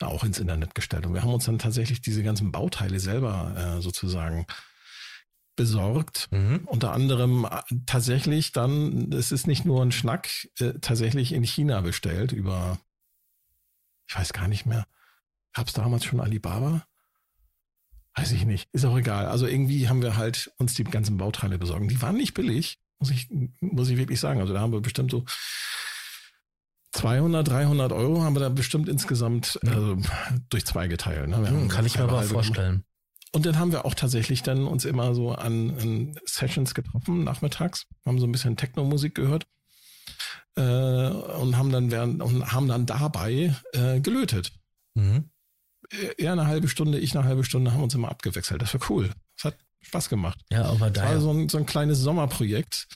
[0.02, 1.06] auch ins Internet gestellt.
[1.06, 4.48] Und wir haben uns dann tatsächlich diese ganzen Bauteile selber äh, sozusagen
[5.62, 6.28] besorgt.
[6.32, 6.62] Mhm.
[6.66, 10.28] Unter anderem äh, tatsächlich dann, es ist nicht nur ein Schnack,
[10.58, 12.80] äh, tatsächlich in China bestellt über,
[14.10, 14.88] ich weiß gar nicht mehr,
[15.54, 16.88] gab es damals schon Alibaba?
[18.16, 19.28] Weiß ich nicht, ist auch egal.
[19.28, 21.92] Also irgendwie haben wir halt uns die ganzen Bauteile besorgt.
[21.92, 23.30] Die waren nicht billig, muss ich,
[23.60, 24.42] muss ich wirklich sagen.
[24.42, 25.26] Also da haben wir bestimmt so
[26.94, 29.96] 200, 300 Euro haben wir da bestimmt insgesamt also,
[30.50, 31.30] durch zwei geteilt.
[31.30, 31.38] Ne?
[31.48, 32.84] Hm, kann ich mir aber vorstellen.
[33.34, 37.86] Und dann haben wir auch tatsächlich dann uns immer so an, an Sessions getroffen, nachmittags,
[38.06, 39.48] haben so ein bisschen Techno-Musik gehört
[40.56, 44.52] äh, und haben dann während und haben dann dabei äh, gelötet.
[44.96, 45.30] Mhm.
[46.18, 48.62] Er eine halbe Stunde, ich eine halbe Stunde, haben uns immer abgewechselt.
[48.62, 49.12] Das war cool.
[49.36, 50.40] Das hat Spaß gemacht.
[50.50, 51.04] Ja, aber da.
[51.04, 52.88] war so ein, so ein kleines Sommerprojekt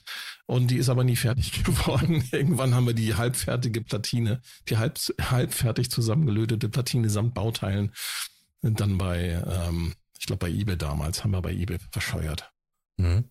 [0.46, 2.24] und die ist aber nie fertig geworden.
[2.30, 7.92] Irgendwann haben wir die halbfertige Platine, die halb, halbfertig zusammengelötete Platine samt Bauteilen
[8.62, 12.50] dann bei, ähm, ich glaube bei eBay damals, haben wir bei eBay verscheuert.
[12.96, 13.30] Mhm.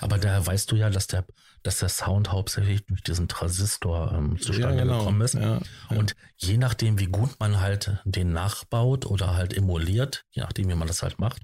[0.00, 1.24] Aber da weißt du ja, dass der,
[1.62, 4.98] dass der Sound hauptsächlich durch diesen Transistor ähm, zustande ja, genau.
[4.98, 5.34] gekommen ist.
[5.34, 5.60] Ja,
[5.90, 5.96] ja.
[5.96, 10.74] Und je nachdem, wie gut man halt den nachbaut oder halt emuliert, je nachdem, wie
[10.74, 11.42] man das halt macht,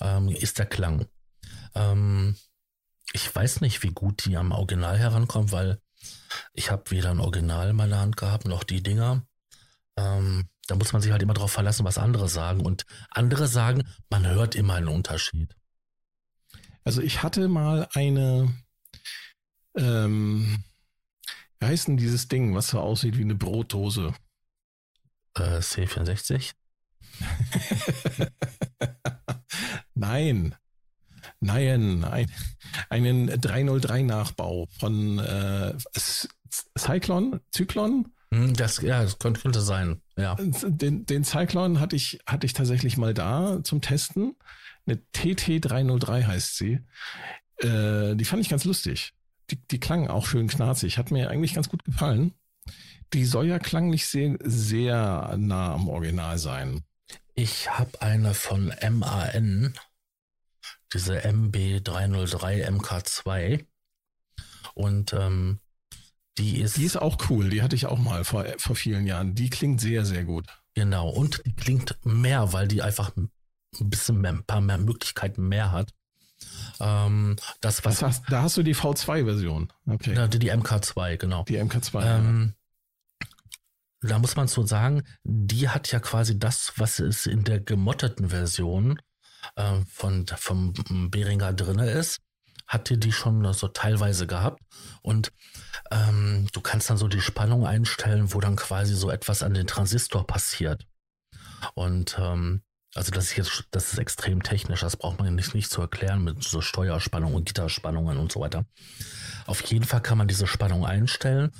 [0.00, 1.06] ähm, ist der Klang.
[1.74, 2.36] Ähm,
[3.12, 5.78] ich weiß nicht, wie gut die am Original herankommen, weil
[6.54, 9.26] ich habe weder ein Original in meiner Hand gehabt, noch die Dinger.
[9.96, 12.60] Ähm, da muss man sich halt immer darauf verlassen, was andere sagen.
[12.60, 15.54] Und andere sagen, man hört immer einen Unterschied.
[16.84, 18.52] Also ich hatte mal eine,
[19.76, 20.64] ähm,
[21.60, 24.14] wie heißt denn dieses Ding, was so aussieht wie eine Brotdose?
[25.36, 26.52] Äh, C64?
[29.94, 30.54] Nein.
[31.40, 32.30] Nein, ein,
[32.88, 35.74] einen 303-Nachbau von äh,
[36.78, 38.12] Cyclone, Zyklon.
[38.32, 40.36] Hm, das, ja, das könnte, könnte sein, ja.
[40.36, 44.36] Den, den Cyclone hatte ich, hatte ich tatsächlich mal da zum Testen.
[44.86, 46.80] Eine TT303 heißt sie.
[47.58, 49.12] Äh, die fand ich ganz lustig.
[49.50, 50.96] Die, die klang auch schön knarzig.
[50.96, 52.32] Hat mir eigentlich ganz gut gefallen.
[53.12, 56.80] Die soll ja klanglich sehr, sehr nah am Original sein.
[57.34, 59.74] Ich habe eine von MAN,
[60.94, 63.66] diese MB303 MK2.
[64.72, 65.60] Und ähm,
[66.38, 66.76] die ist.
[66.76, 69.34] Die ist auch cool, die hatte ich auch mal vor, vor vielen Jahren.
[69.34, 70.46] Die klingt sehr, sehr gut.
[70.74, 73.30] Genau, und die klingt mehr, weil die einfach ein
[73.90, 75.92] bisschen mehr, ein paar mehr Möglichkeiten mehr hat.
[76.80, 78.00] Ähm, das, was.
[78.00, 79.72] Das heißt, da hast du die V2-Version.
[79.86, 80.14] Okay.
[80.14, 81.44] Ja, die MK2, genau.
[81.44, 82.02] Die MK2.
[82.02, 82.54] Ähm,
[83.22, 83.28] ja.
[84.08, 88.30] Da muss man so sagen, die hat ja quasi das, was es in der gemotteten
[88.30, 89.00] Version
[89.54, 90.72] äh, von, vom
[91.10, 92.20] Behringer drinne ist,
[92.72, 94.62] hatte die schon so teilweise gehabt.
[95.02, 95.30] Und
[95.90, 99.66] ähm, du kannst dann so die Spannung einstellen, wo dann quasi so etwas an den
[99.66, 100.86] Transistor passiert.
[101.74, 102.62] Und ähm,
[102.94, 106.24] also das ist jetzt, das ist extrem technisch, das braucht man nicht, nicht zu erklären
[106.24, 108.64] mit so Steuerspannung und Gitterspannungen und so weiter.
[109.46, 111.52] Auf jeden Fall kann man diese Spannung einstellen,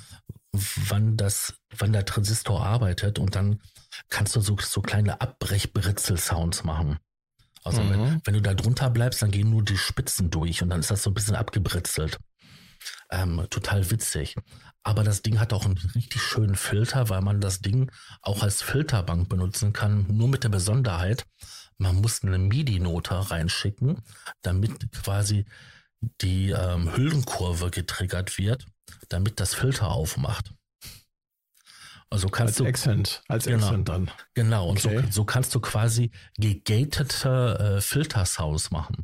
[0.51, 3.61] wann das, wann der Transistor arbeitet und dann
[4.09, 6.97] kannst du so, so kleine Abbrechbritzel-Sounds machen.
[7.63, 7.89] Also mhm.
[7.89, 10.91] wenn, wenn, du da drunter bleibst, dann gehen nur die Spitzen durch und dann ist
[10.91, 12.17] das so ein bisschen abgebritzelt.
[13.09, 14.35] Ähm, total witzig.
[14.83, 17.89] Aber das Ding hat auch einen richtig schönen Filter, weil man das Ding
[18.21, 21.25] auch als Filterbank benutzen kann, nur mit der Besonderheit,
[21.77, 24.01] man muss eine MIDI-Note reinschicken,
[24.41, 25.45] damit quasi
[26.21, 28.65] die ähm, Hüllenkurve getriggert wird,
[29.09, 30.53] damit das Filter aufmacht.
[32.13, 34.11] Also kannst als du Accent, als genau, Accent dann.
[34.35, 35.01] Genau, und Okay.
[35.07, 39.03] so, so kannst du quasi gegatete äh, Filtersounds machen.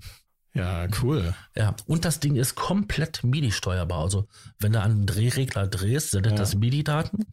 [0.54, 1.34] Ja, cool.
[1.56, 4.02] Ja, und das Ding ist komplett MIDI steuerbar.
[4.02, 4.28] Also
[4.60, 6.38] wenn du an den Drehregler drehst, sendet Ja.
[6.38, 7.26] das MIDI-Daten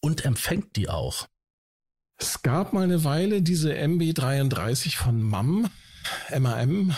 [0.00, 1.28] und empfängt die auch.
[2.18, 5.68] Es gab mal eine Weile diese MB33 von MAM,
[6.38, 6.94] MAM,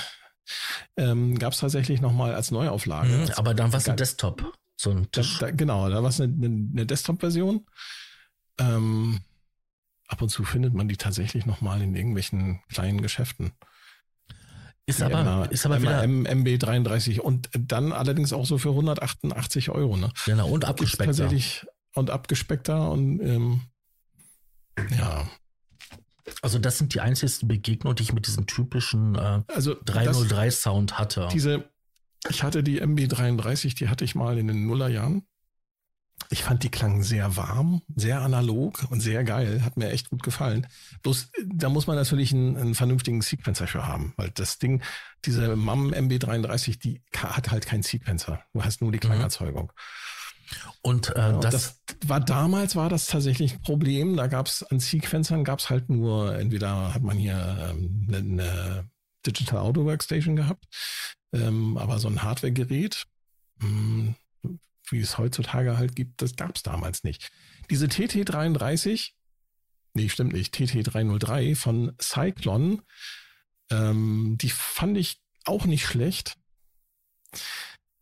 [0.96, 3.08] ähm, gab es tatsächlich nochmal als Neuauflage.
[3.08, 3.96] Mhm, aber dann war es ein.
[3.96, 4.52] Desktop.
[4.76, 7.64] So ein Da, da, genau, da war es eine, eine, eine Desktop-Version.
[8.58, 9.20] Ähm,
[10.08, 13.52] ab und zu findet man die tatsächlich nochmal in irgendwelchen kleinen Geschäften.
[14.86, 18.70] ist, Die aber, MA ist aber wieder MAM MB33 und dann allerdings auch so für
[18.70, 19.96] 188 Euro.
[19.96, 20.10] Ne?
[20.24, 21.06] genau, und abgespeckter.
[21.06, 23.62] tatsächlich und abgespeckter und ähm,
[24.90, 25.28] ja,
[26.42, 30.98] Also das sind die einzigsten Begegnungen, die ich mit diesem typischen äh, also das, 303-Sound
[30.98, 31.28] hatte.
[31.32, 31.70] diese,
[32.28, 35.26] ich hatte die MB33, die hatte ich mal in den Nullerjahren.
[36.30, 39.62] Ich fand, die klangen sehr warm, sehr analog und sehr geil.
[39.62, 40.66] Hat mir echt gut gefallen.
[41.02, 44.82] Bloß, da muss man natürlich einen, einen vernünftigen Sequencer für haben, weil das Ding,
[45.24, 48.42] diese MAM MB33, die hat halt keinen Sequencer.
[48.52, 49.72] Du hast nur die Klangerzeugung.
[50.82, 54.16] und äh, Und das, das, war damals war das tatsächlich ein Problem.
[54.16, 58.16] Da gab es an Sequencern gab es halt nur entweder hat man hier ähm, eine,
[58.18, 58.90] eine
[59.26, 60.64] Digital Audio Workstation gehabt,
[61.32, 63.04] ähm, aber so ein Hardware-Gerät,
[63.60, 64.14] mh,
[64.90, 67.30] wie es heutzutage halt gibt, das gab es damals nicht.
[67.70, 69.12] Diese TT33,
[69.94, 72.82] nee, stimmt nicht, TT303 von Cyclone,
[73.70, 76.36] ähm, die fand ich auch nicht schlecht.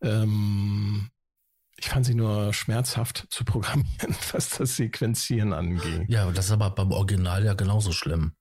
[0.01, 1.09] Ähm,
[1.77, 6.05] ich fand sie nur schmerzhaft zu programmieren, was das Sequenzieren anging.
[6.07, 8.33] ja, das ist aber beim Original ja genauso schlimm.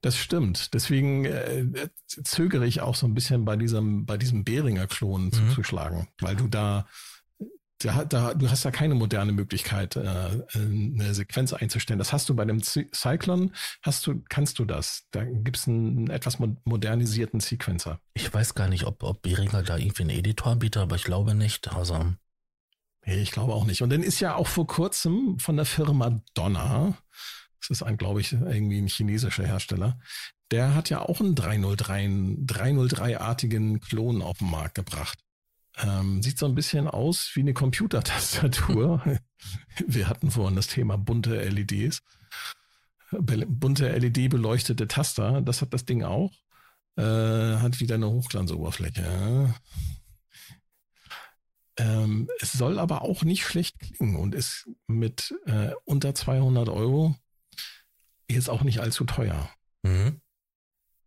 [0.00, 0.72] Das stimmt.
[0.74, 5.32] Deswegen äh, zögere ich auch so ein bisschen bei diesem, bei diesem Behringer-Klon Mhm.
[5.32, 6.86] zuzuschlagen, weil du da,
[7.78, 11.98] da, da, du hast da keine moderne Möglichkeit, äh, eine Sequenz einzustellen.
[11.98, 13.50] Das hast du bei dem Cy- Cyclone,
[13.82, 15.06] hast du, kannst du das.
[15.12, 18.00] Da gibt es einen etwas mo- modernisierten Sequencer.
[18.14, 21.34] Ich weiß gar nicht, ob, ob Behringer da irgendwie einen Editor anbietet, aber ich glaube
[21.34, 21.72] nicht.
[21.72, 22.14] Also,
[23.06, 23.80] Nee, ich glaube auch nicht.
[23.80, 26.98] Und dann ist ja auch vor kurzem von der Firma Donner,
[27.60, 29.98] das ist ein, glaube ich, irgendwie ein chinesischer Hersteller,
[30.50, 35.18] der hat ja auch einen 303, einen 303-artigen Klon auf den Markt gebracht.
[35.80, 39.02] Ähm, sieht so ein bisschen aus wie eine Computertastatur.
[39.86, 42.02] Wir hatten vorhin das Thema bunte LEDs.
[43.10, 46.32] Bunte LED-beleuchtete Taster, das hat das Ding auch.
[46.96, 49.54] Äh, hat wieder eine Hochglanzoberfläche.
[51.78, 57.14] Ähm, es soll aber auch nicht schlecht klingen und ist mit äh, unter 200 Euro
[58.28, 59.48] jetzt auch nicht allzu teuer.
[59.82, 60.20] mhm.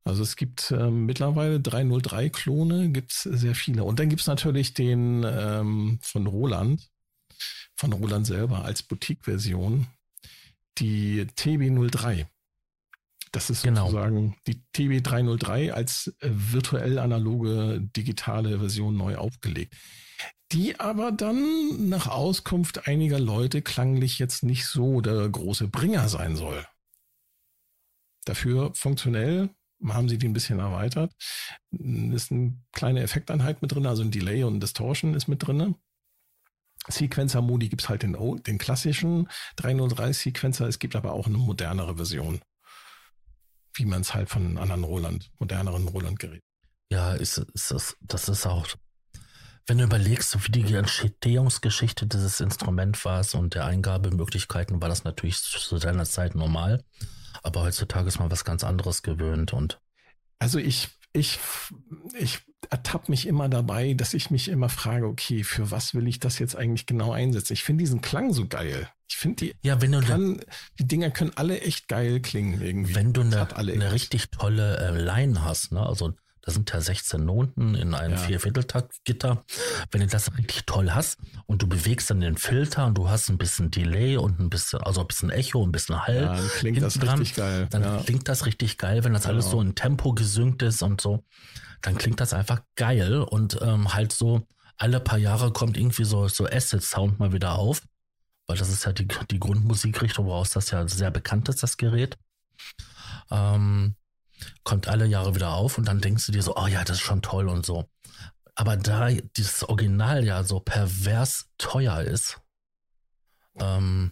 [0.04, 3.84] Also es gibt ähm, mittlerweile 303-Klone, gibt es sehr viele.
[3.84, 6.90] Und dann gibt es natürlich den ähm, von Roland,
[7.76, 9.88] von Roland selber als Boutique-Version,
[10.80, 12.26] die TB03.
[13.32, 13.86] Das ist Genau.
[13.86, 19.76] sozusagen die TB303 als äh, virtuell analoge digitale Version neu aufgelegt.
[20.52, 26.36] Die aber dann nach Auskunft einiger Leute klanglich jetzt nicht so der große Bringer sein
[26.36, 26.66] soll.
[28.26, 29.50] Dafür funktionell
[29.88, 31.14] haben sie die ein bisschen erweitert.
[31.72, 35.76] Ist eine kleine Effekteinheit mit drin, also ein Delay und Distortion ist mit drin.
[36.88, 42.42] Sequencer-Modi gibt es halt den, den klassischen 303-Sequencer, es gibt aber auch eine modernere Version.
[43.74, 46.44] Wie man es halt von anderen Roland, moderneren Roland-Geräten.
[46.92, 48.68] ja, ist, ist das, das ist auch,
[49.68, 55.38] wenn du überlegst, wie die Entstehungsgeschichte dieses Instrument war und der Eingabemöglichkeiten, war das natürlich
[55.42, 56.84] zu seiner Zeit normal.
[57.44, 59.80] Aber heutzutage ist man was ganz anderes gewöhnt und
[60.40, 61.40] Also ich, ich,
[62.18, 62.40] ich
[62.70, 66.40] ertappe mich immer dabei, dass ich mich immer frage, okay, für was will ich das
[66.40, 67.54] jetzt eigentlich genau einsetzen?
[67.54, 68.90] Ich finde diesen Klang so geil.
[69.10, 70.40] Ich finde die, ja, wenn du, kann,
[70.80, 72.96] die Dinger können alle echt geil klingen irgendwie.
[72.96, 73.92] wenn du eine, eine etwas.
[73.92, 76.14] richtig tolle äh, Line hast, ne, also
[76.44, 78.20] da sind ja 16 Noten in einem Ja.
[78.20, 79.44] Viervierteltakt-Gitter.
[79.92, 83.30] Wenn du das richtig toll hast und du bewegst dann den Filter und du hast
[83.30, 86.48] ein bisschen Delay und ein bisschen, also ein bisschen Echo, ein bisschen Hall, ja, dann
[86.50, 87.68] klingt das hinten dran, richtig geil.
[87.70, 87.98] dann ja.
[88.04, 89.58] klingt das richtig geil, wenn das alles Genau.
[89.58, 91.24] so in Tempo gesynkt ist und so.
[91.82, 94.48] Dann klingt das einfach geil und ähm, halt so
[94.78, 97.84] alle paar Jahre kommt irgendwie so, so Acid-Sound mal wieder auf,
[98.48, 102.18] weil das ist ja die, die Grundmusikrichtung, woraus das ja sehr bekannt ist, das Gerät.
[103.30, 103.96] Ähm,
[104.64, 107.04] kommt alle Jahre wieder auf und dann denkst du dir so, oh ja, das ist
[107.04, 107.90] schon toll und so.
[108.56, 112.42] Aber da dieses Original ja so pervers teuer ist,
[113.60, 114.12] ähm,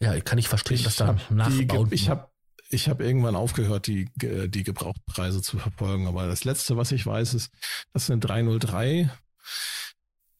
[0.00, 1.92] ja, kann ich verstehen, dass da Nachbauten.
[1.92, 2.30] ich habe
[2.68, 6.08] ich habe irgendwann aufgehört, die, die Gebrauchpreise zu verfolgen.
[6.08, 7.52] Aber das letzte, was ich weiß, ist,
[7.92, 9.08] dass eine 303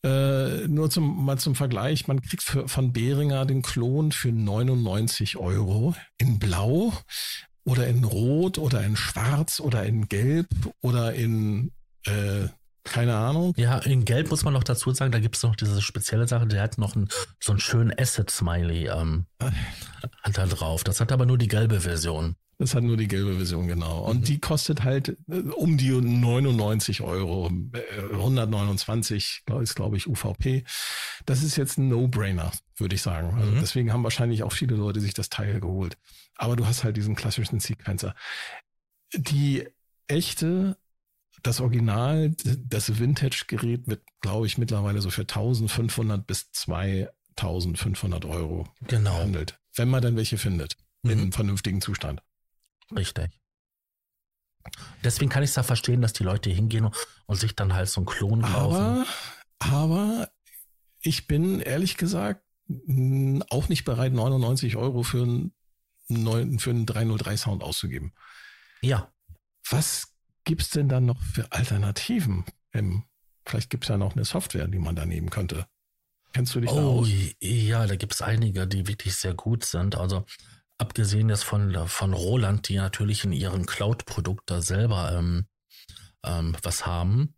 [0.05, 5.37] äh, nur zum, mal zum Vergleich, man kriegt für, von Behringer den Klon für 99
[5.37, 6.93] Euro in Blau
[7.67, 10.49] oder in Rot oder in Schwarz oder in Gelb
[10.81, 11.73] oder in
[12.07, 12.49] äh,
[12.85, 13.53] keine Ahnung.
[13.57, 16.47] Ja, in Gelb muss man noch dazu sagen, da gibt es noch diese spezielle Sache,
[16.47, 17.09] der hat noch einen,
[17.43, 19.27] so einen schönen Asset-Smiley ähm,
[20.33, 20.85] da drauf.
[20.85, 22.37] Das hat aber nur die gelbe Version.
[22.59, 24.05] Das hat nur die gelbe Version, genau.
[24.05, 24.25] Und mhm.
[24.25, 27.51] die kostet halt äh, um die 99 Euro.
[28.13, 30.65] 129 äh, ist, glaube ich, UVP.
[31.27, 33.35] Das ist jetzt ein No-Brainer, würde ich sagen.
[33.37, 33.61] Also mhm.
[33.61, 35.99] deswegen haben wahrscheinlich auch viele Leute sich das Teil geholt.
[36.37, 38.15] Aber du hast halt diesen klassischen Sequencer.
[39.15, 39.69] Die
[40.07, 40.77] echte,
[41.43, 49.17] das Original, das Vintage-Gerät wird, glaube ich, mittlerweile so für 1500 bis 2500 Euro genau.
[49.17, 49.59] gehandelt.
[49.75, 50.77] Wenn man dann welche findet.
[51.03, 51.11] Mhm.
[51.11, 52.23] In vernünftigen Zustand.
[52.95, 53.31] Richtig.
[55.05, 56.91] Deswegen kann ich es da verstehen, dass die Leute hingehen
[57.27, 58.77] und sich dann halt so einen Klon kaufen.
[58.77, 59.07] Aber,
[59.59, 60.31] aber
[61.01, 62.43] ich bin ehrlich gesagt
[63.51, 65.55] auch nicht bereit, 99 Euro für einen,
[66.09, 68.13] neuen, für einen 303 Sound auszugeben.
[68.81, 69.13] Ja.
[69.69, 70.15] Was
[70.45, 72.45] gibt's denn dann noch für Alternativen?
[72.73, 73.05] Ähm,
[73.45, 75.67] vielleicht gibt's ja noch eine Software, die man da nehmen könnte.
[76.33, 77.09] Kennst du dich oh, da aus?
[77.41, 79.97] Ja, da gibt's einige, die wirklich sehr gut sind.
[79.97, 80.25] Also
[80.79, 85.47] abgesehen jetzt von, von Roland, die natürlich in ihrem Cloud-Produkt da selber ähm,
[86.25, 87.35] ähm, was haben,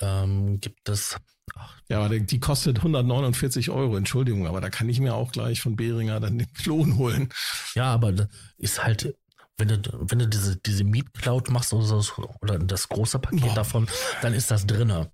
[0.00, 1.16] ähm, gibt es.
[1.54, 5.60] Ach, ja, aber die kostet 149 Euro, Entschuldigung, aber da kann ich mir auch gleich
[5.60, 7.28] von Behringer dann den Klon holen.
[7.74, 8.28] Ja, aber
[8.58, 9.14] ist halt,
[9.58, 13.54] wenn du, wenn du diese, diese Cloud machst oder, so, oder das große Paket Boah.
[13.54, 13.88] davon,
[14.22, 15.10] dann ist das drinne.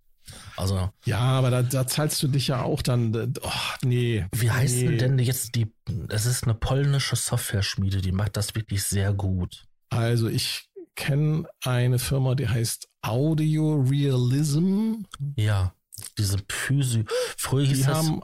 [0.57, 0.91] Also.
[1.05, 3.35] Ja, aber da, da zahlst du dich ja auch dann.
[3.41, 3.51] Oh,
[3.83, 4.27] nee.
[4.35, 4.97] Wie heißt nee.
[4.97, 5.73] denn jetzt die?
[6.09, 9.65] Es ist eine polnische Software-Schmiede, die macht das wirklich sehr gut.
[9.89, 14.97] Also ich kenne eine Firma, die heißt Audio Realism.
[15.37, 15.73] Ja,
[16.17, 17.05] diese Physio.
[17.37, 17.97] Früher hieß die das.
[17.97, 18.23] Haben,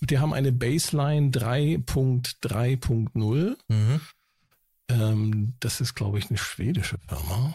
[0.00, 3.56] die haben eine Baseline 3.3.0.
[3.68, 4.00] Mhm.
[4.88, 7.54] Ähm, das ist, glaube ich, eine schwedische Firma.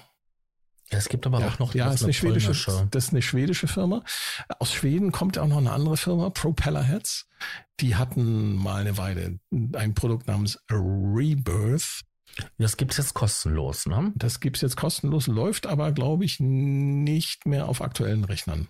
[0.91, 2.53] Ja, es gibt aber ja, auch noch ja, ist eine, schwedische,
[2.91, 4.03] das ist eine schwedische Firma.
[4.59, 7.27] Aus Schweden kommt auch noch eine andere Firma, Propellerheads.
[7.79, 9.39] Die hatten mal eine Weile
[9.73, 12.01] ein Produkt namens Rebirth.
[12.57, 14.11] Das gibt es jetzt kostenlos, ne?
[14.15, 18.67] Das gibt es jetzt kostenlos, läuft aber, glaube ich, nicht mehr auf aktuellen Rechnern.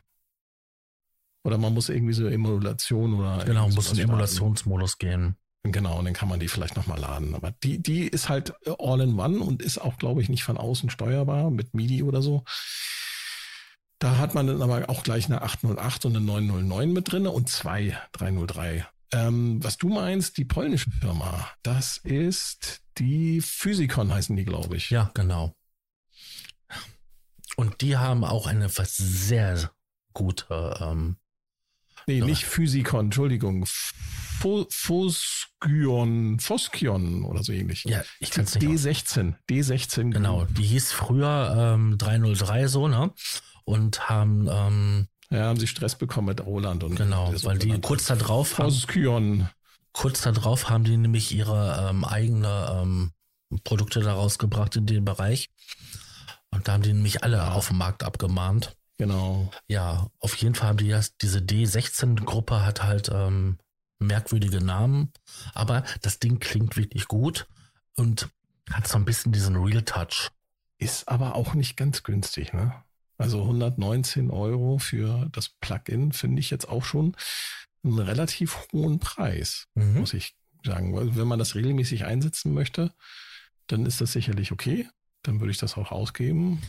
[1.46, 3.46] Oder man muss irgendwie so Emulation oder.
[3.46, 5.36] Genau, muss in Emulationsmodus gehen.
[5.64, 7.36] Genau, und dann kann man die vielleicht nochmal laden.
[7.36, 10.58] Aber die, die ist halt all in one und ist auch, glaube ich, nicht von
[10.58, 12.44] außen steuerbar mit MIDI oder so.
[14.00, 17.48] Da hat man dann aber auch gleich eine 808 und eine 909 mit drin und
[17.48, 18.88] zwei 303.
[19.14, 24.90] Ähm, was du meinst, die polnische Firma, das ist die Physikon heißen die, glaube ich.
[24.90, 25.54] Ja, genau.
[27.56, 29.72] Und die haben auch eine sehr
[30.14, 30.78] gute.
[30.82, 31.18] Ähm,
[32.08, 33.66] nee, nicht Physikon, Entschuldigung.
[34.70, 37.84] Foskion, Foskion oder so ähnlich.
[37.86, 38.68] Ja, ich kann es nicht.
[38.68, 40.12] D16, D16.
[40.12, 43.12] Genau, die hieß früher ähm, 303 so, ne?
[43.64, 48.06] Und haben ähm, ja, haben sie Stress bekommen mit Roland und genau, weil die kurz
[48.06, 49.50] da drauf Foskion.
[49.92, 53.12] Kurz da drauf haben die nämlich ihre ähm, eigene ähm,
[53.64, 55.50] Produkte daraus gebracht in den Bereich.
[56.52, 58.76] Und da haben die nämlich alle auf dem Markt abgemahnt.
[58.98, 59.52] Genau.
[59.68, 63.58] Ja, auf jeden Fall haben die das, diese D16-Gruppe hat halt ähm,
[64.00, 65.12] merkwürdige Namen,
[65.54, 67.48] aber das Ding klingt wirklich gut
[67.96, 68.30] und
[68.72, 70.30] hat so ein bisschen diesen Real Touch.
[70.78, 72.74] Ist aber auch nicht ganz günstig, ne?
[73.18, 77.16] Also 119 Euro für das Plugin finde ich jetzt auch schon
[77.84, 80.00] einen relativ hohen Preis, mhm.
[80.00, 80.36] muss ich
[80.66, 81.16] sagen.
[81.16, 82.94] Wenn man das regelmäßig einsetzen möchte,
[83.68, 84.90] dann ist das sicherlich okay.
[85.22, 86.62] Dann würde ich das auch ausgeben.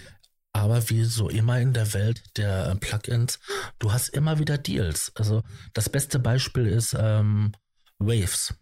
[0.56, 3.38] Aber wie so immer in der Welt der äh, Plugins,
[3.78, 5.12] du hast immer wieder Deals.
[5.14, 5.42] Also
[5.74, 7.52] das beste Beispiel ist ähm,
[7.98, 8.54] Waves.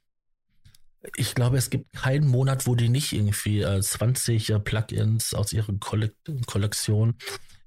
[1.14, 5.52] Ich glaube, es gibt keinen Monat, wo die nicht irgendwie äh, 20 äh, Plugins aus
[5.52, 6.16] ihrer Kollek
[6.46, 7.14] Kollektion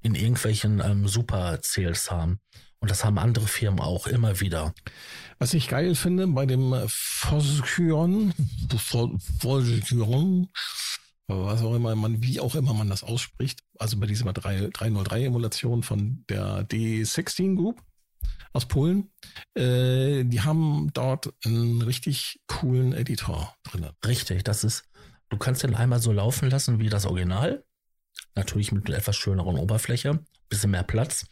[0.01, 2.41] in irgendwelchen ähm, Super-Sales haben.
[2.79, 4.73] Und das haben andere Firmen auch immer wieder.
[5.39, 8.33] Was ich geil finde bei dem Foskion,
[9.39, 10.49] Foskion
[11.27, 16.23] was auch immer man, wie auch immer man das ausspricht, also bei dieser 303-Emulation von
[16.29, 17.81] der D16 Group
[18.53, 19.11] aus Polen,
[19.53, 23.87] äh, die haben dort einen richtig coolen Editor drin.
[24.05, 24.85] Richtig, das ist,
[25.29, 27.63] du kannst den einmal so laufen lassen wie das Original,
[28.35, 30.19] Natürlich mit einer etwas schöneren Oberfläche,
[30.49, 31.25] bisschen mehr Platz.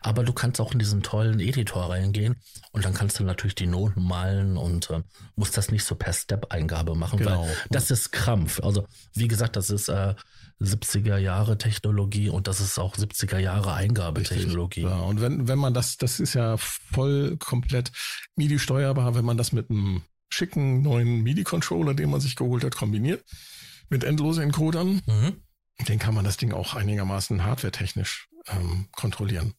[0.00, 2.36] Aber du kannst auch in diesen tollen Editor reingehen
[2.72, 5.02] und dann kannst du natürlich die Noten malen und äh,
[5.34, 7.42] musst das nicht so per Step-Eingabe machen, genau.
[7.42, 8.60] weil das ist Krampf.
[8.62, 10.14] Also wie gesagt, das ist äh,
[10.60, 14.82] 70er Jahre Technologie und das ist auch 70er Jahre Eingabetechnologie.
[14.82, 17.92] Ja, und wenn, wenn man das, das ist ja voll komplett
[18.36, 22.74] MIDI steuerbar, wenn man das mit einem schicken neuen MIDI-Controller, den man sich geholt hat,
[22.76, 23.24] kombiniert,
[23.88, 25.42] mit endlosen Encodern, mhm.
[25.88, 29.54] den kann man das Ding auch einigermaßen hardwaretechnisch ähm, kontrollieren.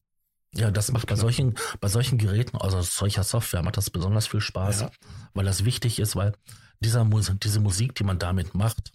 [0.54, 4.42] Ja, das macht bei solchen, bei solchen Geräten, also solcher Software, macht das besonders viel
[4.42, 4.92] Spaß, ja.
[5.34, 6.34] weil das wichtig ist, weil
[6.80, 8.92] dieser diese Musik, die man damit macht,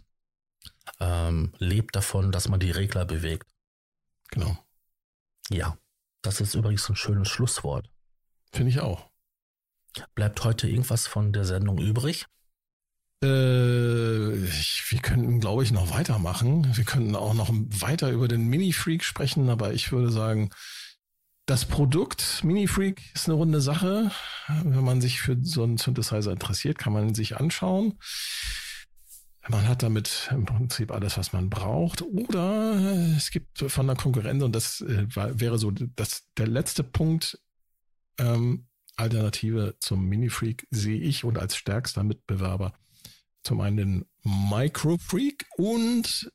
[1.01, 3.47] ähm, lebt davon, dass man die Regler bewegt.
[4.31, 4.57] Genau.
[5.51, 5.77] Ja,
[6.23, 7.91] das ist übrigens ein schönes Schlusswort.
[8.53, 9.11] Finde ich auch.
[10.15, 12.27] Bleibt heute irgendwas von der Sendung übrig?
[13.23, 16.77] Äh, ich, wir könnten, glaube ich, noch weitermachen.
[16.77, 20.51] Wir könnten auch noch weiter über den Mini-Freak sprechen, aber ich würde sagen,
[21.47, 24.13] das Produkt Mini Freak ist eine runde Sache.
[24.63, 27.99] Wenn man sich für so einen Synthesizer interessiert, kann man ihn sich anschauen.
[29.49, 32.03] Man hat damit im Prinzip alles, was man braucht.
[32.03, 37.41] Oder es gibt von der Konkurrenz, und das äh, wäre so das, der letzte Punkt,
[38.19, 42.73] ähm, Alternative zum Mini Freak sehe ich und als stärkster Mitbewerber
[43.43, 46.31] zum einen den Micro Freak und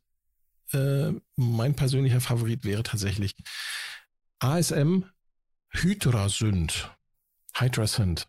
[0.73, 3.35] äh, mein persönlicher Favorit wäre tatsächlich
[4.39, 5.05] ASM
[5.71, 6.91] Hydrasynth.
[7.55, 8.27] Hydrasynth.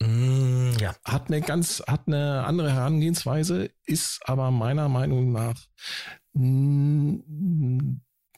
[0.00, 0.94] Mm, ja.
[1.04, 5.56] Hat eine ganz, hat eine andere Herangehensweise, ist aber meiner Meinung nach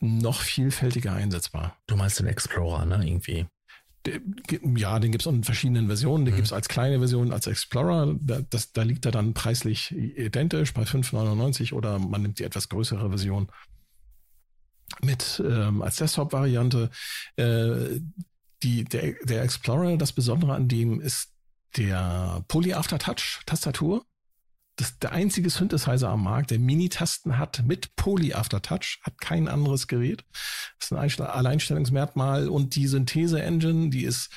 [0.00, 1.76] noch vielfältiger einsetzbar.
[1.86, 3.04] Du meinst den Explorer, ne?
[3.04, 3.46] Irgendwie.
[4.76, 6.24] Ja, den gibt es in verschiedenen Versionen.
[6.24, 6.36] Den mhm.
[6.36, 8.16] gibt es als kleine Version, als Explorer.
[8.20, 12.68] Da, das, da liegt er dann preislich identisch bei 5,99 oder man nimmt die etwas
[12.68, 13.50] größere Version
[15.02, 16.90] mit ähm, als Desktop-Variante.
[17.36, 18.00] Äh,
[18.62, 21.32] die, der, der Explorer, das Besondere an dem ist
[21.76, 24.04] der Poly Aftertouch Tastatur.
[24.78, 29.88] Das der einzige Synthesizer am Markt, der Mini-Tasten hat mit Poly Aftertouch, hat kein anderes
[29.88, 30.24] Gerät.
[30.78, 34.30] Das ist ein Alleinstellungsmerkmal und die Synthese-Engine, die ist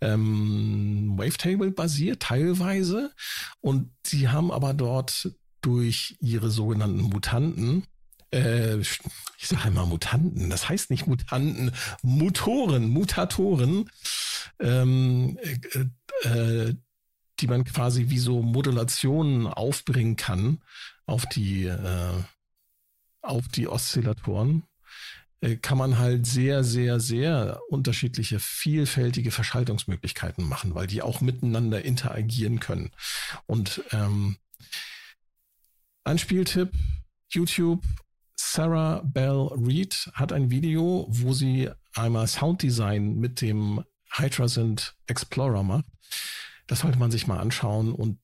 [0.00, 3.12] ähm, Wavetable-basiert teilweise
[3.60, 7.84] und sie haben aber dort durch ihre sogenannten Mutanten
[8.30, 11.72] äh, ich sage immer Mutanten, das heißt nicht Mutanten,
[12.02, 13.90] Motoren, Mutatoren,
[14.60, 15.38] ähm,
[16.22, 16.74] äh, äh,
[17.40, 20.62] die man quasi wie so Modulationen aufbringen kann
[21.06, 22.22] auf die, äh,
[23.22, 24.64] auf die Oszillatoren
[25.40, 31.84] äh, kann man halt sehr, sehr, sehr unterschiedliche, vielfältige Verschaltungsmöglichkeiten machen, weil die auch miteinander
[31.84, 32.90] interagieren können.
[33.46, 34.36] Und ähm,
[36.04, 36.72] ein Spieltipp,
[37.30, 37.84] YouTube
[38.40, 45.84] Sarah Bell Reed hat ein Video, wo sie einmal Sounddesign mit dem Hydrasynth Explorer macht.
[46.68, 48.20] Das sollte man sich mal anschauen und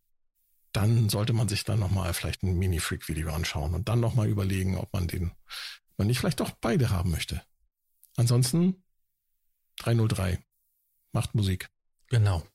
[0.73, 4.93] dann sollte man sich dann nochmal vielleicht ein Mini-Freak-Video anschauen und dann nochmal überlegen, ob
[4.93, 5.33] man den,
[5.97, 7.43] man nicht vielleicht doch beide haben möchte.
[8.17, 8.85] Ansonsten
[9.79, 10.45] 303.
[11.13, 11.71] Macht Musik.
[12.09, 12.47] Genau.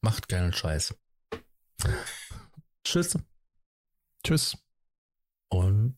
[0.00, 0.94] Macht geilen Scheiß.
[2.84, 3.16] Tschüss.
[4.24, 4.58] Tschüss.
[5.48, 5.96] Und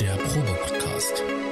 [0.00, 1.51] der Probe-Podcast.